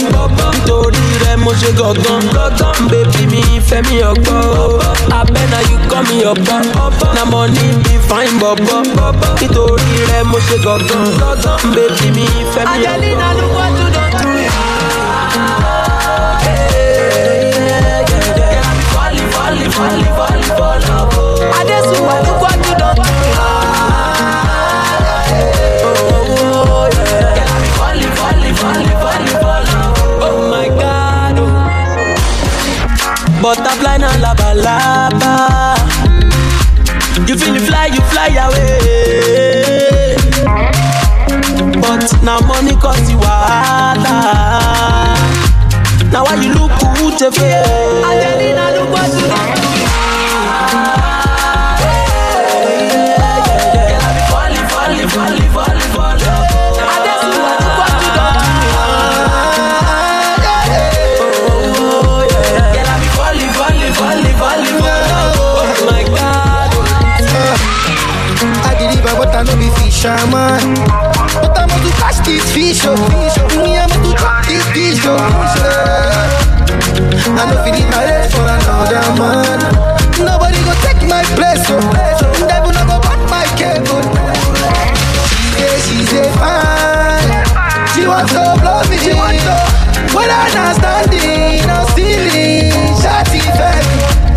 Nítorí 0.52 1.04
rẹ̀ 1.24 1.36
mo 1.44 1.52
ṣe 1.60 1.70
gangan. 1.78 2.22
Baby 2.90 3.22
mi 3.32 3.42
fẹ́ 3.68 3.82
mi 3.88 3.96
ọgbọ́. 4.10 4.40
Abena, 5.18 5.58
you 5.70 5.78
call 5.90 6.02
me 6.10 6.24
up. 6.24 6.38
Na 7.14 7.24
money 7.24 7.68
be 7.84 7.94
fine, 8.08 8.34
bobo. 8.40 8.76
Nítorí 9.40 9.92
rẹ̀ 10.10 10.24
mo 10.30 10.38
ṣe 10.46 10.56
gangan. 10.64 11.10
Baby 11.74 12.06
mi 12.16 12.26
fẹ́ 12.52 12.64
mi 12.66 12.76
ọgbọ́. 12.76 12.92
Angelina, 12.92 13.28
look 13.38 13.52
what 13.56 13.70
you 13.78 13.88
done 13.94 14.12
to 14.20 14.26
me. 14.34 14.46
Falling, 18.94 19.28
falling, 19.34 19.70
falling, 19.78 20.10
falling. 20.18 20.52
Adesuwa, 21.58 22.14
look 22.26 22.26
what 22.26 22.26
you 22.26 22.26
done 22.26 22.34
to 22.34 22.37
Butterfly 33.48 33.96
na 33.96 34.12
laba 34.20 34.52
laba. 34.52 35.32
You 37.26 37.34
feel 37.34 37.56
fly, 37.64 37.86
you 37.86 38.02
fly 38.12 38.28
away. 38.44 40.16
But 41.80 42.12
now 42.22 42.40
money 42.40 42.76
cause 42.76 43.10
you 43.10 43.16
wahala. 43.16 44.16
Now 46.12 46.24
why 46.24 46.34
you 46.44 46.52
look 46.52 46.72
good? 47.00 47.22
Angelina, 47.22 48.64
look 48.76 48.92
what 48.92 49.08
you 49.16 49.77
I 69.38 69.44
know 69.44 69.54
be 69.54 69.70
fisherman. 69.78 70.74
But 71.38 71.54
I 71.54 71.62
must 71.70 71.86
to 71.86 71.90
catch 72.02 72.18
this 72.26 72.42
fish, 72.50 72.82
oh. 72.82 72.98
Me, 73.62 73.78
I 73.78 73.86
must 73.86 74.02
to 74.02 74.10
drop 74.18 74.42
this 74.50 74.66
fish, 74.74 74.98
oh. 75.06 75.14
I 77.38 77.46
know 77.46 77.62
feel 77.62 77.78
my 77.86 78.02
head 78.02 78.26
for 78.34 78.42
another 78.42 78.98
man. 79.14 79.62
Nobody 80.26 80.58
go 80.66 80.74
take 80.82 81.06
my 81.06 81.22
place, 81.38 81.62
oh. 81.70 81.78
Devil 82.50 82.74
no 82.74 82.82
go 82.90 82.98
back 82.98 83.22
my 83.30 83.46
cable. 83.54 84.02
Say 85.54 85.86
she's 85.86 86.10
a 86.18 86.26
fan. 86.34 87.22
She 87.94 88.10
wants 88.10 88.34
to 88.34 88.42
blow 88.58 88.82
me, 88.90 88.98
she 88.98 89.14
wants 89.14 89.38
to. 89.46 89.54
But 90.18 90.34
I 90.34 90.50
not 90.50 90.82
standing, 90.82 91.62
no 91.62 91.86
stealing, 91.94 92.74
shawty 92.98 93.38
fake. 93.54 93.86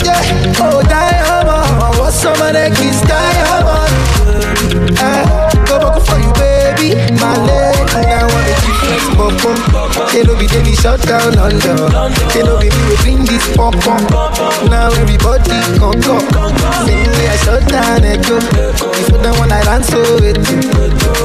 Yeah, 0.05 0.61
oh 0.61 0.85
diamond, 0.85 1.49
oh, 1.49 1.57
oh, 1.57 1.89
oh, 1.89 2.01
what's 2.05 2.21
some 2.21 2.37
of 2.37 2.53
that 2.53 2.77
kiss 2.77 3.00
pop 9.39 9.57
pop. 9.71 10.11
They 10.11 10.23
know 10.23 10.35
be 10.35 10.47
they 10.47 10.63
be 10.63 10.75
shut 10.75 11.01
down 11.03 11.37
under. 11.37 11.75
They 12.33 12.43
know 12.43 12.57
be 12.59 12.69
me 12.69 12.81
we 12.89 12.95
bring 13.03 13.21
this 13.25 13.45
pop 13.55 13.75
pop. 13.85 14.01
Now 14.69 14.91
everybody 14.99 15.61
come 15.79 16.01
come. 16.01 16.27
Same 16.85 17.11
way 17.15 17.27
I 17.29 17.37
shut 17.45 17.63
down 17.69 18.03
echo. 18.03 18.39
Before 18.39 19.19
the 19.21 19.31
one 19.39 19.51
I 19.51 19.61
ran 19.63 19.83
so 19.83 20.01
it. 20.23 20.37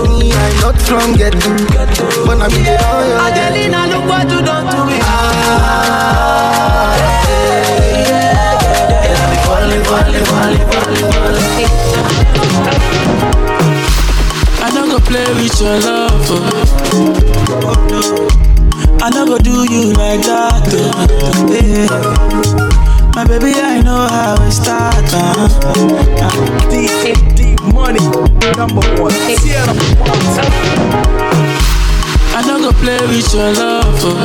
Me 0.07 0.33
I'm 0.33 0.55
not 0.61 0.77
from 0.83 1.15
ghetto, 1.17 1.51
but 2.27 2.41
I 2.41 2.49
be 2.49 2.61
the 2.63 2.77
royal. 2.77 3.19
Angelina, 3.27 3.87
look 3.89 4.05
what 4.07 4.31
you 4.31 4.41
done 4.43 4.67
to 4.71 4.85
me. 4.85 4.99
Ah, 5.03 6.95
yeah, 6.97 7.27
yeah, 7.97 8.61
yeah. 9.03 9.17
I 9.17 9.27
be 9.31 9.37
falling, 9.47 9.85
falling, 9.85 10.25
falling, 10.27 10.67
falling, 10.71 11.13
falling. 11.13 12.26
Go 14.97 15.03
play 15.03 15.29
with 15.35 15.61
your 15.61 15.79
love. 15.81 16.27
oh. 16.31 16.39
I 19.03 19.11
don't 19.11 19.27
go 19.29 19.37
do 19.37 19.71
you 19.71 19.93
like 19.93 20.23
that. 20.23 20.73
oh. 20.73 21.47
Yeah. 21.53 23.13
My 23.15 23.27
baby, 23.27 23.53
I 23.61 23.83
know 23.83 24.07
how 24.09 24.41
it 24.43 24.53
start. 24.53 24.95
Uh. 25.13 25.49
Deep, 26.71 27.37
deep 27.37 27.61
money, 27.75 28.01
number 28.57 28.81
one. 28.99 29.13
Sierra. 29.37 29.75
I 32.33 32.41
don't 32.47 32.63
go 32.63 32.73
play 32.81 33.01
with 33.07 33.35
your 33.35 33.53
love. 33.53 34.01
oh. 34.01 34.17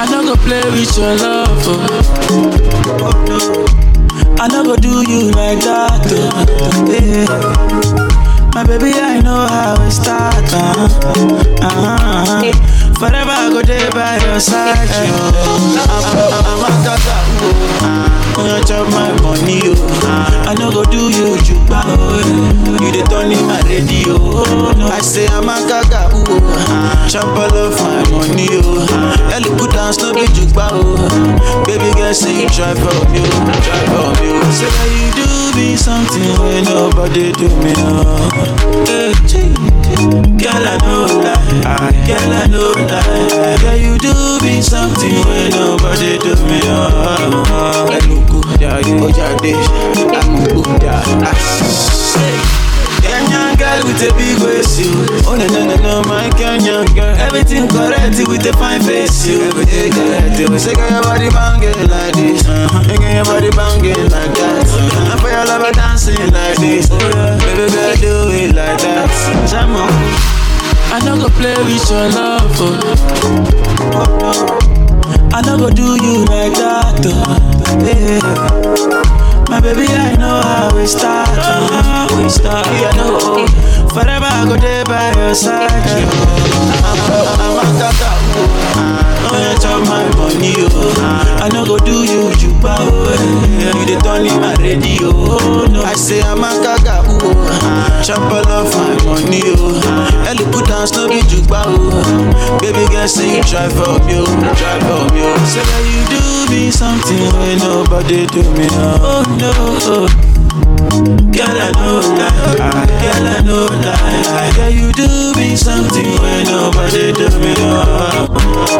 I 0.00 0.06
don't 0.10 0.24
go 0.24 0.36
play 0.36 0.64
with 0.70 0.96
your 0.96 1.14
love. 1.16 1.66
oh. 3.28 3.91
I 4.42 4.48
don't 4.48 4.66
go 4.66 4.74
do 4.74 5.08
you 5.08 5.30
like 5.30 5.60
that. 5.60 6.02
Yeah. 6.90 7.22
My 8.52 8.64
baby, 8.64 8.90
I 8.98 9.20
know 9.20 9.46
how 9.46 9.80
it 9.86 9.92
start. 9.92 10.34
Uh, 10.50 10.88
uh, 10.98 11.62
uh, 11.62 12.42
uh. 12.42 12.42
Eh. 12.44 12.81
Forever 13.02 13.34
I 13.34 13.50
go 13.50 13.62
there 13.62 13.90
by 13.90 14.14
your 14.22 14.38
side. 14.38 14.86
Yo. 14.86 15.18
I'm, 15.90 16.06
I'm, 16.06 16.46
I'm 16.46 16.62
a 16.62 16.70
tata. 16.86 17.18
Oh. 17.42 18.46
You 18.46 18.62
chop 18.64 18.86
my 18.94 19.10
money, 19.22 19.60
oh. 19.66 20.46
I 20.46 20.54
no 20.54 20.70
go 20.70 20.84
do 20.86 21.10
you 21.10 21.34
juba. 21.42 21.82
You 22.78 22.90
the 22.94 23.02
turn 23.10 23.32
in 23.34 23.42
my 23.46 23.58
radio. 23.66 24.14
Oh. 24.18 24.90
I 24.92 25.00
say 25.00 25.26
I'm 25.26 25.48
a. 25.50 25.58
Oh. 25.58 27.08
Chop 27.10 27.26
all 27.34 27.50
of 27.50 27.74
my 27.82 28.06
money, 28.14 28.46
oh. 28.62 28.86
Yeah, 29.30 29.38
look 29.42 29.58
good 29.58 29.70
dance, 29.72 29.98
no 29.98 30.14
be 30.14 30.22
jukba, 30.30 30.70
oh. 30.70 31.66
Baby 31.66 31.90
girl, 31.98 32.14
say 32.14 32.30
you 32.42 32.48
try 32.48 32.70
for 32.74 32.94
me, 33.10 33.26
try 33.66 33.82
for 33.90 34.14
me. 34.22 34.30
Say 34.54 34.70
that 34.70 34.88
you 34.94 35.10
do 35.18 35.41
me 35.54 35.76
something 35.76 36.38
when 36.40 36.64
nobody 36.64 37.32
do 37.32 37.48
me, 37.62 37.72
oh. 37.76 38.30
Eh, 38.88 39.12
hey, 39.12 39.26
gee. 39.26 39.52
girl, 40.38 40.64
I 40.64 40.76
know 40.82 41.06
lie, 41.22 41.92
girl, 42.06 42.32
I 42.32 42.46
know 42.46 42.72
lie. 42.88 43.58
Girl, 43.60 43.76
you 43.76 43.98
do 43.98 44.12
me 44.42 44.60
something 44.62 45.24
when 45.26 45.50
nobody 45.50 46.18
do 46.18 46.34
me, 46.46 46.60
oh. 46.64 47.88
Eluku, 47.90 48.40
jade, 48.58 49.00
ojade, 49.00 49.54
amuku, 50.18 50.62
jade. 50.80 51.28
Girl 53.72 53.88
with 53.88 54.04
a 54.04 54.12
big 54.20 54.36
waist, 54.44 54.84
you. 54.84 54.92
Oh 55.24 55.32
no 55.32 55.48
no 55.48 55.64
no 55.64 55.76
no, 55.80 56.02
my 56.04 56.28
Kenyan 56.36 56.84
girl. 56.94 57.16
Everything 57.16 57.66
correct 57.68 58.20
with 58.28 58.44
a 58.44 58.52
fine 58.52 58.82
face, 58.82 59.26
you. 59.26 59.40
Everything 59.48 59.92
correct. 59.92 60.36
You 60.36 60.48
girl 60.76 60.90
your 60.92 61.00
body 61.00 61.30
banging 61.32 61.88
like 61.88 62.12
this, 62.12 62.44
uh-huh. 62.44 62.84
Get 62.84 63.00
your 63.00 63.24
body 63.24 63.48
banging 63.56 64.12
like 64.12 64.34
that. 64.36 64.68
Uh-huh. 64.68 65.12
And 65.12 65.20
for 65.24 65.30
your 65.32 65.46
lover 65.46 65.72
dancing 65.72 66.20
like 66.36 66.60
this, 66.60 66.92
oh, 66.92 67.00
yeah. 67.00 67.40
baby 67.40 67.72
girl 67.72 67.96
do 67.96 68.28
it 68.36 68.52
like 68.52 68.76
that. 68.84 69.08
Jamo. 69.48 69.88
I 70.92 71.00
don't 71.00 71.18
go 71.20 71.32
play 71.40 71.56
with 71.64 71.88
your 71.88 72.12
love, 72.12 72.52
oh. 72.60 72.76
I 75.32 75.40
don't 75.40 75.58
go 75.60 75.70
do 75.70 75.96
you 75.96 76.26
like 76.26 76.52
that, 76.60 77.00
oh. 77.08 77.40
Yeah. 77.80 79.31
Baby, 79.62 79.86
I 79.94 80.16
know 80.18 80.40
how 80.42 80.74
we 80.76 80.86
start. 80.86 81.28
Uh, 81.32 82.08
we 82.18 82.28
start. 82.28 82.66
Yeah, 82.66 82.90
no. 82.98 83.46
Forever 83.94 84.26
I 84.26 84.44
go 84.48 84.56
there 84.56 84.84
by 84.84 85.12
your 85.14 85.34
side. 85.34 85.70
Yo. 85.70 86.08
I'm 87.38 87.58
a 87.58 87.64
tata. 87.78 88.10
Oh, 89.24 89.38
you 89.38 89.54
chop 89.62 89.80
my 89.86 90.04
money, 90.18 90.52
oh. 90.58 91.40
I 91.40 91.48
know 91.48 91.64
go 91.64 91.78
do 91.78 92.02
you, 92.04 92.28
you 92.42 92.50
bow. 92.60 92.82
You 92.82 93.86
the 93.86 94.00
turn 94.02 94.26
in 94.26 94.40
my 94.40 94.54
radio. 94.58 95.10
No, 95.70 95.82
I 95.84 95.94
say 95.94 96.20
I'm 96.20 96.42
a 96.42 96.50
gaga, 96.60 97.02
oh. 97.06 98.02
Chop 98.04 98.18
all 98.32 98.48
of 98.48 98.74
my 98.74 98.92
money, 99.06 99.40
oh. 99.56 100.26
Ellie 100.28 100.44
put 100.52 100.66
down 100.66 100.86
slow, 100.86 101.08
be 101.08 101.22
you 101.30 101.40
bow. 101.46 101.70
Baby 102.60 102.84
girl, 102.92 103.06
say 103.08 103.36
you 103.36 103.42
try 103.44 103.68
for 103.68 103.96
me, 104.04 104.18
oh. 104.20 104.26
Try 104.58 104.76
for 104.84 105.06
me, 105.14 105.22
oh. 105.22 105.44
Say 105.46 105.62
that 105.62 105.82
you 105.86 106.02
do 106.10 106.21
me 106.52 106.70
something 106.70 107.32
when 107.40 107.58
nobody 107.58 108.26
do 108.26 108.42
me, 108.52 108.68
oh 108.70 109.24
no. 109.40 109.52
Girl, 111.32 111.48
I 111.48 111.72
know 111.72 112.00
lie, 112.12 112.86
girl, 113.00 113.26
I 113.26 113.40
know 113.40 113.66
lie. 113.80 114.52
Girl, 114.54 114.68
you 114.70 114.92
do 114.92 115.32
me 115.34 115.56
something 115.56 116.12
when 116.20 116.44
nobody 116.44 117.12
do 117.12 117.28
me. 117.40 117.54
Oh, 117.58 118.28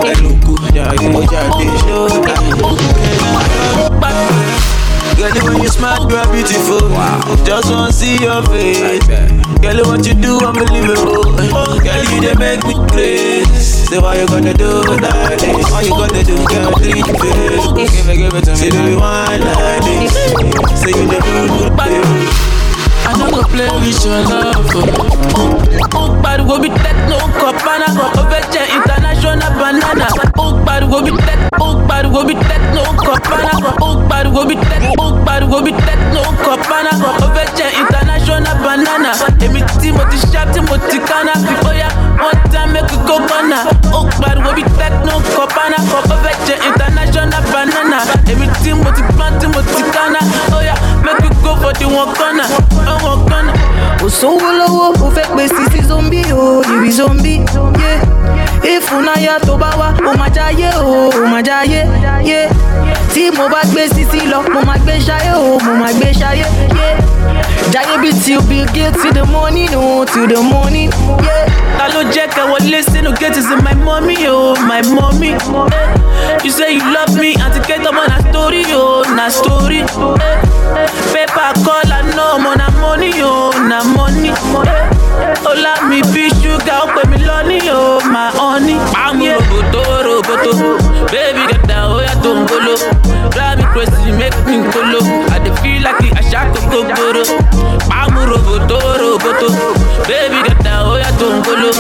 Eluku, 0.04 0.54
yeah, 0.74 0.92
yeah, 0.92 1.48
yeah, 4.02 4.71
Girl, 5.22 5.54
when 5.54 5.62
you 5.62 5.68
smile, 5.68 6.10
you 6.10 6.16
are 6.16 6.32
beautiful. 6.32 6.88
Wow. 6.90 7.22
Just 7.44 7.70
wanna 7.70 7.92
see 7.92 8.16
your 8.18 8.42
face. 8.46 9.06
Girl, 9.62 9.86
what 9.86 10.04
you 10.04 10.14
do, 10.14 10.40
unbelievable. 10.44 11.30
Girl, 11.78 12.02
you 12.10 12.20
they 12.20 12.34
make 12.34 12.66
me 12.66 12.74
crazy. 12.90 13.46
Say, 13.54 14.00
why 14.00 14.18
you 14.18 14.26
gonna 14.26 14.52
do 14.52 14.82
like 14.82 15.38
this? 15.38 15.70
What 15.70 15.84
you 15.84 15.90
gonna 15.90 16.24
do, 16.24 16.34
girl, 16.44 16.72
me 16.80 17.02
face. 17.02 17.94
Give 17.94 18.08
it, 18.08 18.16
give 18.16 18.34
it 18.34 18.44
to 18.46 18.50
me. 18.50 18.56
Say, 18.56 18.70
do 18.70 18.82
you 18.82 18.98
want 18.98 19.44
like 19.44 19.84
this? 19.84 20.12
Say, 20.82 20.90
you 20.90 21.06
the 21.06 21.20
good, 21.22 21.76
baby. 21.76 22.41
I 23.12 23.30
go 23.30 23.42
play 23.44 23.68
with 23.68 24.04
your 24.04 24.20
love. 24.24 24.56
Oh, 25.94 26.08
but 26.22 26.40
we 26.40 26.68
be 26.68 26.74
techno, 26.80 27.18
copana, 27.38 27.88
overture, 28.16 28.66
international 28.72 29.50
banana. 29.60 30.08
Oh, 30.38 30.56
but 30.64 30.82
we 30.88 31.10
be 31.10 31.16
tech, 31.22 31.38
oh, 31.60 31.76
but 31.86 32.06
we 32.08 32.34
be 32.34 32.40
techno, 32.40 32.82
copana, 32.96 33.52
oh, 33.80 34.00
but 34.08 34.26
we 34.32 34.54
be 34.54 34.60
tech, 34.60 34.82
oh, 34.98 35.12
but 35.24 35.44
we 35.44 35.70
be 35.70 35.72
techno, 35.84 36.22
copana, 36.40 36.92
overture, 37.20 37.70
international 37.76 38.54
banana. 38.64 39.12
Emi 39.44 39.60
Timothy 39.80 40.18
Sharp, 40.32 40.52
Timothy 40.54 40.98
Kana, 41.04 41.32
before 41.44 41.74
ya, 41.76 41.88
one 42.22 42.38
time 42.50 42.72
make 42.72 42.90
you 42.92 43.00
go 43.06 43.18
banana. 43.28 43.68
Oh, 43.94 44.06
but 44.20 44.38
we 44.44 44.62
be 44.62 44.64
techno, 44.78 45.18
copana, 45.36 45.78
overture, 45.98 46.58
international 46.62 47.42
banana. 47.52 47.98
Emi 48.30 48.46
Timothy 48.62 49.02
Plant, 49.16 49.40
Timothy 49.40 49.82
Kana, 49.92 50.20
oh 50.54 50.60
yeah, 50.62 50.78
make 51.04 51.20
you 51.24 51.30
go 51.42 51.56
for 51.60 51.72
the 51.74 51.86
one 51.88 52.14
corner. 52.16 52.46
àwọn 52.92 53.26
kan 53.28 53.46
náà. 53.46 53.54
kò 54.00 54.08
sówó 54.08 54.48
lọ́wọ́ 54.58 54.88
ó 55.04 55.10
fẹ́ 55.16 55.26
pé 55.36 55.44
sisi 55.54 55.80
zombi 55.88 56.22
o 56.32 56.62
ìrì 56.72 56.90
zombi 56.98 57.34
yé 58.64 58.78
ìfúnnáyà 58.78 59.38
tó 59.46 59.56
bá 59.56 59.70
wá 59.78 59.88
ó 60.06 60.12
máa 60.18 60.28
jáyé 60.34 60.70
o 60.78 61.10
ó 61.10 61.26
máa 61.26 61.42
jáyé 61.42 61.84
yé 62.24 62.48
tí 63.14 63.30
mo 63.30 63.48
bá 63.48 63.60
gbé 63.72 63.88
sisi 63.88 64.20
lọ 64.26 64.42
mo 64.54 64.60
máa 64.66 64.78
gbé 64.78 64.98
ṣayé 64.98 65.32
o 65.36 65.58
mo 65.64 65.72
máa 65.74 65.92
gbé 65.92 66.12
ṣayé 66.12 66.44
yé 66.78 66.88
jáyé 67.72 67.96
bí 68.02 68.10
till 68.24 68.40
bill 68.48 68.66
gate 68.74 68.94
till 69.02 69.12
the 69.12 69.24
morning 69.24 69.68
o 69.74 70.04
till 70.04 70.26
the 70.28 70.40
morning 70.42 70.90
yé. 71.26 71.36
ta 71.78 71.88
ló 71.88 72.02
jẹ́ 72.12 72.28
ká 72.34 72.42
wọlé 72.50 72.82
sínú 72.82 73.10
gate 73.20 73.36
is 73.38 73.46
my 73.64 73.74
mommy 73.84 74.16
o 74.28 74.54
my 74.68 74.82
mommy. 74.94 75.32
you 76.44 76.50
say 76.50 76.74
you 76.74 76.84
love 76.94 77.14
me 77.20 77.34
àti 77.44 77.60
kẹ́tọ́ 77.66 77.92
mọ́ 77.92 78.08
na 78.08 78.18
story 78.30 78.64
o 78.74 79.04
na 79.16 79.30
story. 79.30 79.84
paper 81.12 81.52
call 81.64 81.92
àná 81.98 82.22
ọmọ 82.36 82.50
na 82.56 82.66
money 82.80 83.22
o 83.22 83.52
na 83.68 83.82
money. 83.84 84.32
Ọlá 85.50 85.72
mi 85.88 86.00
bí 86.14 86.28
ṣúgà 86.42 86.74
ó 86.84 86.86
pè 86.94 87.02
mí 87.10 87.16
lọ́ní 87.28 87.58
o 87.70 88.00
my 88.12 88.28
honey. 88.38 88.76
pàmò 88.92 89.32
roboto 89.38 89.82
roboto 90.06 90.52
baby 91.12 91.42
dada 91.50 91.76
ó 91.94 91.98
yàtọ̀ 92.06 92.34
ń 92.36 92.46
bolo 92.48 92.74
drive 93.34 93.56
me 93.58 93.64
crazy 93.72 94.10
make 94.20 94.38
me 94.46 94.56
kolo 94.72 95.00
i 95.34 95.38
dey 95.44 95.52
feel 95.62 95.82
like 95.86 96.08
àṣà 96.20 96.40
kókó 96.54 96.78
gbòòrò. 96.88 97.24
pàmò 97.90 98.20
roboto 98.30 98.78
roboto 99.00 99.48
baby 100.08 100.38
dada 100.48 100.74
ó 100.90 100.94
yàtọ̀ 101.02 101.30
ń 101.32 101.42
bolo 101.46 101.70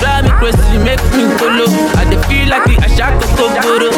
drive 0.00 0.22
me 0.24 0.30
crazy 0.40 0.76
make 0.86 1.04
me 1.16 1.24
kolo 1.38 1.64
i 2.00 2.04
dey 2.10 2.18
feel 2.28 2.46
like 2.52 2.74
àṣà 2.86 3.06
kókó 3.20 3.44
gbòòrò. 3.54 3.90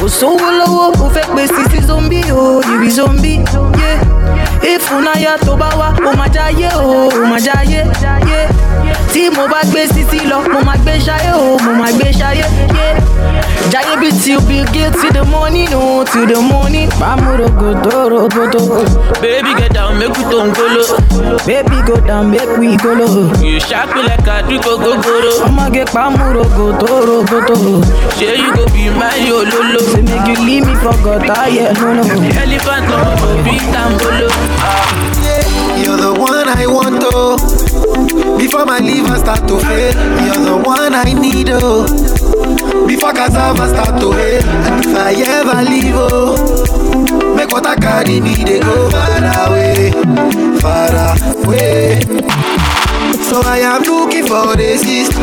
kò 0.00 0.06
sówó 0.18 0.48
lọ́wọ́ 0.58 0.86
ó 1.04 1.06
fẹ́ 1.14 1.26
pé 1.34 1.42
sisi 1.54 1.80
zombi 1.88 2.20
o 2.32 2.36
oh, 2.38 2.62
ìrì 2.72 2.90
zombi 2.90 3.32
yé 3.80 3.90
ìfúnnáyà 4.72 5.36
tó 5.46 5.52
bá 5.60 5.68
wá 5.80 5.88
ó 6.08 6.10
máa 6.18 6.28
jáyé 6.34 6.68
o 6.76 7.08
oh. 7.08 7.23
Ó 7.24 7.26
máa 7.26 7.38
jáyé 7.40 7.80
yé 8.28 8.48
tí 9.12 9.30
mo 9.30 9.46
bá 9.48 9.60
gbé 9.70 9.86
sisi 9.88 10.20
lọ 10.28 10.40
mo 10.52 10.60
máa 10.66 10.76
gbé 10.76 10.98
ṣayé 11.06 11.32
o 11.34 11.56
mo 11.64 11.72
máa 11.80 11.90
gbé 11.92 12.10
ṣayé 12.12 12.44
jáyé 13.72 13.96
bí 14.00 14.10
till 14.22 14.40
bill 14.48 14.64
gate 14.72 14.92
till 15.00 15.12
the 15.12 15.22
morning 15.30 15.68
oh, 15.72 16.00
o 16.00 16.04
till 16.04 16.26
the 16.26 16.36
morning 16.40 16.88
pàmòrògò 17.00 17.70
tó 17.84 18.08
roboto. 18.10 18.60
baby 19.22 19.54
get 19.58 19.72
down 19.72 19.98
make 19.98 20.12
we 20.18 20.24
tó 20.30 20.44
ń 20.44 20.52
baby 21.46 21.76
go 21.86 21.96
down 22.06 22.30
make 22.30 22.52
we 22.58 22.76
kolo. 22.76 23.06
you 23.42 23.58
sharp 23.60 23.94
like 23.96 24.28
àdúgbò 24.36 24.76
gogoro. 24.84 25.32
ọmọge 25.46 25.84
pàmòrògò 25.94 26.66
tó 26.80 26.92
roboto. 27.08 27.54
ṣé 28.18 28.36
you 28.36 28.52
go 28.56 28.64
be 28.74 28.90
my 29.00 29.30
ololo. 29.32 29.80
say 29.92 30.02
make 30.02 30.28
you 30.28 30.44
leave 30.46 30.66
me 30.66 30.74
for 30.82 30.96
gutter 31.04 31.48
yeah 31.48 31.72
no 31.72 31.94
no. 31.94 32.02
elephant 32.42 32.84
no 32.90 32.98
go 33.20 33.28
fit 33.44 33.62
tambolo. 33.72 34.14
You're 34.14 34.20
the 34.20 34.28
one 34.28 34.93
I 36.54 36.66
want, 36.66 37.02
oh. 37.02 37.36
Before 38.38 38.64
my 38.64 38.78
liver 38.78 39.16
start 39.18 39.46
to 39.48 39.58
fail, 39.58 39.94
you're 40.24 40.44
the 40.44 40.62
one 40.64 40.94
I 40.94 41.12
need, 41.12 41.48
oh. 41.50 41.84
Before 42.86 43.12
cassava 43.12 43.68
start 43.68 44.00
to 44.00 44.12
hail, 44.12 44.42
and 44.44 44.84
if 44.84 44.96
I 44.96 45.14
ever 45.38 45.70
leave, 45.70 45.94
oh, 45.96 47.34
make 47.36 47.50
what 47.50 47.66
I 47.66 47.76
carry 47.76 48.20
me, 48.20 48.34
they 48.44 48.60
go 48.60 48.90
far 48.90 49.48
away, 49.48 49.90
far 50.60 51.16
away. 51.44 52.33
So 53.34 53.40
I 53.42 53.58
am 53.66 53.82
looking 53.82 54.22
for 54.26 54.54
the 54.54 54.78
sister, 54.78 55.18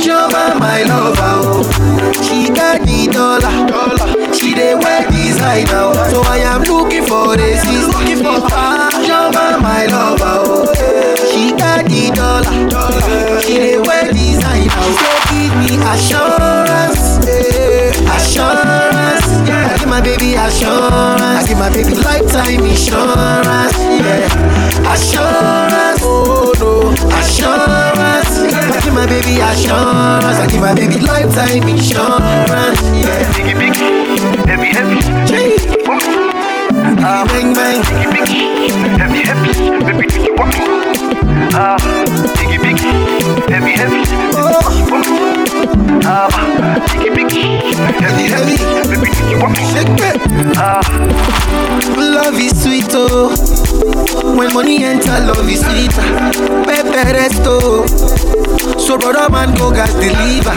Joma, 0.00 0.56
my 0.58 0.82
lover, 0.88 1.20
oh. 1.44 1.62
She 2.24 2.48
got 2.48 2.80
the 2.88 3.06
dollar, 3.12 3.52
she 4.32 4.54
dey 4.54 4.74
wear 4.74 5.04
designer, 5.10 5.92
oh. 5.92 6.08
So 6.08 6.22
I 6.24 6.38
am 6.38 6.62
looking 6.62 7.04
for 7.04 7.36
the 7.36 7.52
sister, 7.60 7.92
looking 7.92 8.16
for 8.24 8.40
her, 8.48 8.88
Joma, 9.04 9.60
my 9.60 9.84
lover, 9.92 10.40
oh. 10.40 10.64
She 11.28 11.52
got 11.52 11.84
the 11.84 12.08
dollar, 12.16 12.48
she 13.44 13.54
dey 13.60 13.76
wear 13.78 14.08
designer, 14.08 14.72
oh. 14.72 14.96
So 14.96 15.12
give 15.36 15.52
me 15.60 15.76
assurance, 15.92 17.20
eh, 17.28 17.92
assurance. 18.16 19.28
I 19.52 19.76
give 19.78 19.88
my 19.88 20.00
baby 20.00 20.32
assurance, 20.32 21.20
I 21.20 21.44
give 21.46 21.58
my 21.58 21.68
baby 21.68 21.92
lifetime 22.00 22.64
insurance, 22.64 23.76
yeah. 24.00 24.92
Assurance, 24.92 25.61
my 29.02 29.08
baby 29.08 29.40
assurance. 29.40 30.38
I 30.38 30.46
give 30.46 30.60
my 30.60 30.74
baby 30.74 31.00
lifetime 31.00 31.66
insurance. 31.66 32.78
Yeah. 32.94 33.32
Biggie, 33.34 33.56
biggie, 33.58 33.90
heavy, 34.46 34.68
happy. 34.70 34.98
Ah, 37.02 37.22
uh, 37.22 37.26
bang, 37.26 37.50
bang. 37.50 37.82
Biggie, 37.82 38.10
biggie, 38.14 38.70
heavy, 39.02 39.20
heavy, 39.26 39.50
Baby, 39.82 40.06
do 40.06 40.30
Ah, 41.50 41.74
uh, 41.74 41.78
biggie, 42.38 42.62
biggie, 42.62 42.94
happy, 43.50 43.72
happy. 43.74 44.02
Ah, 46.06 46.14
uh, 46.14 46.78
biggie, 46.86 47.10
biggie, 47.10 47.74
happy, 47.98 48.24
happy. 48.30 48.54
Baby, 48.86 49.08
do 49.10 49.22
you 49.30 49.38
want 49.42 49.58
Shake. 49.74 49.98
Ah. 50.54 50.78
Love 51.98 52.38
is 52.38 52.54
sweet, 52.62 52.86
oh. 52.94 53.34
When 54.38 54.54
money 54.54 54.84
enter, 54.84 55.18
love 55.26 55.50
is 55.50 55.58
sweet. 55.58 55.90
Pepe 56.62 57.02
resto. 57.10 58.41
So 58.82 58.98
brother 58.98 59.30
man 59.30 59.54
go 59.54 59.70
gas 59.70 59.94
deliver. 59.94 60.52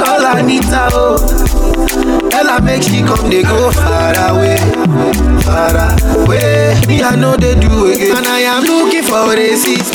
Call 0.00 0.24
Anita, 0.26 0.88
oh. 0.92 1.18
Her 2.32 2.60
make 2.62 2.82
she 2.82 3.02
come, 3.02 3.28
they 3.28 3.42
go 3.42 3.70
far 3.70 4.14
away, 4.32 4.56
far 5.44 5.76
away. 6.24 6.80
Me 6.88 7.02
I 7.02 7.14
know 7.16 7.36
they 7.36 7.54
do 7.54 7.86
again, 7.92 8.16
and 8.16 8.26
I 8.26 8.40
am 8.40 8.64
looking 8.64 9.02
for 9.02 9.34
a 9.34 9.56
sis. 9.56 9.90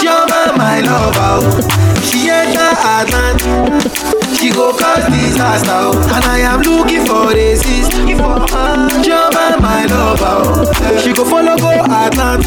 Joma 0.00 0.56
my 0.56 0.80
lover, 0.80 1.42
oh. 1.42 2.00
she 2.08 2.30
enter 2.30 2.74
Atlant. 2.94 4.23
She 4.44 4.50
go 4.50 4.76
cause 4.76 5.06
disaster, 5.08 5.72
oh. 5.72 5.96
and 6.12 6.24
I 6.28 6.40
am 6.44 6.60
looking 6.60 7.06
for 7.06 7.32
a 7.32 7.56
sis. 7.56 7.88
Joma 7.88 9.56
my 9.56 9.86
lover, 9.88 10.44
oh. 10.44 10.98
she 11.00 11.14
go 11.14 11.24
follow 11.24 11.56
go 11.56 11.72
Atlant. 11.88 12.44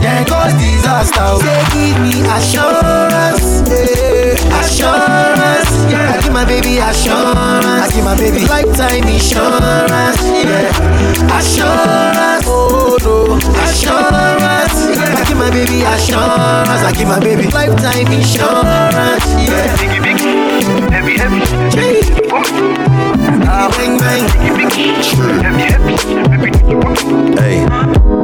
Then 0.00 0.24
cause 0.24 0.54
disaster, 0.56 1.20
oh. 1.20 1.44
say 1.44 1.60
give 1.76 2.00
me 2.00 2.24
assurance, 2.24 3.68
yeah. 3.68 4.32
assurance. 4.64 5.68
Yeah. 5.92 6.08
I 6.08 6.22
give 6.24 6.32
my 6.32 6.46
baby 6.48 6.78
assurance. 6.80 7.84
I 7.84 7.88
give 7.92 8.04
my 8.08 8.16
baby 8.16 8.48
lifetime 8.48 9.04
insurance. 9.12 10.24
Yeah. 10.24 11.36
Assurance, 11.36 12.48
oh 12.48 12.96
no, 13.04 13.36
assurance. 13.60 14.88
Yeah. 14.88 15.20
I 15.20 15.24
give 15.28 15.36
my 15.36 15.50
baby 15.52 15.84
assurance. 15.84 16.80
I 16.80 16.92
give 16.96 17.08
my 17.08 17.20
baby 17.20 17.44
lifetime 17.52 18.08
insurance. 18.08 19.28
Yeah. 19.36 20.07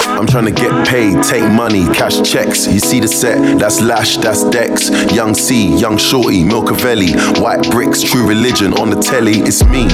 I'm 0.06 0.26
trying 0.28 0.44
to 0.44 0.52
get 0.52 0.86
paid, 0.86 1.22
take 1.24 1.42
money, 1.52 1.86
cash 1.86 2.22
checks. 2.22 2.66
You 2.66 2.78
see 2.78 3.00
the 3.00 3.08
set, 3.08 3.58
that's 3.58 3.80
Lash, 3.80 4.18
that's 4.18 4.44
Dex. 4.50 4.90
Young 5.12 5.34
C, 5.34 5.76
Young 5.76 5.96
Shorty, 5.96 6.44
Milcavelli, 6.44 7.40
White 7.40 7.68
Bricks, 7.70 8.00
True 8.00 8.26
Religion 8.26 8.72
on 8.74 8.90
the 8.90 8.96
telly, 8.96 9.38
it's 9.38 9.64
me. 9.64 9.86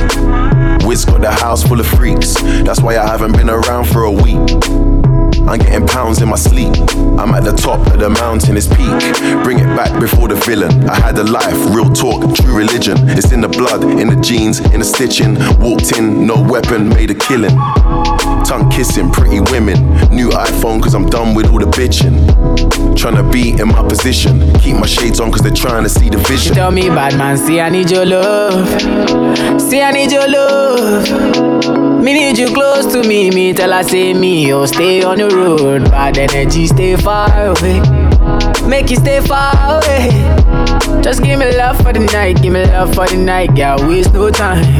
Wiz 0.86 1.06
got 1.06 1.22
the 1.22 1.30
house 1.30 1.62
full 1.66 1.80
of 1.80 1.86
freaks, 1.86 2.34
that's 2.64 2.82
why 2.82 2.98
I 2.98 3.06
haven't 3.06 3.32
been 3.32 3.48
around 3.48 3.86
for 3.86 4.02
a 4.04 4.12
week. 4.12 4.89
I'm 5.50 5.58
getting 5.58 5.84
pounds 5.84 6.22
in 6.22 6.28
my 6.28 6.36
sleep. 6.36 6.72
I'm 7.18 7.34
at 7.34 7.42
the 7.42 7.50
top 7.50 7.84
of 7.88 7.98
the 7.98 8.08
mountain, 8.08 8.56
it's 8.56 8.68
peak. 8.68 9.42
Bring 9.42 9.58
it 9.58 9.66
back 9.74 9.98
before 9.98 10.28
the 10.28 10.36
villain. 10.36 10.88
I 10.88 10.94
had 10.94 11.18
a 11.18 11.24
life, 11.24 11.74
real 11.74 11.90
talk, 11.90 12.36
true 12.36 12.56
religion. 12.56 12.96
It's 13.18 13.32
in 13.32 13.40
the 13.40 13.48
blood, 13.48 13.82
in 13.82 14.06
the 14.06 14.20
jeans, 14.22 14.60
in 14.60 14.78
the 14.78 14.84
stitching. 14.84 15.34
Walked 15.58 15.98
in, 15.98 16.24
no 16.24 16.40
weapon, 16.40 16.88
made 16.88 17.10
a 17.10 17.16
killing. 17.16 17.50
Tongue 18.44 18.68
kissing, 18.70 19.10
pretty 19.10 19.40
women. 19.52 19.78
New 20.10 20.30
iPhone, 20.30 20.82
cause 20.82 20.94
I'm 20.94 21.08
done 21.08 21.34
with 21.34 21.46
all 21.50 21.58
the 21.58 21.66
bitching. 21.66 22.26
Tryna 22.94 23.30
be 23.32 23.50
in 23.50 23.68
my 23.68 23.86
position. 23.88 24.52
Keep 24.58 24.76
my 24.76 24.86
shades 24.86 25.20
on, 25.20 25.30
cause 25.30 25.42
they're 25.42 25.52
trying 25.52 25.84
to 25.84 25.88
see 25.88 26.10
the 26.10 26.18
vision. 26.18 26.54
tell 26.54 26.70
me, 26.70 26.88
bad 26.88 27.16
man, 27.16 27.38
see 27.38 27.60
I 27.60 27.68
need 27.68 27.90
your 27.90 28.04
love. 28.04 28.68
See 29.60 29.80
I 29.80 29.90
need 29.92 30.10
your 30.10 30.28
love. 30.28 31.80
Me 32.02 32.12
need 32.14 32.38
you 32.38 32.48
close 32.52 32.86
to 32.92 33.06
me. 33.06 33.30
Me 33.30 33.52
tell 33.52 33.72
her 33.72 33.82
say 33.82 34.14
me, 34.14 34.52
oh 34.52 34.66
stay 34.66 35.02
on 35.02 35.18
the 35.18 35.28
road. 35.28 35.84
Bad 35.90 36.18
energy, 36.18 36.66
stay 36.66 36.96
far 36.96 37.28
away. 37.46 37.80
Make 38.66 38.90
you 38.90 38.96
stay 38.96 39.20
far 39.20 39.52
away. 39.76 40.08
Just 41.02 41.22
give 41.22 41.38
me 41.38 41.56
love 41.56 41.76
for 41.82 41.92
the 41.92 42.00
night, 42.00 42.40
give 42.42 42.52
me 42.52 42.64
love 42.64 42.94
for 42.94 43.06
the 43.06 43.16
night, 43.16 43.54
girl. 43.54 43.86
Waste 43.86 44.12
no 44.12 44.30
time. 44.30 44.79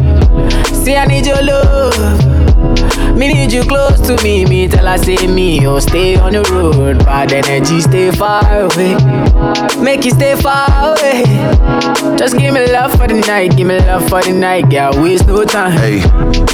See 0.83 0.95
I 0.95 1.05
need 1.05 1.27
your 1.27 1.43
love. 1.43 2.30
Me 3.21 3.31
need 3.31 3.53
you 3.53 3.61
close 3.61 4.01
to 4.07 4.17
me. 4.23 4.45
Me 4.45 4.67
tell 4.67 4.87
her 4.87 4.97
say 4.97 5.27
me, 5.27 5.63
oh 5.67 5.77
stay 5.77 6.15
on 6.15 6.33
the 6.33 6.41
road. 6.51 7.05
Bad 7.05 7.31
energy, 7.31 7.79
stay 7.79 8.09
far 8.09 8.41
away. 8.51 8.95
Make 9.79 10.05
you 10.05 10.09
stay 10.09 10.35
far 10.35 10.65
away. 10.89 11.21
Just 12.17 12.35
give 12.39 12.51
me 12.51 12.65
love 12.71 12.91
for 12.97 13.07
the 13.07 13.23
night, 13.27 13.55
give 13.55 13.67
me 13.67 13.77
love 13.77 14.09
for 14.09 14.23
the 14.23 14.33
night, 14.33 14.71
girl. 14.71 14.99
Waste 15.03 15.27
no 15.27 15.45
time. 15.45 15.73
Hey, 15.73 15.99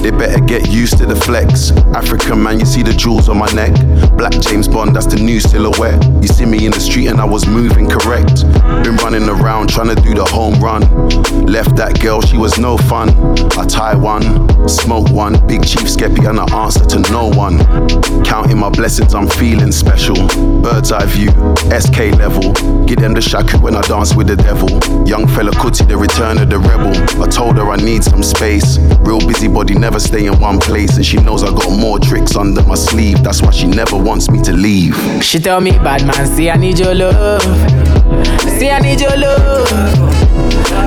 they 0.02 0.12
better 0.12 0.42
get 0.42 0.70
used 0.70 0.98
to 0.98 1.06
the 1.06 1.16
flex. 1.16 1.72
African 1.96 2.44
man, 2.44 2.60
you 2.60 2.66
see 2.66 2.84
the 2.84 2.92
jewels 2.92 3.30
on 3.30 3.38
my 3.38 3.50
neck. 3.54 3.72
Black 4.18 4.34
James 4.34 4.68
Bond, 4.68 4.94
that's 4.94 5.06
the 5.06 5.16
new 5.16 5.40
silhouette. 5.40 6.04
You 6.22 6.28
see 6.28 6.46
me 6.46 6.66
in 6.66 6.74
the 6.74 6.82
street 6.82 7.08
and 7.08 7.22
I 7.22 7.26
was 7.26 7.48
moving 7.48 7.88
correct. 7.88 8.44
Been 8.84 8.98
running 8.98 9.30
around 9.30 9.70
trying 9.70 9.96
to 9.96 10.02
do 10.02 10.14
the 10.14 10.26
home 10.26 10.60
run. 10.60 10.82
Left 11.46 11.78
that 11.78 12.02
girl, 12.02 12.20
she 12.20 12.38
was 12.38 12.60
no 12.60 12.76
fun. 12.76 13.10
I 13.58 13.66
tie 13.66 13.96
one, 13.96 14.68
smoke 14.68 15.10
one, 15.12 15.36
big 15.48 15.66
chief 15.66 15.88
skeppy 15.88 16.28
and 16.30 16.42
I 16.42 16.57
answer 16.58 16.86
to 16.86 17.00
no 17.12 17.30
one. 17.30 17.58
Counting 18.24 18.58
my 18.58 18.70
blessings, 18.70 19.14
I'm 19.14 19.28
feeling 19.28 19.72
special. 19.72 20.16
Bird's 20.62 20.92
eye 20.92 21.06
view, 21.06 21.30
SK 21.80 22.18
level. 22.18 22.54
Give 22.86 22.98
them 22.98 23.14
the 23.14 23.22
shaku 23.22 23.60
when 23.60 23.76
I 23.76 23.82
dance 23.82 24.16
with 24.16 24.28
the 24.28 24.36
devil. 24.36 24.70
Young 25.06 25.26
Fela 25.26 25.52
Kuti, 25.52 25.88
the 25.88 25.96
return 25.96 26.38
of 26.40 26.50
the 26.50 26.58
rebel. 26.58 26.94
I 27.22 27.28
told 27.28 27.58
her 27.58 27.70
I 27.70 27.78
need 27.78 28.04
some 28.04 28.24
space. 28.24 28.80
Real 29.00 29.20
busybody, 29.20 29.76
never 29.76 30.00
stay 30.00 30.26
in 30.26 30.40
one 30.40 30.60
place. 30.60 30.96
And 30.98 31.06
she 31.06 31.18
knows 31.18 31.44
I 31.44 31.50
got 31.50 31.70
more 31.80 32.00
tricks 32.00 32.36
under 32.36 32.64
my 32.64 32.76
sleeve. 32.76 33.24
That's 33.24 33.42
why 33.42 33.52
she 33.52 33.68
never 33.68 33.96
wants 33.96 34.30
me 34.30 34.42
to 34.44 34.54
leave. 34.54 34.96
She 35.24 35.40
tell 35.40 35.62
me, 35.62 35.72
bad 35.72 36.06
man, 36.08 36.26
see 36.26 36.50
I 36.50 36.58
need 36.58 36.80
your 36.80 36.96
love. 36.96 37.44
See 38.58 38.70
I 38.70 38.80
need 38.80 39.00
your 39.00 39.16
love. 39.16 39.72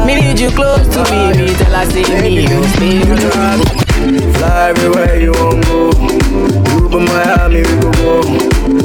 Me 0.07 0.15
need 0.21 0.41
you 0.41 0.51
close 0.51 0.87
to 0.95 1.03
me. 1.11 1.33
Me 1.39 1.55
tell 1.55 1.75
her 1.75 1.87
say 1.91 2.03
me. 2.21 3.90
Fly 4.37 4.71
everywhere 4.71 5.17
you 5.21 5.33
want 5.33 5.65
go. 5.67 5.91
Uber 6.83 7.01
Miami, 7.01 7.61
we 7.61 7.81
go. 8.01 8.23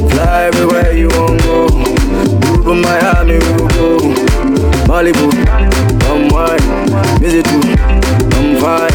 Fly 0.09 0.43
everywhere 0.49 0.91
you 0.91 1.07
want 1.09 1.41
go. 1.43 1.67
Uber 2.55 2.75
Miami, 2.75 3.35
we 3.39 3.67
go. 3.75 3.89
Malibu, 4.89 5.27
come 6.01 6.27
wine. 6.29 7.19
Visit 7.19 7.47
you, 7.51 7.61
I'm 8.35 8.59
fine. 8.61 8.94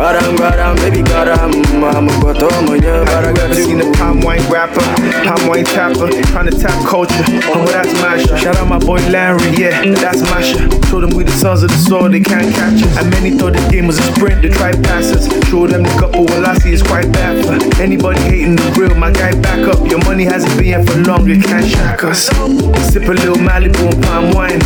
Badam, 0.00 0.34
badam, 0.38 0.76
baby, 0.76 1.02
badam. 1.02 1.52
Mama, 1.78 2.08
got 2.22 2.42
all 2.42 2.62
my 2.62 2.76
yeah, 2.76 3.04
got 3.04 3.54
seen 3.54 3.82
a 3.82 3.92
palm 3.92 4.22
wine 4.22 4.40
rapper, 4.50 4.80
palm 5.28 5.46
wine 5.46 5.66
tapper, 5.66 6.08
trying 6.32 6.50
to 6.50 6.58
tap 6.58 6.72
culture. 6.88 7.22
Oh, 7.52 7.66
that's 7.68 7.92
Masha. 8.00 8.38
Shout 8.38 8.56
out 8.56 8.66
my 8.66 8.78
boy 8.78 8.96
Larry, 9.10 9.44
yeah, 9.60 9.84
that's 9.92 10.22
Masha. 10.22 10.56
Told 10.88 11.02
them 11.02 11.10
we 11.10 11.24
the 11.24 11.32
sons 11.32 11.62
of 11.62 11.68
the 11.68 11.76
soil, 11.76 12.08
they 12.08 12.20
can't 12.20 12.48
catch 12.54 12.82
us. 12.82 12.96
And 12.96 13.10
many 13.10 13.32
thought 13.36 13.52
the 13.52 13.68
game 13.68 13.86
was 13.88 13.98
a 13.98 14.02
sprint, 14.14 14.40
they 14.40 14.48
try 14.48 14.72
pass 14.72 15.12
us. 15.12 15.28
Show 15.50 15.66
them 15.66 15.82
the 15.82 15.90
couple, 16.00 16.24
well, 16.24 16.46
I 16.46 16.54
see 16.54 16.72
it's 16.72 16.82
quite 16.82 17.12
bad 17.12 17.44
for 17.44 17.82
anybody 17.82 18.20
hating 18.20 18.56
the 18.56 18.74
real. 18.80 18.94
My 18.94 19.12
guy, 19.12 19.38
back 19.42 19.68
up. 19.68 19.86
Your 19.86 20.02
money 20.04 20.24
hasn't 20.24 20.56
been 20.56 20.64
here 20.64 20.82
for 20.82 20.96
long, 21.04 21.28
it 21.28 21.44
can't 21.44 21.66
shock 21.66 22.04
us. 22.04 22.24
Sip 22.88 23.04
a 23.04 23.12
little 23.12 23.36
Malibu 23.36 23.92
and 23.92 24.02
palm 24.04 24.32
wine. 24.32 24.60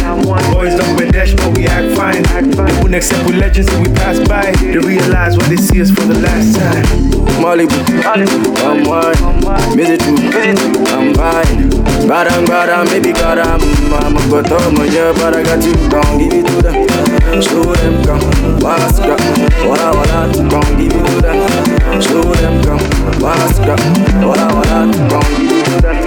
Boys 0.55 0.79
don't 0.79 0.95
wear 0.97 1.11
dash, 1.11 1.35
but 1.35 1.59
we 1.59 1.67
act 1.67 1.97
fine. 1.99 2.23
They 2.23 2.73
wouldn't 2.79 2.95
accept 2.95 3.27
we 3.29 3.35
legends 3.35 3.69
till 3.69 3.83
we 3.83 3.89
pass 3.95 4.21
by. 4.29 4.53
They 4.63 4.79
realize 4.79 5.24
when 5.33 5.49
they 5.49 5.57
see 5.57 5.81
us 5.81 5.91
for 5.91 6.05
the 6.05 6.19
last 6.21 6.55
time. 6.61 6.85
Malibu, 7.41 7.81
come 8.61 8.85
wine. 8.85 9.17
Visit 9.75 10.05
you, 10.05 10.17
I'm 10.93 11.15
fine. 11.15 11.71
Badam, 12.05 12.45
badam, 12.45 12.85
baby, 12.93 13.13
badam. 13.13 13.61
Mama, 13.89 14.21
got 14.29 14.53
all 14.53 14.71
my 14.73 14.85
yeah, 14.85 15.13
but 15.17 15.35
I 15.35 15.43
got 15.43 15.65
you. 15.65 15.73
Don't 15.89 16.19
give 16.19 16.33
it 16.33 16.47
to 16.47 16.61
them. 16.61 16.77
Show 17.41 17.65
them 17.65 18.05
come, 18.05 18.21
what's 18.61 19.01
up? 19.01 19.19
What 19.65 19.81
I 19.81 19.91
want, 19.97 20.37
don't 20.51 20.77
give 20.77 20.93
it 20.93 21.07
to 21.09 21.21
them. 21.25 21.39
Show 22.03 22.21
them 22.23 22.63
come, 22.63 22.85
what's 23.25 23.59
up? 23.61 23.81
What 24.21 24.39
I 24.39 24.53
want, 24.53 24.93
don't 25.09 25.31
give 25.41 25.57
it 25.57 25.65
to 25.65 25.81
them. 25.81 25.99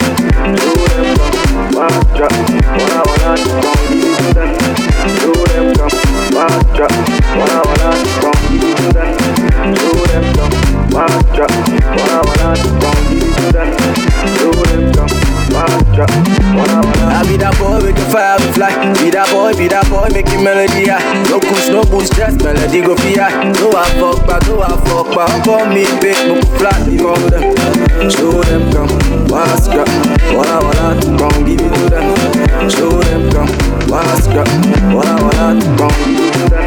Show 0.61 0.77
them 0.93 1.17
come, 1.17 1.73
what's 1.73 2.21
up? 2.21 2.31
What 2.77 2.93
I 2.93 3.01
want, 3.01 3.41
don't 3.65 3.81
give 3.89 4.05
it 4.05 4.21
to 4.21 4.33
them. 4.37 4.49
Show 5.17 5.33
them 5.49 5.73
come, 5.73 5.95
what's 6.37 6.79
up? 6.79 6.91
What 7.37 7.49
I 7.49 7.65
want, 7.65 7.81
don't 7.81 7.81
give 7.81 7.95
it 7.97 8.05
to 8.07 8.21
them. 8.21 8.26
I 8.47 8.49
be 17.27 17.35
that 17.37 17.55
boy 17.59 17.83
with 17.83 17.95
the 17.95 18.01
fire 18.07 18.39
we 18.39 18.47
fly. 18.55 18.71
Be 19.03 19.11
that 19.11 19.27
boy, 19.35 19.51
be 19.57 19.67
that 19.67 19.83
boy, 19.91 20.07
make 20.15 20.31
the 20.31 20.39
melody 20.39 20.87
high. 20.87 21.03
No 21.27 21.43
kush, 21.43 21.67
no 21.67 21.83
boost, 21.83 22.15
just 22.15 22.39
melody 22.39 22.79
go 22.81 22.95
fear. 22.95 23.27
No 23.59 23.67
I 23.75 23.83
fuck 23.99 24.23
back, 24.23 24.47
no 24.47 24.63
I 24.63 24.79
fuck 24.87 25.11
back. 25.11 25.27
Come 25.43 25.75
me, 25.75 25.83
big, 25.99 26.15
no 26.23 26.39
flat, 26.55 26.79
you 26.87 27.03
know 27.03 27.19
them. 27.27 27.51
Show 28.07 28.39
them 28.47 28.71
come, 28.71 28.87
what's 29.27 29.67
up? 29.67 29.91
Wanna 30.31 30.95
come 31.19 31.43
give 31.43 31.59
it 31.59 31.67
to 31.67 31.91
them. 31.91 32.15
Show 32.71 33.03
them 33.03 33.27
come, 33.33 33.51
what's 33.91 34.31
up? 34.31 34.47
Wanna 34.95 35.59
come 35.75 35.91
give 36.07 36.15
it 36.21 36.31
to 36.31 36.47
them. 36.47 36.66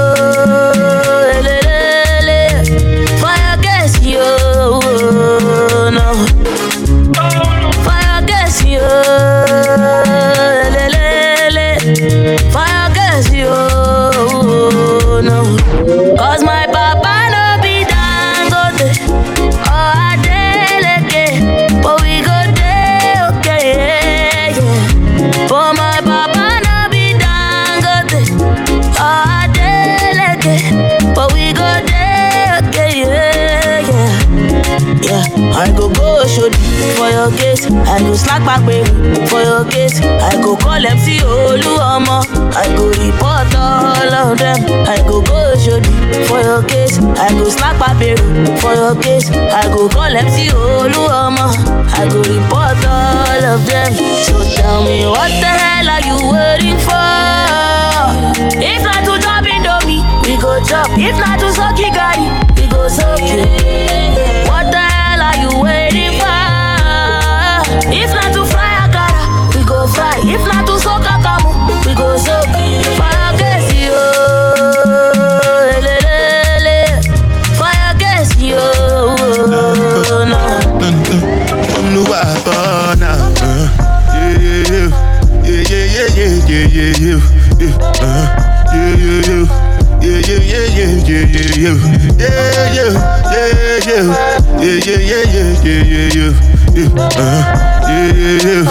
Yeah, 98.37 98.63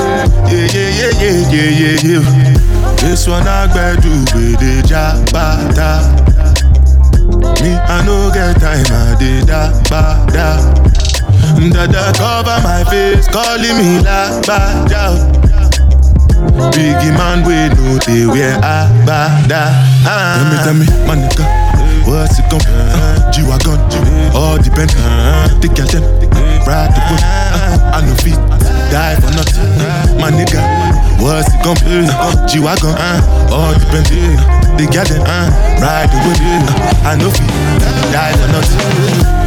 yeah, 0.48 0.72
yeah. 0.72 1.10
Yeah, 1.20 1.42
yeah, 1.50 1.70
yeah, 1.70 1.96
yeah. 2.02 2.24
This 2.96 3.26
one 3.26 3.46
I 3.46 3.66
gbedu 3.68 4.12
with 4.34 4.60
the 4.60 4.82
jabata. 4.88 6.00
Me, 7.62 7.72
I 7.76 8.04
no 8.06 8.30
get 8.32 8.60
time, 8.60 8.86
I 8.88 9.16
did 9.18 9.46
da 9.46 9.70
ba 9.90 10.24
da. 10.32 10.56
Dada 11.70 12.12
cover 12.16 12.58
my 12.64 12.84
face, 12.88 13.28
calling 13.28 13.76
me 13.76 14.00
la 14.00 14.40
ba 14.46 14.58
da. 14.88 15.12
Biggie 16.72 17.12
man, 17.16 17.44
we 17.44 17.68
know 17.74 17.98
they 18.06 18.26
wear 18.26 18.56
abada. 18.60 19.72
Ah. 20.06 20.60
Tell 20.64 20.74
me, 20.74 20.86
tell 20.86 20.96
me, 21.04 21.06
my 21.06 21.14
nigga, 21.16 21.44
what's 22.06 22.38
it 22.38 22.48
gon' 22.50 22.60
uh, 22.64 23.30
G-Wagon, 23.30 23.80
all 24.34 24.56
depend. 24.56 24.90
Uh, 24.96 25.48
take 25.60 25.76
your 25.76 25.86
time, 25.86 26.04
ride 26.64 26.92
the 26.96 27.00
boat. 27.08 27.22
Uh, 27.22 27.92
I 27.92 28.00
no 28.06 28.14
fit, 28.16 28.38
die 28.90 29.14
for 29.16 29.30
nothing. 29.32 29.70
My 30.18 30.30
nigga, 30.30 30.60
what's 31.22 31.48
it 31.54 31.62
gon' 31.62 31.78
be? 31.86 32.04
Uh, 32.10 32.46
G-Wagon, 32.46 32.94
uh, 32.98 33.48
all 33.54 33.72
depend. 33.78 34.06
They 34.78 34.86
got 34.86 35.08
them, 35.08 35.22
uh, 35.22 35.50
ride 35.80 36.10
the 36.10 36.18
boat. 36.26 36.40
Uh, 36.42 37.08
I 37.08 37.16
no 37.16 37.30
fit, 37.30 37.48
die 38.12 38.34
for 38.34 38.48
nothing. 38.52 39.40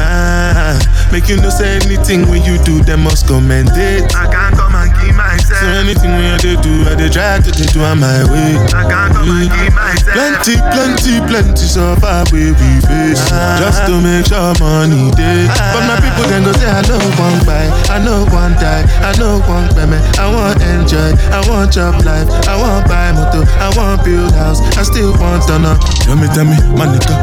Ah, 0.00 0.78
make 1.12 1.28
you 1.28 1.36
no 1.36 1.50
say 1.50 1.76
anything 1.76 2.28
when 2.30 2.42
you 2.44 2.58
do, 2.64 2.82
them 2.82 3.02
must 3.02 3.26
commend 3.26 3.70
it. 3.74 4.14
I 4.14 4.26
can't 4.30 4.54
come 4.56 4.67
and 5.08 5.16
myself. 5.16 5.58
So 5.60 5.66
anything 5.80 6.12
when 6.12 6.24
you 6.32 6.38
dey 6.38 6.56
do, 6.60 6.72
I 6.88 6.94
dey 6.94 7.08
try 7.08 7.40
to 7.40 7.50
dey 7.50 7.66
do 7.72 7.80
on 7.82 7.98
my 8.00 8.22
way. 8.28 8.54
I 8.76 8.84
can't 8.86 9.12
come 9.16 9.28
and 9.28 9.74
myself. 9.74 10.14
Plenty, 10.14 10.54
plenty, 10.72 11.14
plenty 11.26 11.66
suffer 11.68 12.24
we 12.32 12.52
we 12.52 12.70
face 12.86 13.24
just 13.58 13.84
to 13.88 13.96
make 14.00 14.26
sure 14.28 14.52
money 14.60 15.10
dey. 15.16 15.48
But 15.72 15.84
my 15.88 15.96
people 16.00 16.24
then 16.28 16.44
go 16.44 16.52
say 16.56 16.68
I 16.68 16.82
no 16.86 16.98
want 17.18 17.44
buy, 17.48 17.66
I 17.92 17.98
no 18.04 18.24
one 18.32 18.52
die, 18.60 18.84
I 19.04 19.12
no 19.18 19.40
want 19.48 19.74
payment, 19.74 20.02
I 20.18 20.28
want 20.32 20.60
enjoy, 20.62 21.12
I 21.32 21.40
want 21.48 21.72
chop 21.72 21.96
life, 22.04 22.28
I 22.48 22.54
want 22.56 22.86
buy 22.88 23.12
motor, 23.12 23.44
I 23.60 23.68
want 23.76 24.04
build 24.04 24.32
house, 24.34 24.60
I 24.76 24.82
still 24.82 25.12
want 25.18 25.44
to 25.48 25.58
know. 25.58 25.76
Tell 26.04 26.16
me, 26.16 26.26
tell 26.34 26.44
me, 26.44 26.56
my 26.76 26.86
nigga, 26.86 27.14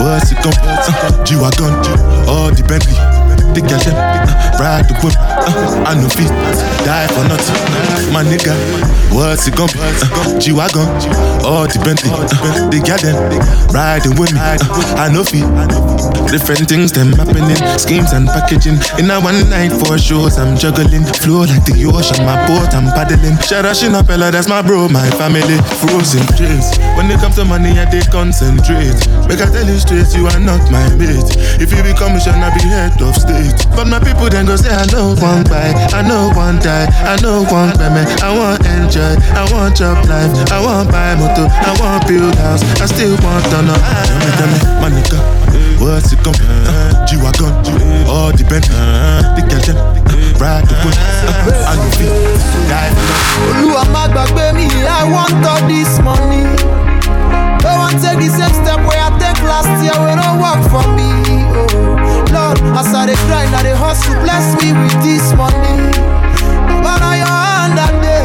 what's 0.00 0.30
it 0.32 0.38
gon' 0.42 0.54
uh, 0.62 1.24
G-Wagon, 1.24 1.74
all 2.28 2.50
the 2.50 2.64
Bentley. 2.66 3.19
The 3.50 3.62
them, 3.66 3.98
uh, 3.98 4.62
ride 4.62 4.86
the 4.86 4.94
whip, 5.02 5.14
uh, 5.18 5.82
I 5.84 5.98
no 5.98 6.06
fit, 6.08 6.30
die 6.86 7.10
for 7.10 7.26
nothing. 7.26 7.58
My 8.14 8.22
nigga, 8.22 8.54
what's 9.10 9.48
it 9.50 9.58
gon' 9.58 9.66
be? 9.74 9.82
Uh, 9.82 10.38
G-Wagon, 10.38 10.86
all 11.42 11.66
the 11.66 11.82
Bentley, 11.82 12.14
uh, 12.14 12.30
the 12.70 12.78
girl 12.78 13.02
them, 13.02 13.18
riding 13.74 14.14
with 14.14 14.30
me, 14.30 14.38
uh, 14.38 14.54
I 14.94 15.10
no 15.10 15.26
fit. 15.26 15.42
Different 16.30 16.70
things 16.70 16.94
them 16.94 17.10
happening, 17.18 17.58
schemes 17.74 18.14
and 18.14 18.30
packaging. 18.30 18.78
In 19.02 19.10
a 19.10 19.18
one 19.18 19.42
night 19.50 19.74
for 19.74 19.98
shows, 19.98 20.38
I'm 20.38 20.54
juggling. 20.54 21.02
Flow 21.26 21.42
like 21.42 21.66
the 21.66 21.90
ocean, 21.90 22.22
my 22.22 22.38
boat, 22.46 22.70
I'm 22.70 22.86
paddling. 22.94 23.34
Shout 23.42 23.66
out 23.66 23.74
Shina 23.74 24.06
Peller, 24.06 24.30
that's 24.30 24.46
my 24.46 24.62
bro, 24.62 24.86
my 24.86 25.10
family. 25.18 25.58
Frozen 25.82 26.22
dreams. 26.38 26.78
When 26.94 27.10
it 27.10 27.18
comes 27.18 27.34
to 27.34 27.44
money, 27.44 27.74
I 27.74 27.90
they 27.90 28.06
concentrate. 28.14 28.94
Make 29.26 29.42
I 29.42 29.50
tell 29.50 29.66
you 29.66 29.82
straight, 29.82 30.06
you 30.14 30.30
are 30.30 30.38
not 30.38 30.62
my 30.70 30.86
mate. 30.94 31.34
If 31.58 31.74
you 31.74 31.82
become 31.82 32.14
a 32.14 32.20
I 32.22 32.54
be 32.54 32.62
head 32.62 32.94
of 33.02 33.18
state. 33.18 33.39
But 33.76 33.86
my 33.88 33.98
people 33.98 34.28
then 34.28 34.44
go 34.46 34.56
say, 34.56 34.68
I 34.68 34.84
know 34.92 35.14
one 35.16 35.44
buy, 35.44 35.72
I 35.96 36.02
know 36.02 36.28
one 36.36 36.58
die, 36.60 36.84
I 37.06 37.16
know 37.22 37.44
one 37.48 37.72
payment. 37.78 38.08
I 38.22 38.28
want 38.36 38.60
enjoy, 38.66 39.16
I 39.32 39.48
want 39.52 39.76
job 39.76 40.04
life, 40.08 40.28
I 40.52 40.60
want 40.60 40.90
buy 40.92 41.14
motor, 41.16 41.48
I 41.48 41.72
want 41.80 42.06
build 42.06 42.34
house, 42.36 42.62
I 42.80 42.86
still 42.86 43.16
want 43.24 43.44
to 43.52 43.62
know. 43.64 43.78
Tell 43.78 44.18
me, 44.20 44.30
tell 44.36 44.48
me, 44.52 44.58
my 44.82 44.88
nigga, 44.92 45.18
what's 45.80 46.12
it 46.12 46.20
be? 46.20 46.30
Uh, 46.68 47.06
G-Wagon, 47.06 47.52
all 48.06 48.32
the 48.32 48.44
Bentley, 48.44 48.76
the 49.32 49.42
girl 49.48 49.62
them, 49.64 49.78
ride 50.36 50.66
the 50.68 50.74
boat, 50.84 50.96
uh, 51.00 51.70
I 51.70 51.76
know 51.80 51.90
fit, 51.96 52.12
die. 52.68 52.92
Olúwa 53.48 53.84
má 53.94 54.04
gbàgbé 54.12 54.52
mi, 54.52 54.66
I 54.84 55.08
want 55.08 55.46
all 55.46 55.62
this 55.68 55.98
money. 56.04 56.89
Don't 57.62 57.78
want 57.78 57.96
take 58.00 58.18
the 58.18 58.28
same 58.32 58.54
step 58.62 58.80
where 58.88 59.00
I 59.00 59.08
take 59.20 59.40
last 59.44 59.68
year, 59.84 59.94
wey 60.00 60.16
no 60.16 60.40
work 60.40 60.60
for 60.72 60.84
me. 60.96 61.10
Oh, 61.52 62.24
Lord, 62.32 62.58
I 62.76 63.06
dey 63.06 63.18
grind, 63.28 63.52
I 63.54 63.62
dey 63.62 63.76
hustle, 63.76 64.14
bless 64.24 64.46
me 64.62 64.72
with 64.72 64.96
this 65.04 65.32
money. 65.36 65.76
Baba 66.68 66.92
na 67.00 67.10
your 67.20 67.28
hand 67.28 67.76
I 67.78 67.88
dey, 68.00 68.24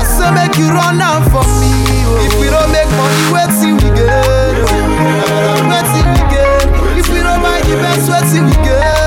I 0.00 0.02
say 0.04 0.30
make 0.32 0.56
you 0.56 0.68
run 0.72 1.00
am 1.00 1.22
for 1.30 1.44
me. 1.60 1.72
Oh. 2.08 2.24
If 2.24 2.32
we 2.40 2.46
don't 2.48 2.70
make 2.72 2.88
money, 2.96 3.22
wetin 3.34 3.74
we 3.80 3.88
get? 3.92 4.08
Oh. 4.08 5.68
Wetin 5.70 6.06
we 6.14 6.22
get? 6.32 6.64
If 6.98 7.06
we 7.12 7.20
don't 7.20 7.40
buy 7.44 7.60
the 7.68 7.76
best, 7.84 8.08
wetin 8.10 8.46
we 8.48 8.56
get? 8.64 8.99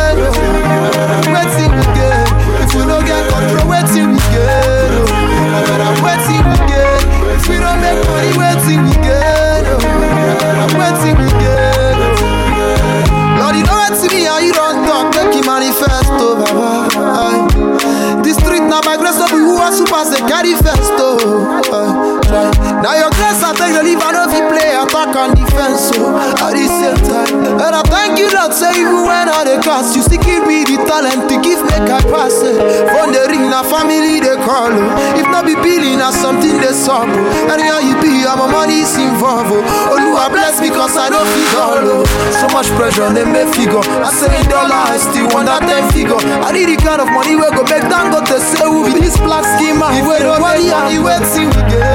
it 10.94 11.00
oh, 11.00 11.06
to 11.06 11.12
me, 11.18 11.28
girl. 11.42 12.00
Lord, 13.40 13.56
you 13.56 13.66
me, 14.14 14.26
how 14.26 14.40
you 14.40 14.54
don't 14.54 14.86
talk, 14.86 15.16
make 15.16 15.36
it 15.36 15.46
manifest, 15.46 16.12
oh, 16.22 16.38
Baba. 16.38 18.24
This 18.24 18.38
street 18.38 18.62
now 18.62 18.82
my 18.86 18.98
grace, 18.98 19.18
so 19.18 19.28
who 19.28 19.58
are 19.58 19.72
super, 19.72 20.04
say, 20.06 20.20
carry 20.28 20.54
first, 20.54 20.94
oh. 21.02 21.42
Now 22.84 22.96
your 22.96 23.10
grace, 23.12 23.42
I 23.44 23.54
take 23.58 23.74
the 23.74 23.84
leave, 23.84 24.00
I 24.02 24.12
know 24.12 24.26
if 24.30 24.34
play 24.50 24.73
back 25.14 25.30
on 25.30 25.36
the 25.38 25.46
fence, 25.54 25.94
so 25.94 26.10
at 26.18 26.54
the 26.58 26.66
same 26.66 26.98
time. 27.06 27.62
And 27.62 27.74
I 27.78 27.82
thank 27.86 28.18
you, 28.18 28.30
Lord, 28.34 28.54
say 28.54 28.74
even 28.74 29.06
when 29.06 29.30
I 29.30 29.46
the 29.46 29.62
cast, 29.62 29.96
you 29.96 30.02
still 30.02 30.22
give 30.22 30.46
me 30.50 30.66
the 30.66 30.82
talent 30.90 31.30
to 31.30 31.36
give 31.42 31.62
make 31.70 31.86
I 31.90 32.02
pass 32.10 32.42
it. 32.42 32.58
From 32.90 33.14
the 33.14 33.22
ring, 33.30 33.50
na 33.50 33.62
family 33.62 34.20
they 34.20 34.38
call, 34.42 34.74
oh. 34.74 35.18
if 35.20 35.28
not 35.30 35.46
be 35.46 35.54
billing, 35.54 36.02
na 36.02 36.10
something 36.10 36.58
they 36.58 36.74
solve. 36.74 37.10
oh. 37.10 37.54
Anyhow 37.54 37.80
you 37.86 37.94
be, 38.02 38.26
I'm 38.26 38.42
a 38.42 38.48
money 38.50 38.82
is 38.82 38.94
involved. 38.98 39.54
Oh, 39.54 39.94
Oluwa 39.94 40.30
bless 40.34 40.58
me 40.62 40.70
cause 40.74 40.98
I 40.98 41.10
don't 41.14 41.28
feel 41.30 41.62
all. 41.62 41.86
Oh. 42.02 42.06
So 42.42 42.50
much 42.50 42.68
pressure, 42.74 43.10
they 43.14 43.26
may 43.26 43.46
figure. 43.54 43.84
I 44.02 44.10
say 44.10 44.34
in 44.34 44.46
dollar, 44.50 44.82
I 44.90 44.98
still 44.98 45.30
want 45.30 45.46
that 45.46 45.62
10 45.62 45.94
figure. 45.94 46.18
I 46.42 46.50
need 46.52 46.74
the 46.74 46.78
kind 46.82 47.02
of 47.02 47.10
money 47.14 47.38
where 47.38 47.54
go 47.54 47.62
make 47.70 47.86
down, 47.86 48.10
go 48.10 48.20
to 48.24 48.38
say 48.42 48.66
be 48.66 48.98
this 48.98 49.18
black 49.22 49.46
schema. 49.46 49.94
If 49.94 50.10
we 50.10 50.18
don't 50.26 50.42
money, 50.42 50.74
I 50.74 50.98
wait 50.98 51.22
till 51.38 51.50
we 51.54 51.62
get. 51.70 51.86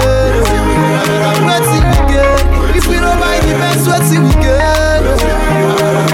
Wait 1.43 1.63
till 1.67 1.83
we 1.83 1.99
get. 2.15 2.38
If 2.79 2.87
we 2.87 2.95
don't 2.95 3.19
buy 3.19 3.41
the 3.43 3.59
best, 3.59 3.91
wait 3.91 4.07
till 4.07 4.23
we 4.23 4.31
get. 4.39 5.03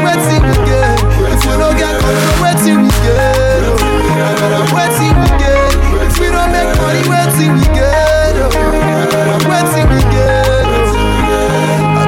Wait 0.00 0.16
till 0.24 0.40
we 0.40 0.54
get. 0.64 0.96
If 1.28 1.44
we 1.44 1.52
don't 1.60 1.76
get 1.76 1.92
control, 2.00 2.40
wait 2.40 2.56
till 2.64 2.80
we 2.80 2.88
get. 3.04 3.60
Wait 4.72 4.90
till 4.96 5.12
we 5.12 5.28
get. 5.36 5.76
If 6.08 6.16
we 6.18 6.26
don't 6.32 6.48
make 6.56 6.72
money, 6.80 7.04
wait 7.04 7.28
till 7.36 7.52
we 7.52 7.64
get. 7.76 8.32
Wait 9.44 9.66
till 9.76 9.86
we 9.92 10.00
get. 10.08 10.64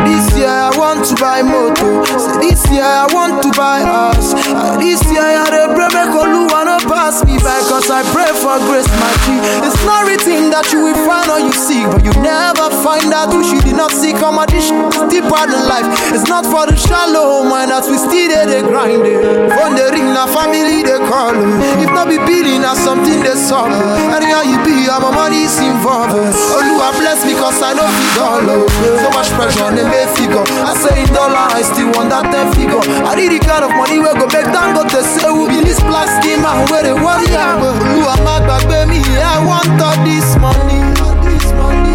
This 0.08 0.24
year 0.38 0.48
I 0.48 0.72
want 0.78 1.04
to 1.04 1.14
buy 1.20 1.42
motor. 1.42 2.06
Say 2.18 2.48
this 2.48 2.64
year 2.70 2.82
I 2.82 3.06
want 3.12 3.42
to 3.42 3.50
buy 3.52 3.82
house. 3.82 4.32
This 4.80 5.02
year 5.12 5.20
I 5.20 5.44
dey 5.52 5.68
pray 5.74 5.90
make 5.92 6.14
Oluwa 6.16 6.64
no 6.64 6.76
pass 6.88 7.20
me 7.28 7.36
by 7.44 7.60
cause 7.68 7.90
I 7.92 8.00
pray 8.14 8.30
for 8.40 8.56
grace 8.64 8.88
my 8.96 9.12
G. 9.28 9.36
It's 9.66 9.76
not 9.84 10.08
written 10.08 10.48
that 10.54 10.72
you 10.72 10.80
will 10.80 10.96
find 11.04 11.28
all 11.28 11.40
you 11.42 11.52
seek, 11.52 11.84
but 11.92 12.00
you 12.04 12.12
never 12.24 12.72
find 12.80 13.12
out 13.12 13.32
who 13.36 13.44
you 13.44 13.60
did 13.60 13.76
not 13.76 13.92
seek. 13.92 14.16
Come 14.16 14.40
on, 14.40 14.48
this 14.48 14.68
still 14.72 15.24
part 15.28 15.52
of 15.52 15.60
life. 15.68 15.84
It's 16.16 16.24
not 16.28 16.48
for 16.48 16.64
the 16.64 16.76
shallow 16.76 17.44
mind 17.44 17.68
that 17.70 17.84
we 17.84 18.00
still 18.00 18.28
there 18.32 18.48
they 18.48 18.62
grind. 18.64 19.04
From 19.52 19.76
the 19.76 19.92
ring, 19.92 20.08
na 20.16 20.24
family 20.30 20.80
they 20.86 21.00
call. 21.04 21.36
If 21.84 21.90
not 21.92 22.08
be 22.08 22.16
billing, 22.24 22.64
na 22.64 22.72
something 22.72 23.20
they 23.20 23.36
solve. 23.36 23.68
Anyhow 24.16 24.40
you 24.48 24.56
be, 24.64 24.88
I'm 24.88 25.04
a 25.04 25.10
money 25.12 25.44
is 25.44 25.58
involved. 25.60 26.16
Oluwa 26.16 26.96
bless 26.96 27.24
me 27.28 27.36
cause 27.36 27.60
I 27.60 27.76
know 27.76 27.84
fit 27.84 28.20
all. 28.24 28.40
oh. 28.40 28.64
So 29.04 29.08
much 29.12 29.28
pressure 29.36 29.68
on 29.68 29.76
the 29.76 29.84
figure. 30.16 30.44
I 30.64 30.72
say 30.80 30.96
in 31.04 31.08
dollar, 31.12 31.44
I 31.52 31.60
still 31.60 31.92
want 31.92 32.08
that 32.14 32.30
10 32.32 32.56
figure. 32.56 32.80
I 33.04 33.12
need 33.18 33.36
the 33.36 33.40
kind 33.44 33.64
of 33.64 33.70
money 33.76 33.98
where 34.00 34.14
go 34.16 34.26
back 34.30 34.45
to 34.52 35.02
say 35.02 35.26
who 35.28 35.48
be 35.48 35.60
this 35.64 35.80
black 35.82 36.06
schema 36.22 36.64
where 36.70 36.82
they 36.82 36.92
worry 36.92 37.26
am. 37.34 37.60
Oluwa 37.62 38.14
má 38.24 38.38
gbàgbé 38.40 38.86
mi, 38.86 39.00
I 39.02 39.44
want 39.44 39.80
all 39.82 39.96
this 40.04 40.36
money. 40.38 40.78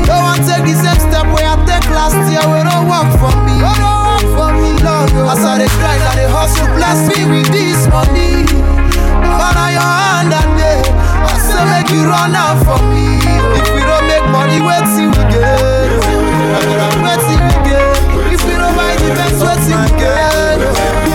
Don't 0.05 0.23
want 0.23 0.43
take 0.45 0.65
the 0.67 0.75
same 0.75 0.99
step 0.99 1.25
where 1.31 1.47
I 1.47 1.55
take 1.65 1.87
last 1.91 2.17
year, 2.29 2.43
we 2.51 2.59
don't 2.67 2.87
work 2.89 3.07
for 3.19 3.31
me. 3.47 3.55
Oh, 3.63 3.75
don't 3.79 4.03
work 4.03 4.27
for 4.35 4.49
me, 4.53 4.69
Lord. 4.83 5.11
oh. 5.15 5.31
As 5.31 5.43
I 5.45 5.57
dey 5.59 5.67
grind, 5.79 6.03
I 6.03 6.15
dey 6.15 6.27
hustle, 6.29 6.67
bless 6.75 6.99
me 7.07 7.23
with 7.31 7.47
this 7.51 7.87
money. 7.87 8.43
But 9.39 9.55
on 9.55 9.71
your 9.71 9.81
hand 10.03 10.31
that 10.35 10.47
day, 10.59 10.81
I 11.23 11.33
say 11.39 11.63
make 11.71 11.89
you 11.95 12.03
run 12.03 12.35
out 12.35 12.59
for 12.67 12.79
me. 12.91 13.15
If 13.55 13.67
we 13.71 13.79
don't 13.79 14.05
make 14.11 14.27
money, 14.27 14.59
till 14.59 15.07
we 15.07 15.23
get. 15.31 15.87
Till 16.03 16.19
we 17.39 17.55
get. 17.63 17.95
If 18.35 18.41
we 18.43 18.53
don't 18.59 18.75
buy 18.75 18.95
the 18.99 19.09
best, 19.15 19.39
till 19.39 19.79
we 19.79 19.89
get. 19.99 20.50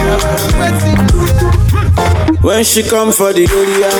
Wait 0.07 0.81
till 0.81 1.56
When 2.47 2.63
she 2.63 2.85
come 2.85 3.11
for 3.11 3.33
the 3.33 3.43
area, 3.43 3.91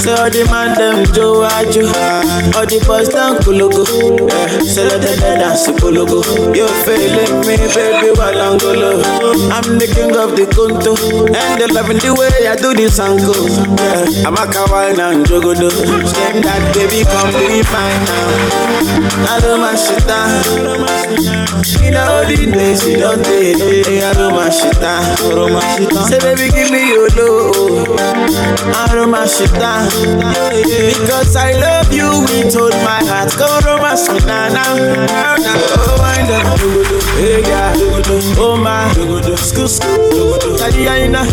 say 0.00 0.16
all 0.16 0.30
the 0.32 0.40
man 0.48 0.72
them 0.72 1.04
Joe 1.12 1.44
Ajo, 1.44 1.84
all 2.56 2.64
the 2.64 2.80
boys 2.88 3.12
down 3.12 3.36
Kulugu, 3.44 3.84
yeah, 4.24 4.64
say 4.64 4.88
let 4.88 5.04
them 5.04 5.20
dance 5.36 5.68
Kulugu. 5.76 6.24
You 6.56 6.64
feeling 6.88 7.44
me, 7.44 7.60
baby, 7.76 8.16
while 8.16 8.40
I'm 8.40 8.56
the 9.76 9.84
king 9.84 10.16
of 10.16 10.32
the 10.32 10.48
Kunto, 10.48 10.96
and 11.28 11.60
they 11.60 11.68
loving 11.68 12.00
the 12.00 12.16
way 12.16 12.48
I 12.48 12.56
do 12.56 12.72
this 12.72 12.98
angle. 12.98 13.36
Yeah, 13.36 14.24
I'm 14.26 14.40
a 14.40 14.48
kawaii 14.48 14.96
and 14.96 15.28
jogodo. 15.28 15.68
Same 15.68 16.40
that 16.40 16.72
baby, 16.72 17.04
come 17.04 17.36
be 17.36 17.60
mine 17.68 18.00
now. 18.08 19.28
I 19.28 19.44
do 19.44 19.60
my 19.60 19.76
shit 19.76 20.08
down. 20.08 20.40
In 21.84 21.92
the 21.92 22.48
days 22.50 22.86
you 22.88 22.96
don't 22.96 23.22
take, 23.22 23.60
I 23.60 24.14
do 24.16 24.30
my 24.32 24.48
shit 24.48 24.80
down. 24.80 25.04
Say 26.08 26.18
baby, 26.18 26.48
give 26.48 26.70
me 26.72 26.88
your 26.88 27.08
love. 27.12 27.57
I 27.60 29.06
my 29.06 29.26
shit 29.26 29.50
down. 29.54 29.88
Because 30.62 31.34
I 31.34 31.52
love 31.58 31.92
you 31.92 32.08
with 32.22 32.54
all 32.56 32.70
my 32.86 33.02
heart. 33.04 33.34
Go 33.36 33.48
romance 33.66 34.08
me 34.08 34.20
now, 34.20 34.48
now, 34.48 34.74
now. 35.36 35.36
Oh, 35.74 35.96
wind 35.98 36.30
up, 36.30 36.58
hey 37.18 37.40
yeah, 37.42 37.72
oh 38.38 38.56
my, 38.56 38.92
school, 39.36 39.66
school, 39.66 40.38
Tadiana, 40.58 41.26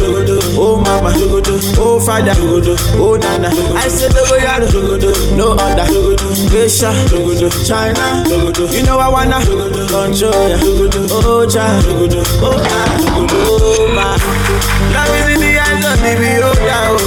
oh 0.57 0.77
mama, 0.77 1.11
oh 1.77 1.99
father, 1.99 2.33
oh 2.97 3.17
nana. 3.17 3.49
I 3.75 3.87
said 3.87 4.11
dogo 4.13 4.37
yaro, 4.37 5.37
no 5.37 5.51
other, 5.53 5.85
Asia, 6.55 6.91
China. 7.65 8.23
You 8.73 8.83
know 8.83 8.97
I 8.97 9.09
wanna. 9.09 9.39
Control 9.85 10.49
ya, 10.49 10.57
oh 11.11 11.45
cha, 11.47 11.65
oh 12.41 12.57
ah, 12.57 12.97
oh. 13.31 13.74
Love 14.15 15.11
is 15.11 15.27
in 15.35 15.39
the 15.43 15.51
hands 15.59 15.85
of 15.85 15.97
the 15.99 16.11
beholder, 16.15 16.81
oh. 16.87 16.99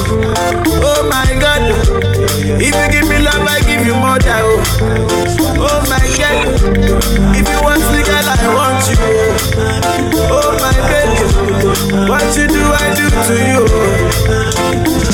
Oh 0.84 1.00
my 1.08 1.24
God, 1.40 1.62
oh. 1.72 2.60
if 2.60 2.74
you 2.74 2.86
give 2.92 3.08
me 3.08 3.18
love, 3.24 3.46
I 3.48 3.60
give 3.64 3.86
you 3.86 3.94
more, 3.96 4.18
oh. 4.20 4.60
Oh 5.56 5.80
my 5.88 6.04
God, 6.20 6.44
oh. 6.44 7.32
if 7.32 7.48
you 7.48 7.60
want 7.64 7.80
me, 7.92 8.00
girl, 8.04 8.28
I 8.28 8.36
want 8.52 8.84
you. 8.88 8.96
Oh, 10.20 10.36
oh 10.36 10.52
my 10.60 10.76
baby, 10.84 11.24
what 12.10 12.28
you 12.36 12.46
do, 12.46 12.60
I 12.60 12.92
do 12.94 13.06
to 13.08 13.34
you. 13.48 15.07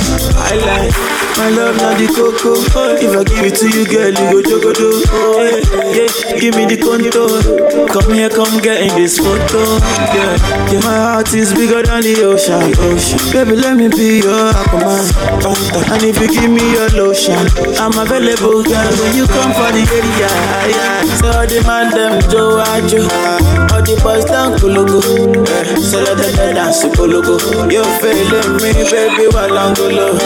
I 0.45 0.57
like 0.61 0.95
my 1.37 1.49
love, 1.51 1.77
not 1.77 1.99
the 1.99 2.07
cocoa. 2.07 2.55
If 3.01 3.17
I 3.17 3.25
give 3.25 3.43
it 3.43 3.57
to 3.59 3.67
you, 3.73 3.85
girl, 3.89 4.13
you 4.13 4.27
go 4.31 4.39
jogodo. 4.45 5.03
Oh 5.11 5.41
yeah, 5.41 6.39
give 6.39 6.55
me 6.55 6.67
the 6.67 6.79
contour. 6.79 7.89
Come 7.89 8.13
here, 8.15 8.29
come 8.31 8.61
get 8.61 8.83
in 8.83 8.93
this 8.95 9.19
photo. 9.19 9.81
Yeah, 10.15 10.37
yeah, 10.71 10.81
my 10.85 10.95
heart 10.95 11.33
is 11.35 11.53
bigger 11.55 11.83
than 11.83 12.03
the 12.03 12.23
ocean. 12.25 12.71
ocean. 12.77 13.19
Baby, 13.33 13.57
let 13.57 13.77
me 13.77 13.89
be 13.89 14.21
your 14.23 14.53
aquaman. 14.53 15.05
And 15.91 16.03
if 16.05 16.21
you 16.21 16.29
give 16.29 16.51
me 16.51 16.65
your 16.73 16.89
lotion, 16.93 17.41
I'm 17.81 17.97
available, 17.97 18.63
girl. 18.63 18.93
When 19.01 19.17
you 19.17 19.27
come 19.27 19.53
for 19.57 19.71
the 19.73 19.83
area, 19.91 20.31
yeah. 20.71 21.03
So 21.19 21.67
man 21.67 21.91
them 21.91 22.21
Joe 22.31 22.61
all 22.61 23.54
the 23.85 24.01
boys 24.03 24.25
down 24.25 24.57
Kulugu. 24.59 25.01
Yeah, 25.45 25.77
so 25.77 26.01
let 26.01 26.17
them 26.17 26.55
dance 26.55 26.85
Kulugu. 26.97 27.37
You 27.71 27.85
feeling 28.01 28.57
me, 28.61 28.73
baby, 28.91 29.29
while 29.33 29.59
I'm 29.59 29.75
golo. 29.75 30.17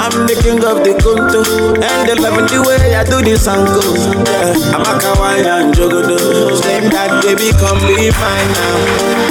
I'm 0.00 0.26
the 0.28 0.36
king 0.42 0.60
of 0.64 0.84
the 0.84 0.92
Kunto, 1.00 1.42
and 1.80 2.00
they 2.08 2.14
loving 2.14 2.46
the 2.46 2.60
way 2.66 2.94
I 2.94 3.04
do 3.04 3.22
this 3.22 3.48
angle. 3.48 3.80
Yeah, 4.28 4.76
I'm 4.76 4.84
a 4.84 4.94
kawaii 5.00 5.44
and 5.44 5.74
jogodo. 5.74 6.56
Same 6.62 6.88
that 6.92 7.22
baby, 7.24 7.52
come 7.56 7.80
be 7.88 8.12
mine 8.12 8.50
now. 8.52 9.26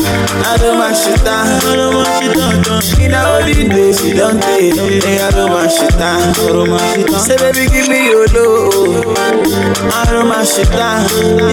I 0.45 0.57
do 0.57 0.73
my 0.77 0.93
shit 0.93 1.21
down, 1.23 1.45
I 1.45 1.75
do 1.75 1.91
my 1.93 2.05
shit 2.19 2.35
down. 2.35 2.81
In 3.01 3.13
all 3.13 3.41
the 3.41 3.53
days 3.69 4.03
you 4.05 4.13
don't 4.15 4.41
take, 4.41 4.77
eh, 4.77 5.21
I 5.21 5.31
do 5.31 5.47
my 5.47 5.67
shit 5.67 5.93
down, 5.97 6.21
I 6.21 6.33
do 6.33 6.65
my 6.65 6.77
shit 6.93 7.07
down. 7.07 7.19
Say 7.21 7.37
baby, 7.37 7.65
give 7.71 7.87
me 7.89 8.09
your 8.09 8.27
love, 8.33 9.17
I 9.17 10.05
do 10.09 10.23
my 10.27 10.43
shit 10.43 10.69
ah. 10.73 11.01
down. 11.01 11.45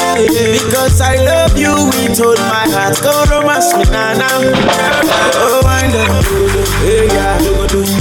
Because 0.53 1.01
I 1.01 1.17
love 1.17 1.57
you 1.59 1.73
with 1.93 2.21
all 2.23 2.37
my 2.49 2.67
heart. 2.71 2.97
Go 3.03 3.13
romance 3.31 3.75
me 3.77 3.85
now, 3.91 4.15
now. 4.15 4.41
Oh, 5.35 5.61
wind 5.65 5.95
up, 5.95 6.25
hey 6.87 7.07
yeah, 7.07 7.39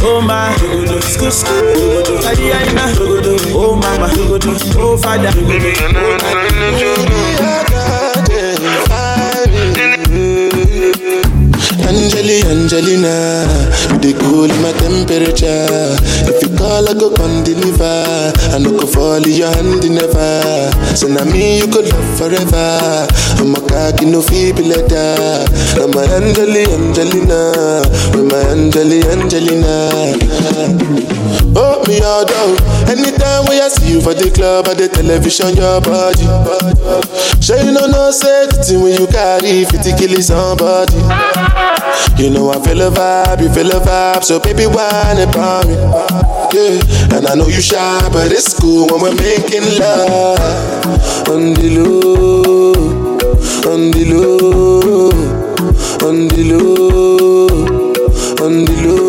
oh 0.03 0.21
my, 0.21 0.53
school, 1.01 1.31
school, 1.31 2.03
Tadiana, 2.21 2.85
oh 3.53 3.75
mama, 3.75 4.09
oh 4.77 4.97
father, 4.97 5.31
Angeli, 11.87 12.41
Angelina, 12.47 13.45
you 13.91 13.97
dey 13.99 14.13
cool 14.19 14.47
my 14.63 14.71
temperature. 14.79 15.97
If 16.29 16.41
you 16.43 16.50
call, 16.61 16.87
I 16.87 16.93
go 16.93 17.09
come 17.09 17.43
deliver. 17.43 18.31
I 18.53 18.57
no 18.61 18.71
go 18.77 18.85
fall 18.85 19.23
in 19.25 19.33
your 19.33 19.49
hand 19.49 19.81
never. 19.89 20.69
So 20.95 21.07
now 21.07 21.25
me 21.25 21.57
you 21.59 21.67
could 21.67 21.89
love 21.89 22.09
forever. 22.17 23.07
I'm 23.41 23.55
a 23.57 23.61
cocky 23.65 24.05
no 24.05 24.21
feeble 24.21 24.69
letter. 24.69 25.49
I'm 25.81 25.93
a 25.97 26.01
Angeli, 26.17 26.63
Angelina, 26.69 27.81
with 28.13 28.29
my 28.29 28.41
Angeli, 28.53 29.01
Angelina. 29.09 29.89
Oh 31.57 31.70
me 31.91 31.99
all 31.99 32.23
down. 32.23 32.55
Anytime 32.87 33.43
when 33.51 33.59
I 33.59 33.67
see 33.67 33.91
you 33.91 34.01
for 34.01 34.15
the 34.15 34.31
club 34.31 34.71
or 34.71 34.75
the 34.75 34.87
television, 34.87 35.59
your 35.59 35.83
body. 35.83 36.23
Sure 37.43 37.59
you 37.59 37.75
know 37.75 37.91
no 37.91 38.11
thing 38.15 38.79
when 38.79 38.95
you 38.95 39.07
carry 39.11 39.67
50 39.67 39.99
kill 39.99 40.15
somebody. 40.23 40.95
You 42.15 42.31
know 42.31 42.51
I 42.55 42.63
feel 42.63 42.79
a 42.79 42.89
vibe, 42.89 43.43
you 43.43 43.51
feel 43.51 43.71
a 43.75 43.79
vibe, 43.83 44.23
so 44.23 44.39
baby 44.39 44.65
whine 44.65 45.19
about 45.19 45.67
me. 45.67 45.75
Yeah, 46.55 47.17
and 47.17 47.27
I 47.27 47.35
know 47.35 47.47
you 47.47 47.61
shy, 47.61 48.09
but 48.11 48.31
it's 48.31 48.57
cool 48.59 48.87
when 48.87 49.01
we're 49.01 49.15
making 49.19 49.67
love 49.79 51.27
on 51.27 51.53
the 51.53 51.67
low. 51.75 52.71
on 53.65 53.91
the 53.91 54.05
low, 54.05 55.11
on 56.07 56.27
the 56.27 56.43
low, 56.51 57.93
on 58.45 58.65
the 58.65 58.75
low, 58.83 59.00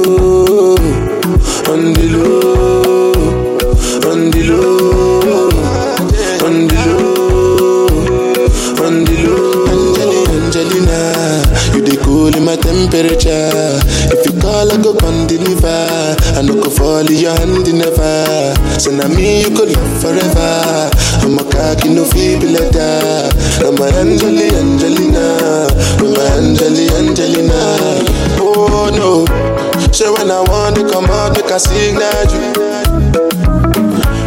a 31.52 31.60
signal 31.60 32.24
you. 32.32 32.48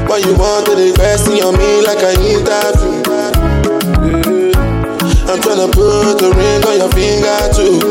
Why 0.06 0.18
you 0.18 0.36
want 0.38 0.68
to 0.68 0.74
invest 0.78 1.28
in 1.28 1.42
me 1.58 1.82
like 1.82 2.04
I 2.06 2.14
interview? 2.22 3.02
Mm-hmm. 4.06 5.30
I'm 5.30 5.40
tryna 5.42 5.74
put 5.74 6.22
a 6.22 6.30
ring 6.38 6.62
on 6.70 6.78
your 6.78 6.92
finger 6.94 7.50
too. 7.50 7.82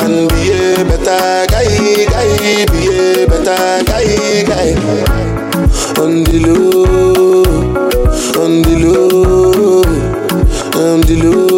And 0.00 0.28
be 0.30 0.56
a 0.56 0.84
better 0.88 1.44
guy, 1.52 1.68
guy, 2.08 2.64
be 2.72 2.80
a 2.88 3.26
better 3.28 3.84
guy, 3.84 4.08
guy. 4.48 4.72
On 6.00 6.24
the 6.24 6.38
low, 6.46 7.44
on 8.42 8.62
the 8.62 8.74
low, 8.84 9.82
on 10.80 11.00
the 11.02 11.16
low, 11.22 11.53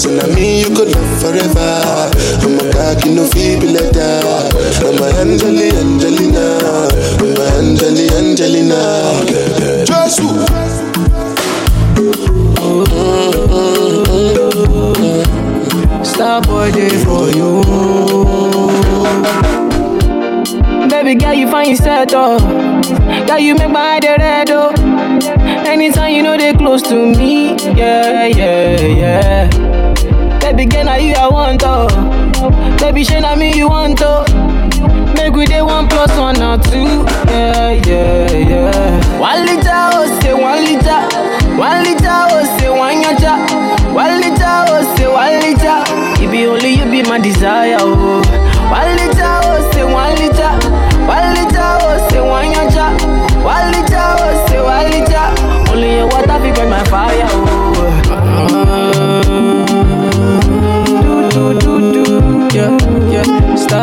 So 0.00 0.08
now 0.16 0.26
me 0.34 0.60
you 0.60 0.68
could 0.74 0.88
love 0.88 1.20
forever. 1.20 2.10
I'm 2.42 2.58
a 2.58 2.72
cocky 2.72 3.10
no 3.14 3.26
feeble 3.26 3.68
letter. 3.68 4.48
I'm 4.86 4.96
a 5.02 5.08
Angeli 5.20 5.68
Angelina, 5.76 6.58
I'm 7.20 7.36
a 7.36 7.44
Angeli 7.58 8.08
Angelina. 8.16 8.80
Jesus. 9.86 10.48
Star 16.04 16.40
boy 16.42 16.70
day 16.72 16.88
for 17.04 17.28
you. 17.30 17.60
Baby 20.88 21.14
girl, 21.16 21.34
you 21.34 21.50
find 21.50 21.70
yourself 21.70 22.08
oh. 22.12 22.38
Girl, 23.26 23.38
you 23.38 23.54
make 23.54 23.70
my 23.70 23.98
dey 24.00 24.16
red 24.18 24.50
oh. 24.50 24.70
Anytime 25.66 26.12
you 26.14 26.22
know 26.22 26.36
they 26.36 26.52
close 26.54 26.82
to 26.82 26.94
me, 26.94 27.54
yeah, 27.76 28.26
yeah, 28.26 28.80
yeah. 28.80 29.69
Baby 30.50 30.66
girl, 30.66 30.84
now 30.84 30.96
you 30.96 31.14
I 31.14 31.28
want 31.28 31.62
oh. 31.64 31.86
Baby, 32.78 33.04
shey 33.04 33.20
na 33.20 33.36
me 33.36 33.54
you 33.56 33.68
want 33.68 34.00
oh. 34.02 34.24
Make 35.14 35.34
we 35.34 35.46
dey 35.46 35.62
one 35.62 35.86
plus 35.88 36.10
one 36.18 36.42
or 36.42 36.58
two, 36.58 37.04
yeah, 37.30 37.70
yeah, 37.86 38.32
yeah. 38.32 39.18
One 39.20 39.46
liter 39.46 39.70
oh 39.70 40.18
say 40.20 40.34
one 40.34 40.64
liter, 40.64 41.00
one 41.56 41.82
liter 41.84 42.08
oh 42.10 42.56
say 42.58 42.68
one 42.70 43.02
yacha, 43.02 43.94
one 43.94 44.20
liter 44.20 44.64
oh 44.68 44.94
say 44.96 45.06
one 45.06 45.38
liter. 45.40 46.24
It 46.24 46.30
be 46.30 46.46
only 46.46 46.74
you 46.74 46.84
be 46.90 47.02
my 47.08 47.18
desire 47.20 47.76
oh. 47.78 48.22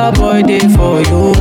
Star 0.07 0.15
boy 0.21 0.41
day 0.41 0.59
for 0.59 1.01
you. 1.01 1.33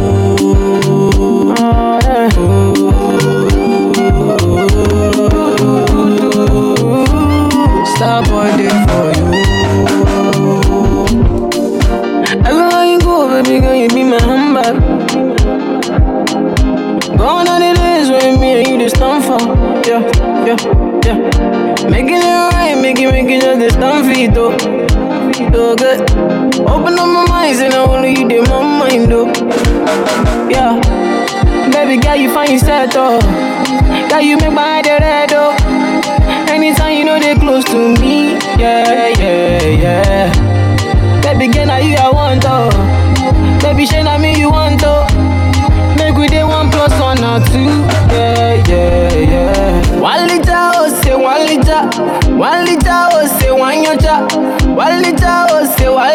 Star 7.94 8.24
boy 8.24 8.50
for 8.88 9.06
you. 9.14 9.28
Everywhere 12.44 12.86
you 12.86 12.98
go, 12.98 13.14
baby 13.40 13.60
girl, 13.60 13.76
you 13.76 13.88
be 13.88 14.02
my. 14.02 14.18
Gone 17.16 17.46
are 17.46 17.60
the 17.60 17.72
days 17.78 18.10
when 18.10 18.40
me 18.40 18.48
and 18.58 18.66
you 18.66 18.78
just 18.80 18.96
for. 19.26 19.38
Yeah, 19.86 20.02
yeah, 20.44 20.58
yeah. 21.06 21.88
Making 21.88 22.16
it 22.16 22.50
right, 22.50 22.76
make 22.82 22.98
it 22.98 23.12
just 23.60 23.76
stand 23.76 24.06
for 24.06 24.20
it, 24.20 24.34
though. 24.34 24.58
So 25.52 25.76
good. 25.76 26.00
Open 26.68 26.98
up 26.98 27.06
my 27.06 27.25
and 27.54 27.74
I 27.74 27.84
only 27.86 28.10
you 28.10 28.28
did 28.28 28.48
my 28.48 28.60
mind, 28.62 29.10
though. 29.10 29.26
Yeah. 30.50 30.80
Baby 31.70 32.02
girl, 32.02 32.16
you 32.16 32.32
find 32.34 32.50
yourself, 32.52 32.92
though. 32.92 33.20
Girl, 34.08 34.20
you 34.20 34.36
make 34.36 34.52
my 34.52 34.82
head 34.82 34.86
red, 35.00 35.30
though. 35.30 35.54
Anytime 36.52 36.96
you 36.98 37.04
know 37.04 37.18
they 37.20 37.34
close 37.36 37.64
to 37.66 37.94
me, 38.00 38.32
yeah, 38.58 39.08
yeah, 39.18 39.62
yeah. 39.62 41.22
Baby 41.22 41.52
girl, 41.52 41.66
now 41.66 41.76
you 41.78 41.94
I 41.96 42.10
want, 42.10 42.44
oh. 42.46 42.70
Baby, 43.62 43.86
shey 43.86 44.02
na 44.02 44.18
me 44.18 44.38
you 44.38 44.50
want, 44.50 44.82
oh. 44.84 45.06
Make 45.98 46.16
we 46.16 46.26
dey 46.28 46.42
one 46.44 46.70
plus 46.70 46.92
one 47.00 47.22
or 47.22 47.40
two, 47.46 47.70
One 52.36 52.64
liter, 52.66 53.08
oh, 53.12 53.26
say 53.40 53.50
one 53.50 53.82
yacha. 53.84 54.28
One 54.76 55.02
liter, 55.02 55.46
oh, 55.50 55.64
say 55.76 55.88
one. 55.88 56.06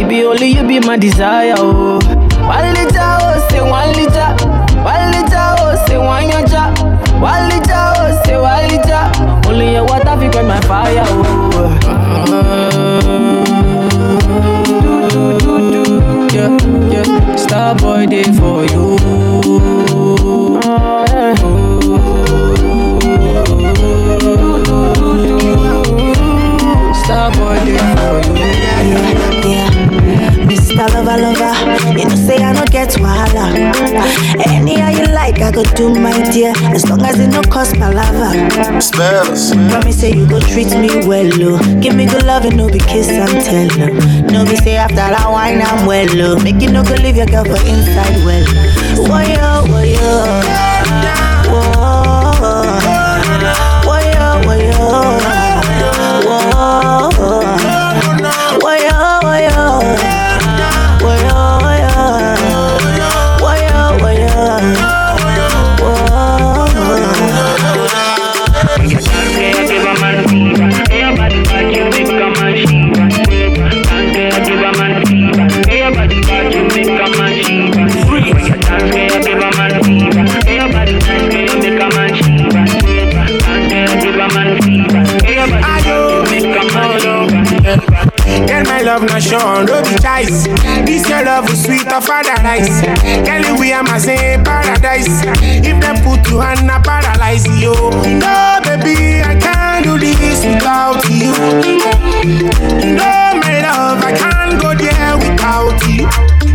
It 0.00 0.08
be 0.08 0.24
only 0.24 0.48
you 0.48 0.62
be 0.66 0.80
my 0.80 0.96
desire, 0.96 1.54
oh. 1.56 1.98
One 2.46 2.74
liter, 2.74 3.16
oh, 3.20 3.46
say 3.50 3.62
one 3.62 3.92
liter. 3.96 4.28
One 4.82 5.10
liter, 5.12 5.48
oh, 5.58 5.84
say 5.86 5.98
one 5.98 6.28
liter, 6.28 7.74
oh, 7.74 8.22
say 8.24 8.36
one. 8.36 8.62
Only 9.46 9.72
your 9.72 9.84
water 9.84 10.16
fi 10.16 10.28
quench 10.30 10.48
my 10.48 10.60
fire, 10.62 11.04
oh. 11.06 11.78
Do, 15.38 16.28
yeah, 16.34 16.56
yeah. 16.90 17.36
Star 17.36 17.74
boy 17.74 18.06
day 18.06 18.24
for 18.24 18.64
you. 18.66 20.01
Mr. 31.12 31.20
Lover, 31.20 31.44
lover, 31.66 31.98
you 31.98 32.04
know 32.08 32.14
say 32.16 32.36
I 32.42 32.52
don't 32.54 32.70
get 32.70 32.88
wahala. 32.90 33.52
Anyhow 34.48 34.88
you 34.90 35.04
like, 35.12 35.40
I 35.42 35.50
go 35.50 35.62
do 35.62 35.94
my 35.94 36.10
dear, 36.32 36.52
as 36.74 36.88
long 36.88 37.02
as 37.02 37.18
it 37.20 37.28
no 37.28 37.42
cost 37.42 37.74
palava. 37.74 38.80
Spells. 38.82 39.50
Promise 39.70 40.00
say 40.00 40.12
you 40.14 40.26
go 40.26 40.40
treat 40.40 40.70
me 40.78 41.06
well, 41.06 41.28
oh. 41.42 41.80
Give 41.80 41.94
me 41.94 42.06
good 42.06 42.24
love 42.24 42.44
and 42.46 42.56
no 42.56 42.68
be 42.70 42.78
kiss 42.78 43.08
and 43.10 43.28
tell, 43.44 43.68
oh. 43.90 44.26
No 44.32 44.44
be 44.44 44.56
say 44.56 44.76
after 44.76 44.96
that 44.96 45.26
wine 45.28 45.60
I'm 45.60 45.86
well, 45.86 46.08
oh. 46.22 46.42
Make 46.42 46.60
you 46.62 46.70
no 46.70 46.82
go 46.82 46.94
leave 46.94 47.16
your 47.16 47.26
girl 47.26 47.44
for 47.44 47.60
inside 47.60 48.24
well. 48.24 48.44
Woyo, 48.96 49.66
woyo. 49.68 50.00
Whoa. 50.00 51.31
Shown, 89.22 89.66
no 89.66 89.82
be 89.82 89.94
choice. 90.02 90.44
This 90.84 91.08
your 91.08 91.24
love 91.24 91.48
is 91.50 91.64
sweet 91.64 91.86
of 91.92 92.04
paradise. 92.06 92.82
Girl, 93.26 93.56
we 93.58 93.72
am 93.72 93.86
a 93.86 93.98
say 94.00 94.40
paradise. 94.44 95.22
If 95.62 95.76
they 95.80 95.94
put 96.02 96.28
you 96.30 96.40
on 96.40 96.68
a 96.68 96.80
paralyze 96.82 97.46
you. 97.60 97.72
No, 98.18 98.60
baby, 98.64 99.22
I 99.22 99.38
can't 99.38 99.84
do 99.84 99.98
this 99.98 100.44
without 100.44 101.04
you. 101.08 101.32
No, 102.98 103.38
my 103.38 103.62
love, 103.62 104.02
I 104.02 104.12
can't 104.16 104.60
go 104.60 104.74
there 104.74 105.16
without 105.18 105.80
you. 105.86 106.06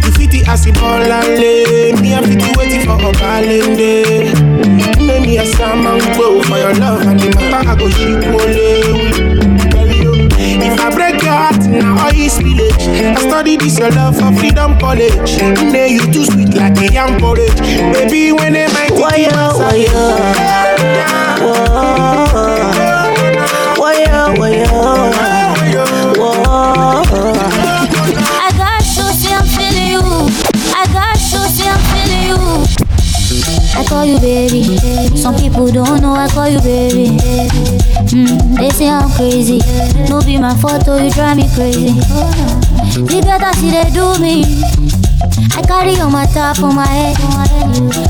You 0.04 0.12
fit 0.14 0.34
it 0.34 0.48
as 0.48 0.66
a 0.68 0.72
ball 0.74 1.02
and 1.02 1.40
lay. 1.40 1.94
Me, 2.02 2.14
I 2.16 2.22
fit 2.22 2.42
it 2.44 2.58
waiting 2.58 2.86
for 2.86 2.96
a 3.00 3.12
calendar. 3.14 4.04
Make 5.04 5.22
me 5.22 5.38
a 5.38 5.46
salmon 5.46 6.00
go 6.18 6.42
for 6.44 6.58
your 6.58 6.74
love 6.76 7.02
and 7.08 7.20
the 7.20 7.30
matter 7.36 7.70
I 7.70 7.76
go 7.76 7.90
ship 7.90 9.37
heart 11.38 11.64
now 11.70 11.94
all 12.04 12.16
is 12.16 12.38
village 12.40 12.84
I 12.88 13.16
study 13.16 13.58
this 13.58 13.78
your 13.78 13.92
love 13.92 14.16
for 14.18 14.32
freedom 14.40 14.78
college 14.80 15.38
And 15.42 15.72
Nay, 15.72 15.90
you 15.94 16.06
too 16.12 16.26
sweet 16.26 16.54
like 16.56 16.78
a 16.80 16.92
young 16.92 17.20
porridge 17.20 17.60
Baby, 17.94 18.32
when 18.32 18.54
they 18.54 18.68
might 18.74 18.92
Why 18.92 19.16
yo, 19.28 19.30
why 19.62 19.78
Why 23.78 23.94
yo, 24.04 24.34
why 24.42 25.27
call 33.88 34.06
you 34.06 34.20
baby. 34.20 34.78
Some 35.16 35.36
people 35.36 35.72
don't 35.72 36.02
know 36.02 36.14
I 36.14 36.28
call 36.28 36.50
you 36.50 36.60
baby. 36.60 37.18
Mm, 38.12 38.58
they 38.60 38.70
say 38.70 38.90
I'm 38.90 39.10
crazy. 39.12 39.60
No 40.10 40.22
be 40.22 40.38
my 40.38 40.56
photo, 40.56 40.98
you 40.98 41.12
drive 41.12 41.38
me 41.38 41.48
crazy. 41.56 41.96
The 43.08 43.22
better 43.24 43.54
see 43.58 43.72
they 43.72 43.90
do 43.92 44.20
me. 44.20 44.44
I 45.56 45.62
carry 45.64 45.96
on 46.00 46.12
my 46.12 46.26
top 46.28 46.60
on 46.60 46.76
my 46.76 46.86
head. 46.86 47.16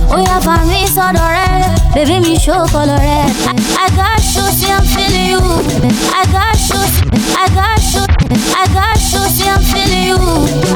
Oh 0.10 0.20
yeah, 0.20 0.40
for 0.42 0.60
me 0.66 0.86
so 0.88 1.06
the 1.14 1.24
red. 1.24 1.78
Baby, 1.94 2.20
me 2.20 2.38
show 2.38 2.66
color 2.68 2.98
red. 2.98 3.32
I, 3.46 3.54
I 3.78 3.90
got 3.96 4.20
shoes, 4.20 4.58
see 4.58 4.72
I'm 4.72 4.84
feeling 4.84 5.30
you. 5.32 5.42
I 6.12 6.26
got 6.34 6.56
shoes, 6.58 6.92
I 7.38 7.48
got 7.54 7.80
you, 7.80 7.87
I 8.32 8.68
got 8.74 9.00
you, 9.00 9.24
see 9.32 9.48
I'm 9.48 9.62
feeling 9.62 10.12
you. 10.12 10.20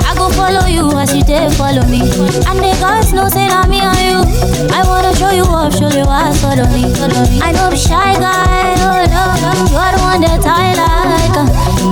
I 0.07 0.15
go 0.15 0.29
follow 0.29 0.67
you 0.67 0.87
as 0.97 1.13
you 1.15 1.23
take 1.23 1.51
follow 1.53 1.83
me. 1.87 2.01
And 2.47 2.59
the 2.59 2.71
guys 2.79 3.11
know 3.13 3.27
say 3.27 3.47
that 3.47 3.67
me 3.67 3.79
and 3.81 3.99
you. 3.99 4.23
I 4.71 4.83
wanna 4.87 5.13
show 5.15 5.31
you 5.31 5.43
off, 5.43 5.73
show 5.75 5.89
you 5.91 6.05
what's 6.05 6.39
follow 6.41 6.67
me, 6.71 6.87
follow 6.95 7.23
me. 7.27 7.41
I 7.41 7.51
know 7.51 7.69
be 7.69 7.77
shy 7.77 8.15
guy, 8.15 8.75
oh 8.87 9.03
no, 9.03 9.23
you 9.67 9.75
are 9.75 9.91
the 9.91 10.01
one 10.01 10.21
that 10.21 10.45
I 10.45 10.75
like. 10.79 11.37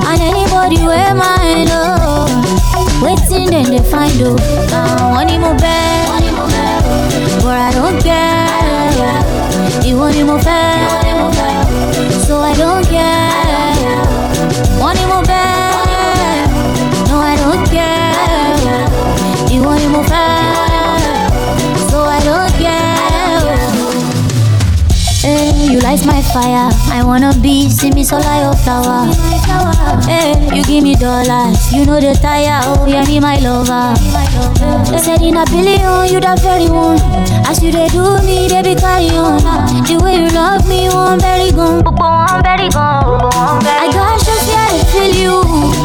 And 0.08 0.22
anybody 0.22 0.80
wear 0.86 1.14
my 1.16 1.66
love. 1.68 2.30
Waiting 3.02 3.50
then 3.50 3.72
they 3.72 3.84
find 3.90 4.14
you. 4.16 4.36
Uh, 4.72 5.12
one 5.12 5.32
more 5.42 5.56
bad, 5.56 6.24
but 7.44 7.58
I 7.58 7.72
don't 7.72 8.00
care. 8.02 8.48
You 9.86 9.98
want 9.98 10.16
him 10.16 10.28
more 10.28 10.40
bad, 10.40 12.12
so 12.28 12.40
I 12.40 12.54
don't 12.56 12.86
care. 12.86 13.19
Care. 19.90 19.98
You 19.98 19.98
want 19.98 21.90
so 21.90 22.00
I 22.04 22.20
don't 22.24 22.52
care. 22.54 22.98
Hey, 25.22 25.68
you 25.74 25.80
light 25.82 26.06
my 26.06 26.22
fire. 26.22 26.70
I 26.92 27.04
wanna 27.04 27.34
be, 27.42 27.70
see 27.70 27.92
me 27.92 28.04
so 28.04 28.18
like 28.18 28.44
your 28.44 28.56
flower. 28.64 29.06
Hey, 30.08 30.34
you 30.56 30.64
give 30.64 30.84
me 30.84 30.96
dollars, 30.96 31.74
you 31.74 31.86
know 31.86 32.00
the 32.00 32.14
tire, 32.22 32.62
oh 32.64 32.86
yeah, 32.88 33.06
me 33.06 33.20
my 33.20 33.38
lover. 33.40 33.94
They 34.92 34.98
said 34.98 35.22
in 35.22 35.38
a 35.38 35.46
billion, 35.46 36.08
you 36.12 36.20
the 36.20 36.40
very 36.42 36.70
one. 36.70 37.00
As 37.46 37.62
you 37.62 37.72
they 37.72 37.88
do 37.90 38.18
me, 38.24 38.48
they 38.48 38.62
be 38.62 38.76
carry 38.76 39.10
on. 39.10 39.38
The 39.84 40.00
way 40.02 40.22
you 40.22 40.30
love 40.30 40.68
me, 40.70 40.88
one 40.88 41.20
very 41.20 41.52
gone, 41.52 41.84
one 41.84 42.44
very 42.44 42.70
gone. 42.70 43.30
I 43.66 43.90
got 43.92 44.26
you, 44.26 44.38
see 44.40 44.56
I 44.56 44.84
feel 44.92 45.14
you. 45.16 45.79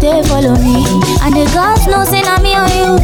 They 0.00 0.22
follow 0.24 0.56
me. 0.56 0.80
And 1.20 1.34
the 1.36 1.44
girls 1.52 1.86
know 1.86 2.04
say 2.04 2.22
na 2.22 2.40
me 2.40 2.54
and 2.56 2.72
you. 2.72 2.96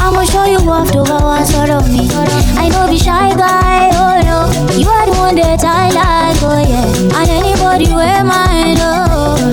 I'ma 0.00 0.24
show 0.24 0.44
you 0.44 0.58
off 0.68 0.90
to 0.92 1.04
go 1.04 1.44
sort 1.44 1.70
of 1.70 1.84
me. 1.92 2.08
I 2.56 2.68
know 2.68 2.88
be 2.88 2.98
shy 2.98 3.34
guy, 3.36 3.90
oh 3.92 4.16
no. 4.24 4.38
You 4.76 4.88
are 4.88 5.06
the 5.06 5.12
one 5.18 5.34
that 5.36 5.62
I 5.62 5.92
like, 5.92 6.42
oh 6.42 6.58
yeah. 6.64 7.20
And 7.20 7.30
anybody 7.30 7.92
wear 7.92 8.24
my 8.24 8.72
love. 8.74 9.52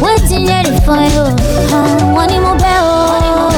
Waiting 0.00 0.46
there 0.46 0.62
find 0.86 1.12
you. 1.12 1.26
Uh, 1.74 2.14
one 2.14 2.30
more 2.40 2.56
bell, 2.56 3.50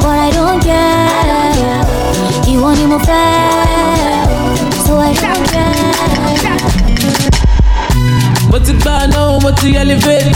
but 0.00 0.18
I 0.18 0.30
don't 0.30 0.62
care. 0.62 1.82
You 2.48 2.62
want 2.62 2.86
more 2.86 3.00
fair, 3.00 4.24
so 4.86 4.96
I 4.96 5.12
don't 5.14 5.46
care. 5.48 6.59
Mo 8.50 8.58
ti 8.58 8.72
gbà 8.72 8.94
náà 9.12 9.38
mo 9.42 9.50
ti 9.60 9.76
elevate 9.76 10.30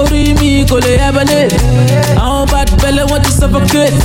orí 0.00 0.34
mi 0.40 0.64
kò 0.70 0.76
lè 0.84 0.92
hibernate 1.02 1.56
àwọn 2.24 2.44
bad 2.52 2.68
belle 2.82 3.02
wọ́n 3.10 3.20
ti 3.24 3.30
suffocate? 3.38 3.98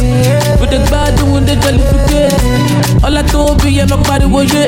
We 0.59 0.65
dey 0.71 0.79
gbádùn 0.87 1.45
dey 1.47 1.55
jollificate 1.63 2.35
ọlá 3.05 3.21
tó 3.31 3.55
bí 3.63 3.69
yẹ 3.77 3.85
mọ 3.91 3.97
pariwo 4.07 4.41
yé 4.53 4.63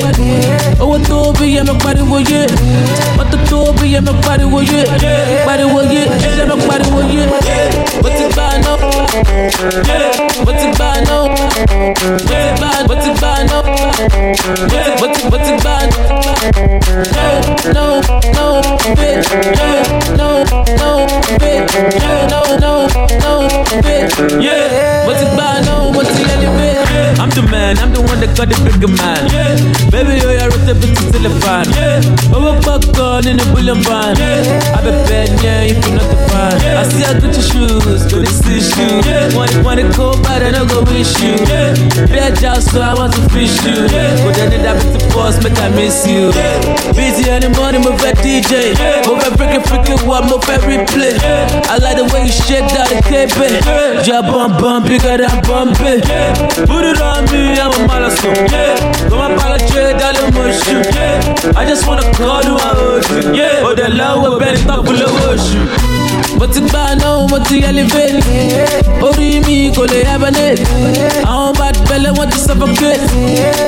owó 0.80 0.98
tó 1.08 1.32
bí 1.38 1.46
yẹ 1.56 1.62
mọ 1.68 1.74
pariwo 1.84 2.18
yé 2.30 2.40
mọ́tò 3.16 3.36
tó 3.50 3.58
bí 3.80 3.86
yẹ 3.94 4.00
mọ 4.06 4.12
pariwo 4.26 4.58
yé 4.72 4.80
pariwo 5.46 5.80
yé 5.92 6.02
ṣiṣẹ́ 6.22 6.46
mọ 6.50 6.56
pariwo 6.68 7.00
yé 7.12 7.22
mo 8.02 8.08
ti 8.16 8.24
gbà 8.32 8.46
náà 8.64 8.74
mo 10.44 10.52
ti 10.60 10.66
gbà 10.76 10.88
náà 11.06 11.18
mo 11.28 11.32
ti 12.28 12.38
gbà 12.56 12.70
mo 12.88 12.94
ti 13.02 13.10
gbà 13.18 13.32
náà 13.48 13.60
mo 15.00 15.06
ti 15.14 15.22
mo 15.30 15.36
ti 15.44 15.52
náà 15.64 16.69
no 16.90 18.00
no 18.34 18.60
bitch 18.98 19.28
no 20.18 20.30
no 20.80 21.06
bitch 21.38 21.74
no 22.30 22.40
no 22.58 22.72
no 23.22 23.32
bitch 23.82 24.42
yeah 24.42 24.69
man. 27.74 27.78
I'm 27.82 27.92
the 27.94 28.00
one 28.02 28.20
that 28.20 28.34
got 28.36 28.48
the 28.50 28.56
bigger 28.66 28.90
man. 28.90 29.22
Baby 29.90 30.18
yo 30.22 30.30
ya 30.30 30.46
rote 30.50 30.74
bi 30.80 30.86
ti 30.94 31.04
telefan 31.14 31.66
owó 32.34 32.52
pọ̀kọ́ 32.64 33.22
nínú 33.24 33.44
bullion 33.52 33.80
van. 33.86 34.14
Abẹ́bẹ́ 34.78 35.22
yẹn 35.42 35.70
if 35.70 35.86
you 35.86 35.94
not 35.94 36.06
the 36.10 36.16
fan. 36.30 36.54
I 36.80 36.82
see 36.90 37.02
her 37.06 37.14
Gucci 37.20 37.42
shoes 37.50 38.02
go 38.10 38.18
dey 38.22 38.32
see 38.40 38.60
shoe 38.70 39.00
wọ́n 39.36 39.50
wọ́n 39.64 39.76
dey 39.78 39.88
kó 39.96 40.06
bàdé 40.24 40.48
no 40.54 40.64
go 40.70 40.78
wish 40.90 41.14
you. 41.22 41.34
Bí 42.10 42.18
ẹja 42.26 42.52
so 42.62 42.80
I 42.82 42.94
want 42.98 43.12
to 43.14 43.22
fish 43.34 43.56
you. 43.66 43.78
Kò 44.22 44.30
dé 44.36 44.44
ní 44.52 44.58
dàbí 44.64 44.84
ti 44.92 44.98
boss 45.14 45.36
make 45.42 45.58
I 45.66 45.68
miss 45.76 46.06
you. 46.06 46.32
Busy 46.96 47.24
any 47.30 47.48
morning 47.56 47.82
mo 47.86 47.92
fẹ́ 48.02 48.14
DJ 48.22 48.52
mo 49.06 49.14
fẹ́ 49.20 49.30
freaking 49.38 49.64
freaking 49.68 50.00
wa 50.08 50.20
mo 50.28 50.36
fẹ́ 50.46 50.58
replay 50.68 51.14
I 51.72 51.76
like 51.84 51.96
the 52.00 52.04
way 52.12 52.22
you 52.26 52.32
shake 52.32 52.68
that 52.74 52.90
kebe 53.08 53.48
ja 54.06 54.22
bum 54.22 54.56
bum 54.60 54.82
bigger 54.88 55.16
than 55.22 55.36
Bombay 55.46 56.00
put 56.68 56.84
it 56.90 57.00
on 57.00 57.24
me 57.32 57.59
I'm 57.60 57.72
a 57.72 57.78
malason 57.88 58.34
go 59.10 59.16
my 59.18 59.32
apology 59.34 59.80
darling 60.00 60.32
mo 60.34 60.42
shoot 60.60 60.86
I 61.56 61.64
just 61.68 61.86
wanna 61.86 62.02
call 62.16 62.42
you 62.44 62.54
my 62.56 62.72
ojú 62.72 63.66
o 63.68 63.70
dẹ̀ 63.78 63.88
lọ́wọ́ 63.98 64.30
bẹ́ẹ̀ 64.40 64.52
ni 64.56 64.60
tọ́kù 64.68 64.92
lówó 65.00 65.22
oṣù 65.34 65.60
mo 66.38 66.46
ti 66.52 66.60
gbà 66.60 66.82
náà 67.00 67.28
mo 67.30 67.38
ti 67.48 67.56
elevate 67.68 68.20
orí 69.06 69.28
mi 69.46 69.56
kò 69.76 69.82
lè 69.92 69.98
hibernate 70.08 70.62
àwọn 71.30 71.50
bad 71.58 71.76
belle 71.88 72.10
wọ́n 72.16 72.28
ti 72.32 72.38
suffocate. 72.46 73.04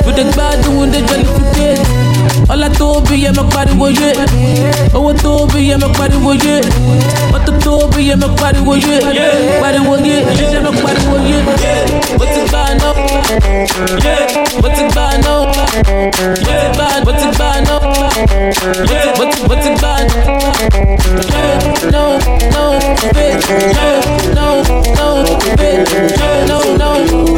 We 0.05 0.11
dey 0.17 0.25
gbádùn 0.33 0.91
dey 0.93 1.01
jollificate 1.07 1.81
ọlá 2.53 2.67
tó 2.79 2.87
bí 3.07 3.15
yẹ 3.23 3.31
mọ 3.37 3.43
pariwo 3.53 3.87
yé 3.99 4.09
owó 4.97 5.11
tó 5.23 5.31
bí 5.53 5.59
yẹ 5.69 5.75
mọ 5.83 5.87
pariwo 5.97 6.31
yé 6.45 6.55
tó 7.63 7.87
bí 7.95 8.01
yẹ 8.09 8.15
mọ 8.15 8.27
pariwo 8.41 8.73
yé 8.75 8.95
pariwo 9.61 9.95
yé 10.05 10.15
ṣiṣẹ́ 10.37 10.61
mọ 10.65 10.71
pariwo 10.83 11.15
yé 11.27 11.37
mo 12.17 12.25
ti 12.33 12.41
gbà 12.49 12.63
náà 12.79 12.91
mo 14.61 14.69
ti 14.75 14.83
gbà 14.91 15.05
náà 15.23 15.35
mo 17.05 17.11
ti 17.19 17.27
gbà 17.35 17.49
náà 17.67 17.79
mo 19.17 19.25
ti 19.31 19.39
mo 19.47 19.55
ti 19.63 19.69
gbà 19.79 19.91
náà 20.09 20.23
no? 21.93 22.03
No? 22.53 22.63
Bitch. 23.15 23.47
No 24.35 24.47
no 24.97 25.07
bitch. 25.59 25.91
No 26.49 26.57
no 26.79 26.89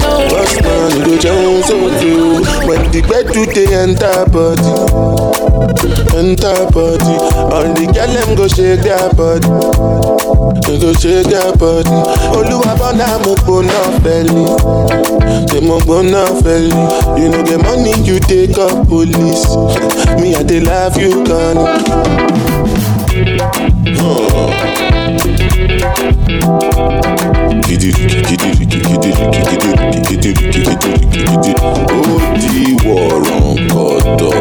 no. 0.04 0.12
Boss 0.30 0.54
man, 0.64 0.92
you 0.96 1.02
go 1.06 1.14
jẹun 1.24 1.62
sóde 1.68 2.12
o. 2.14 2.68
When 2.68 2.82
the 2.92 3.02
gbedu 3.02 3.46
dey 3.54 3.68
enter 3.74 4.26
body, 4.34 4.74
enter 6.20 6.60
body. 6.72 7.16
All 7.56 7.68
the 7.74 7.86
girl 7.94 8.12
dem 8.14 8.36
go 8.36 8.48
shake 8.48 8.82
their 8.86 9.10
body, 9.18 9.50
they 10.66 10.78
go 10.80 10.94
shake 10.94 11.28
their 11.32 11.52
body. 11.62 12.00
Olúwa 12.38 12.74
bọ́nà 12.80 13.08
mo 13.24 13.34
gbóná 13.44 13.80
fẹ́lí, 14.04 14.44
ṣe 15.50 15.60
mo 15.68 15.78
gbóná 15.86 16.22
fẹ́lí. 16.44 16.82
You 17.20 17.28
know 17.32 17.44
the 17.44 17.58
money 17.66 17.94
you 18.08 18.20
take 18.20 18.58
up 18.58 18.88
police, 18.90 19.46
me 20.20 20.36
I 20.36 20.44
dey 20.44 20.60
love 20.62 20.98
you 21.02 21.24
gan. 21.28 21.58
Gidi 27.68 27.88
riki, 27.92 28.22
gidi 28.28 28.48
riki, 28.60 28.66
gidi 28.66 29.10
riki, 29.18 29.40
gidi 29.48 29.68
riki, 29.76 30.00
gidi 30.08 30.30
riki, 30.34 30.60
gidi 30.60 30.92
riki, 30.92 31.20
gidi. 31.26 31.52
Ó 31.92 32.02
di 32.40 32.64
wọ̀rọ̀ǹkọ̀tọ̀. 32.86 34.34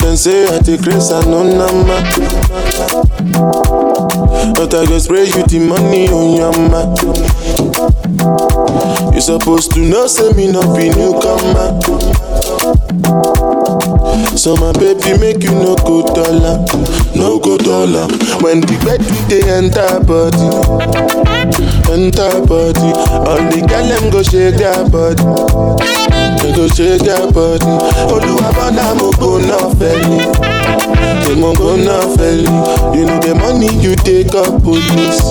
Dem 0.00 0.16
say 0.16 0.46
I 0.46 0.58
take 0.60 0.82
grace 0.82 1.10
and 1.10 1.26
no 1.30 1.42
nama. 1.42 1.98
But 4.54 4.74
I 4.74 4.86
go 4.86 4.98
spray 4.98 5.24
you 5.24 5.42
the 5.46 5.58
money 5.66 6.08
on 6.08 6.36
your 6.36 6.52
ma. 6.70 6.82
You 9.14 9.20
supposed 9.20 9.72
to 9.72 9.80
know, 9.80 10.06
say 10.06 10.30
me 10.32 10.52
not 10.52 10.76
be 10.76 10.90
newcomer. 10.90 11.80
So 14.36 14.54
my 14.56 14.72
baby 14.78 15.18
make 15.18 15.42
you 15.42 15.50
no 15.50 15.74
go 15.76 16.02
dollar, 16.14 16.62
no 17.16 17.38
go 17.40 17.58
dollar. 17.58 18.06
When 18.44 18.60
the 18.60 18.76
bed 18.84 19.00
we 19.02 19.18
dey 19.26 19.42
enter 19.50 19.98
body, 20.06 20.46
enter 21.96 22.44
body. 22.46 22.92
All 23.24 23.40
the 23.48 23.64
girl 23.66 23.86
them 23.88 24.10
go 24.12 24.22
shake 24.22 24.56
their 24.60 24.84
body, 24.88 25.24
they 26.42 26.52
go 26.54 26.68
shake 26.68 27.00
their 27.02 27.24
body. 27.32 27.72
Oluwabana 28.12 28.94
mo 29.00 29.10
go 29.16 29.38
na 29.40 29.56
feli, 29.80 30.20
they 31.24 31.34
mo 31.40 31.54
go 31.54 31.76
na 31.76 32.00
feli. 32.16 32.44
You 32.94 33.06
know 33.06 33.18
the 33.20 33.34
money 33.34 33.72
you 33.80 33.96
take 33.96 34.34
up 34.34 34.62
police, 34.62 35.24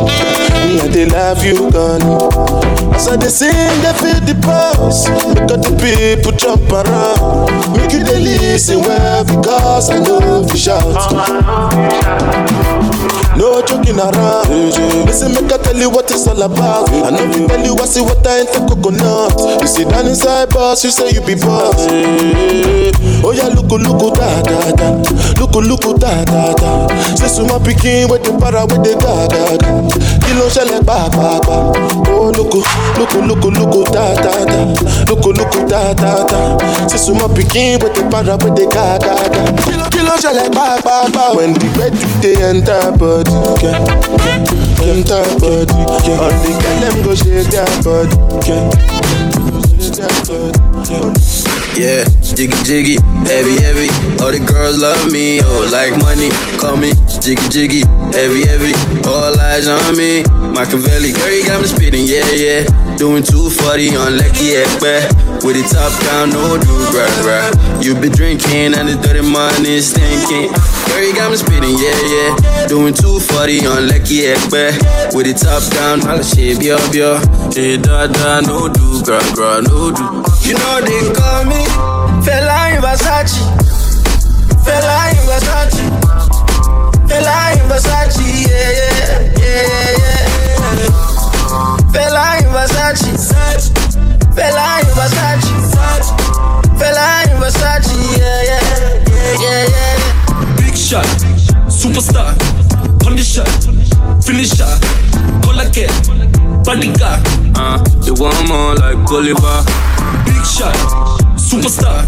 me 0.65 0.81
I 0.81 0.87
dey 0.91 1.05
love 1.05 1.43
you 1.45 1.69
gone. 1.71 2.01
As 2.95 3.07
I 3.07 3.17
dey 3.17 3.27
sing, 3.29 3.53
they 3.85 3.93
feel 4.01 4.19
the 4.25 4.35
pulse, 4.41 5.07
all 5.07 5.33
the 5.35 5.69
people 5.77 6.31
jump 6.33 6.71
around. 6.71 7.77
Make 7.77 7.93
you 7.93 8.03
dey 8.03 8.19
listen 8.19 8.81
well 8.81 9.23
because 9.23 9.89
I 9.91 9.99
know 9.99 10.41
you 10.41 10.57
shout. 10.57 10.95
No 13.37 13.61
joking 13.61 13.99
around. 13.99 14.47
Listen, 15.05 15.33
make 15.33 15.51
I 15.51 15.57
tell 15.57 15.75
you 15.75 15.89
what 15.89 16.09
it's 16.09 16.27
all 16.27 16.41
about. 16.41 16.89
I 16.89 17.09
know 17.11 17.23
you 17.25 17.47
tell 17.47 17.65
you 17.65 17.75
I 17.75 17.85
see 17.85 18.01
what 18.01 18.25
I 18.25 18.39
ain't 18.39 18.49
the 18.51 18.59
coconut. 18.63 19.61
You 19.61 19.67
sit 19.67 19.89
down 19.89 20.07
inside 20.07 20.49
boss, 20.49 20.83
you 20.83 20.91
say 20.91 21.11
you 21.11 21.21
be 21.21 21.35
boss. 21.35 21.85
Oh 23.25 23.31
yeah, 23.35 23.47
look, 23.51 23.67
look, 23.71 24.15
da 24.15 24.41
da 24.41 24.71
da. 24.71 24.87
Look, 25.39 25.55
look, 25.55 25.99
da 25.99 26.23
da 26.25 26.53
da. 26.53 26.87
Say 27.15 27.27
suma 27.27 27.59
pikin 27.59 28.09
with 28.09 28.23
the 28.23 28.31
para 28.39 28.63
with 28.65 28.83
the 28.87 28.95
da 28.95 29.27
da 29.27 29.57
da. 29.59 29.69
Kilo 30.25 30.49
shele 30.49 30.79
ba 30.85 31.09
ba 31.15 31.39
ba. 31.45 31.55
Oh 32.09 32.31
look, 32.35 32.53
da 33.91 34.13
da 34.15 34.45
da. 34.45 34.59
Look, 35.09 35.25
look, 35.25 35.53
da 35.69 35.93
da 35.93 36.25
da. 36.25 36.57
Suma 36.97 37.27
pikin 37.29 37.81
with 37.81 37.93
the 37.95 38.03
para 38.09 38.37
da. 38.99 39.15
Kilo, 39.65 39.85
kilo 39.89 40.15
shele 40.17 40.49
ba 40.53 40.79
ba 40.83 41.09
ba. 41.13 41.35
When 41.35 41.53
the 41.53 41.67
bed 41.77 41.93
they 42.21 42.35
enter 42.41 42.91
body, 42.97 43.31
yeah. 43.61 43.79
enter 44.89 45.23
body. 45.39 45.73
Yeah. 46.07 46.19
All 46.21 46.33
the 46.41 46.51
girl 46.61 46.77
them 46.81 46.97
go 47.03 47.13
shake 47.15 47.49
their 47.53 47.69
body, 47.83 48.15
yeah. 48.47 48.69
Shake 49.77 49.95
their 49.97 50.09
body, 50.25 50.59
yeah. 50.91 51.64
Yeah, 51.75 52.07
jiggy 52.23 52.55
jiggy, 52.63 52.95
heavy 53.27 53.59
heavy. 53.59 53.91
All 54.23 54.31
the 54.31 54.39
girls 54.39 54.79
love 54.79 55.11
me, 55.11 55.43
oh 55.43 55.67
like 55.67 55.91
money. 55.99 56.31
Call 56.55 56.79
me 56.79 56.95
jiggy 57.19 57.43
jiggy, 57.51 57.81
heavy 58.15 58.47
heavy. 58.47 58.71
All 59.03 59.35
eyes 59.35 59.67
on 59.67 59.97
me. 59.99 60.23
Machiavelli, 60.55 61.11
girl, 61.11 61.35
you 61.35 61.43
got 61.43 61.59
me 61.59 61.67
spitting, 61.67 62.07
yeah 62.07 62.23
yeah. 62.31 62.63
Doing 62.95 63.23
240 63.27 63.91
on 63.99 64.15
Lekki 64.15 64.55
Epe. 64.55 65.03
With 65.43 65.59
the 65.59 65.67
top 65.67 65.91
down, 66.07 66.31
no 66.31 66.55
do 66.55 66.75
gra 66.95 67.11
gra. 67.19 67.51
You 67.83 67.91
been 67.99 68.15
drinking 68.15 68.71
and 68.71 68.87
the 68.87 68.95
dirty 68.95 69.19
money 69.19 69.75
is 69.75 69.91
stinking. 69.91 70.55
Girl, 70.87 71.03
you 71.03 71.11
got 71.11 71.27
me 71.29 71.35
spitting, 71.35 71.75
yeah 71.75 71.99
yeah. 72.07 72.67
Doing 72.71 72.95
240 72.95 73.67
on 73.67 73.91
Lekki 73.91 74.31
Epe. 74.31 74.79
With 75.11 75.27
the 75.27 75.35
top 75.35 75.59
down, 75.75 76.07
all 76.07 76.15
the 76.15 76.23
shit, 76.23 76.55
bio. 76.55 77.19
Shit 77.51 77.83
da 77.83 78.07
da, 78.07 78.39
no 78.39 78.71
do 78.71 79.03
gra 79.03 79.19
gra, 79.35 79.59
no 79.59 79.91
do. 79.91 80.24
You 80.45 80.53
know 80.53 80.79
they 80.79 81.01
call 81.17 81.43
me 81.45 81.65
Fela 82.21 82.69
in 82.75 82.81
Versace. 82.81 83.41
Fela 84.61 85.09
in 85.09 85.17
Versace. 85.25 85.81
Fela 87.09 87.37
in 87.53 87.65
Versace. 87.67 88.21
Yeah, 88.45 88.69
yeah, 88.77 89.41
yeah, 89.41 89.97
yeah. 89.97 90.29
Fela 91.89 92.37
in 92.37 92.49
Versace. 92.53 93.09
Fela 94.35 94.67
in 94.81 94.89
Versace. 94.93 95.49
Fela 96.77 97.07
in 97.25 97.37
Versace. 97.41 97.95
Yeah, 98.15 98.43
yeah, 98.43 98.61
yeah, 99.09 99.41
yeah, 99.41 99.65
yeah. 99.73 100.57
Big 100.57 100.75
shot, 100.77 101.09
superstar, 101.67 102.37
condition, 102.99 103.49
finisher, 104.21 104.73
Colacare, 105.41 105.89
bodyguard. 106.63 107.21
Uh, 107.57 107.83
you 108.03 108.13
want 108.13 108.47
more 108.47 108.75
like 108.75 108.97
Bolivar. 109.07 109.63
Shot, 110.55 110.73
superstar, 111.35 112.07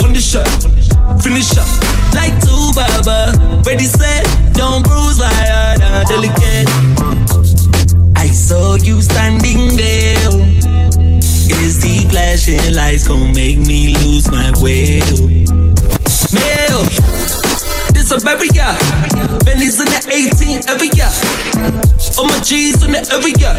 condition, 0.00 0.46
finisher. 1.20 1.60
Like 2.14 2.32
two 2.40 2.72
baba, 2.72 3.36
ready 3.66 3.84
set, 3.84 4.24
don't 4.54 4.82
bruise 4.82 5.18
my 5.18 5.28
heart, 5.28 5.82
uh, 5.82 6.02
delicate. 6.04 6.64
I 8.16 8.28
saw 8.28 8.76
you 8.76 9.02
standing 9.02 9.76
there. 9.76 10.16
Is 11.60 11.82
the 11.82 12.08
flashing 12.08 12.74
lights 12.74 13.06
gonna 13.06 13.30
make 13.34 13.58
me 13.58 13.94
lose 13.98 14.30
my 14.30 14.50
way? 14.62 15.00
Mail, 16.32 16.80
this 17.92 18.10
a 18.10 18.18
baby 18.24 18.48
yeah. 18.54 18.78
Benny's 19.44 19.78
in 19.78 19.92
the 19.92 20.00
18 20.08 20.70
every 20.72 20.88
year. 20.96 21.12
All 22.16 22.28
my 22.28 22.40
G's 22.40 22.82
in 22.82 22.92
the 22.92 23.04
every 23.12 23.36
year. 23.36 23.52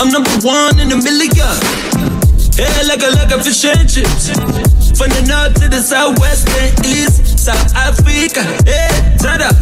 I'm 0.00 0.10
number 0.10 0.34
one 0.44 0.80
in 0.80 0.90
a 0.90 0.96
million. 0.96 2.07
Yeah, 2.58 2.82
like 2.90 3.02
a 3.02 3.10
like 3.14 3.30
a 3.30 3.42
fish 3.42 3.64
and 3.64 3.88
chips. 3.88 4.30
From 4.98 5.10
the 5.14 5.22
north 5.30 5.54
to 5.62 5.68
the 5.68 5.80
southwest 5.80 6.48
and 6.58 6.74
east, 6.86 7.38
South 7.38 7.70
Africa. 7.74 8.42
Yeah, 8.66 8.90
turn 9.22 9.42
up. 9.42 9.54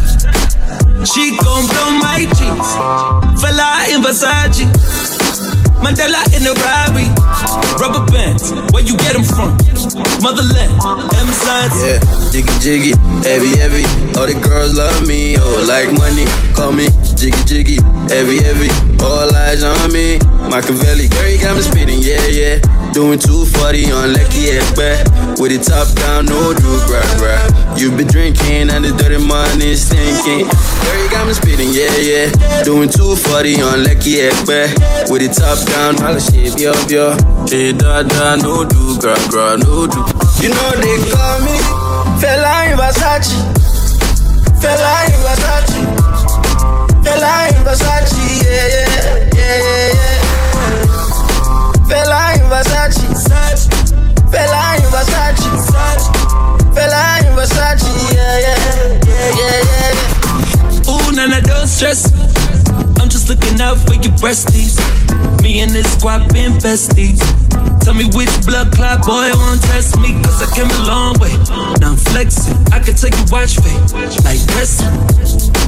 She 1.05 1.37
gon' 1.37 1.69
blow 1.69 1.89
my 2.01 2.25
cheeks. 2.33 2.69
Fela 3.37 3.85
in 3.93 4.01
Versace. 4.01 4.65
Mandela 5.77 6.25
in 6.33 6.41
the 6.41 6.57
Rari. 6.57 7.05
Rubber 7.77 8.01
bands, 8.11 8.49
where 8.73 8.81
you 8.81 8.97
get 8.97 9.13
them 9.13 9.23
from? 9.23 9.53
Motherland, 10.25 10.73
M 11.13 11.29
signs. 11.37 11.77
Yeah, 11.85 12.01
jiggy 12.33 12.53
jiggy, 12.59 12.91
heavy 13.21 13.53
heavy. 13.61 13.85
All 14.17 14.25
the 14.25 14.33
girls 14.41 14.73
love 14.75 15.05
me, 15.07 15.37
oh 15.37 15.65
like 15.69 15.93
money. 15.93 16.25
Call 16.57 16.73
me 16.73 16.89
jiggy 17.13 17.37
jiggy, 17.45 17.77
heavy 18.09 18.41
heavy. 18.41 18.73
All 19.05 19.29
eyes 19.45 19.61
on 19.61 19.93
me. 19.93 20.17
Machiavelli, 20.49 21.07
girl, 21.09 21.29
you 21.29 21.37
got 21.39 21.55
me 21.55 21.61
spitting, 21.61 22.01
yeah 22.01 22.25
yeah. 22.25 22.57
Doing 22.97 23.19
240 23.19 23.91
on 23.93 24.09
Lekki 24.09 24.57
Epe. 24.57 25.05
With 25.37 25.53
the 25.53 25.61
top 25.61 25.85
down, 26.01 26.25
no 26.25 26.49
do 26.49 26.65
gra 26.89 26.97
gra. 27.21 27.37
You 27.77 27.93
been 27.93 28.09
drinking 28.09 28.73
and 28.73 28.81
the 28.81 28.89
dirty 28.89 29.21
money 29.21 29.77
stinking. 29.77 30.49
Girl, 30.49 30.97
you 30.97 31.09
got 31.13 31.29
me 31.29 31.37
spitting, 31.37 31.69
yeah 31.77 31.93
yeah. 32.01 32.33
Doing 32.65 32.89
240 32.89 33.61
on 33.61 33.85
Lekki 33.85 34.25
Epe. 34.25 34.73
With 35.13 35.21
the 35.21 35.29
top 35.29 35.61
down, 35.69 36.01
all 36.01 36.17
the 36.17 36.21
shit, 36.25 36.57
yo 36.57 36.73
yo. 36.89 37.13
Shit 37.45 37.77
da 37.77 38.01
da, 38.01 38.33
no 38.33 38.65
do 38.65 38.97
gra 38.97 39.13
gra, 39.29 39.61
no 39.61 39.85
do. 39.85 40.01
You 40.41 40.49
know 40.49 40.71
they 40.81 40.97
call 41.13 41.37
me 41.45 41.53
Fela 42.17 42.73
in 42.73 42.81
Versace. 42.81 43.37
Fela 44.57 45.05
in 45.05 45.21
Versace. 45.21 45.85
Fela 47.05 47.45
in 47.53 47.61
Versace. 47.61 48.17
Yeah, 48.41 48.57
yeah, 48.73 49.29
yeah, 49.37 49.93
yeah. 49.93 50.36
Fela 51.87 52.35
in 52.35 52.49
Versace. 52.49 53.01
Fela 54.31 54.75
in 54.77 54.85
Versace. 54.91 55.47
Fela 56.73 57.19
in 57.19 57.33
Versace. 57.35 57.87
Yeah, 58.13 58.39
yeah, 58.39 58.59
yeah, 59.07 59.31
yeah, 59.39 59.61
yeah. 59.63 60.91
Ooh, 60.91 61.11
nana, 61.15 61.41
don't 61.41 61.67
stress. 61.67 62.11
I'm 63.27 63.35
looking 63.35 63.59
out 63.59 63.75
for 63.75 63.93
your 63.95 64.15
breasties. 64.23 64.79
Me 65.43 65.59
and 65.59 65.71
this 65.71 65.91
squad 65.97 66.31
been 66.31 66.53
besties. 66.63 67.19
Tell 67.83 67.93
me 67.93 68.05
which 68.15 68.31
blood 68.45 68.71
clot 68.71 69.05
boy 69.05 69.29
won't 69.35 69.61
test 69.63 69.99
me, 69.99 70.13
cause 70.23 70.41
I 70.41 70.55
came 70.55 70.71
a 70.71 70.87
long 70.87 71.19
way. 71.19 71.35
Now 71.81 71.91
I'm 71.91 71.97
flexing, 71.97 72.55
I 72.71 72.79
can 72.79 72.95
take 72.95 73.11
your 73.19 73.27
watch 73.29 73.59
fade, 73.59 74.23
like 74.23 74.39
wrestling. 74.55 74.95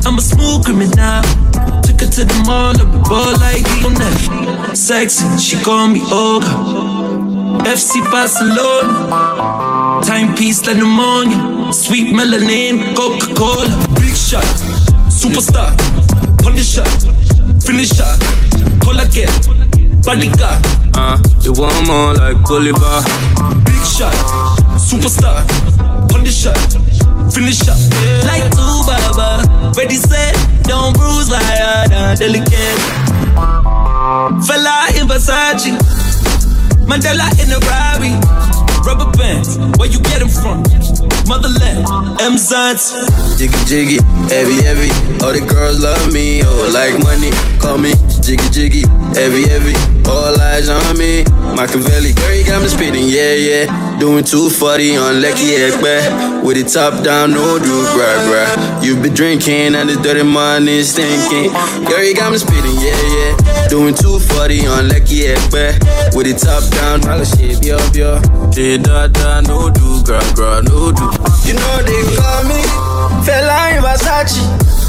I'm 0.07 0.17
a 0.17 0.21
smooth 0.21 0.63
criminal. 0.63 1.21
Took 1.83 1.99
her 1.99 2.07
to 2.07 2.23
the 2.23 2.43
mall, 2.47 2.79
up 2.79 2.87
the 2.95 3.03
ball 3.09 3.35
like 3.43 3.67
Lionel. 3.83 4.73
Sexy, 4.73 5.27
she 5.37 5.61
call 5.61 5.89
me 5.89 6.01
Olga. 6.11 6.47
FC 7.67 7.99
Barcelona. 8.09 9.99
Timepiece 10.05 10.65
like 10.65 10.77
pneumonia. 10.77 11.73
Sweet 11.73 12.15
melanin, 12.15 12.95
Coca 12.95 13.33
Cola. 13.35 13.67
Big 13.99 14.15
shot, 14.15 14.47
superstar. 15.11 15.75
Punisher, 16.41 16.85
finisher. 17.69 18.13
Colacare, 18.81 19.29
bodyguard. 20.03 20.57
Uh, 20.97 21.17
you 21.41 21.53
want 21.53 21.77
more 21.85 22.13
like 22.15 22.37
Bolivar. 22.49 23.01
Big 23.63 23.83
shot, 23.85 24.13
superstar. 24.73 25.45
On 26.13 26.23
the 26.23 26.31
shot, 26.31 26.57
finish 27.31 27.61
up. 27.69 27.77
Like 28.25 28.49
two 28.57 28.75
baba, 28.89 29.45
ready 29.77 29.95
set, 30.01 30.33
don't 30.63 30.97
bruise 30.97 31.29
like 31.29 31.45
other 31.61 32.15
delicate. 32.17 32.79
Fela 34.45 34.89
in 34.97 35.05
Versace, 35.07 35.69
Mandela 36.89 37.29
in 37.37 37.53
a 37.53 37.59
Rari, 37.69 38.17
rubber 38.85 39.09
bands, 39.17 39.57
where 39.77 39.89
you 39.89 39.99
get 39.99 40.19
them 40.19 40.29
from? 40.29 40.63
Motherland, 41.27 41.85
M 42.21 42.37
Science. 42.37 42.93
Jiggy 43.37 43.57
jiggy, 43.65 43.97
heavy 44.29 44.61
heavy. 44.63 44.89
All 45.23 45.33
the 45.33 45.45
girls 45.45 45.81
love 45.81 46.11
me, 46.13 46.41
oh 46.43 46.71
like 46.73 46.97
money. 47.03 47.31
Call 47.59 47.77
me 47.77 47.93
jiggy 48.29 48.49
jiggy, 48.49 48.81
heavy 49.17 49.47
heavy. 49.49 49.73
All 50.05 50.39
eyes 50.41 50.69
on 50.69 50.97
me, 50.97 51.23
Machiavelli. 51.55 52.13
Girl, 52.13 52.33
you 52.33 52.45
got 52.45 52.61
me 52.61 52.67
spitting, 52.67 53.07
yeah 53.07 53.33
yeah. 53.33 53.99
Doing 53.99 54.23
240 54.23 54.97
on 54.97 55.15
Lekki 55.21 55.57
Epe. 55.57 56.45
With 56.45 56.57
the 56.57 56.63
top 56.63 57.03
down, 57.03 57.31
no 57.31 57.57
do 57.57 57.75
gra 57.93 58.09
gra. 58.29 58.83
You 58.83 59.01
be 59.01 59.09
drinking 59.09 59.73
and 59.75 59.89
the 59.89 59.95
dirty 59.95 60.23
money 60.23 60.83
stinking. 60.83 61.51
Girl, 61.85 62.03
you 62.03 62.13
got 62.13 62.31
me 62.31 62.37
spitting, 62.37 62.77
yeah 62.77 63.01
yeah. 63.17 63.67
Doing 63.67 63.95
240 63.95 64.67
on 64.67 64.89
Lekki 64.89 65.33
Epe. 65.33 65.81
With 66.15 66.29
the 66.29 66.37
top 66.37 66.61
down, 66.69 67.01
all 67.09 67.17
the 67.17 67.25
shit, 67.25 67.65
yo 67.65 67.77
yo. 67.97 68.21
Shit 68.51 68.83
da 68.83 69.07
da, 69.07 69.41
no 69.41 69.69
do 69.69 70.03
gra 70.03 70.21
gra, 70.35 70.61
no 70.61 70.91
do. 70.93 71.05
You 71.49 71.57
know 71.57 71.75
they 71.81 72.01
call 72.13 72.43
me 72.45 72.61
Fela 73.25 73.73
in 73.73 73.81
Versace. 73.81 74.88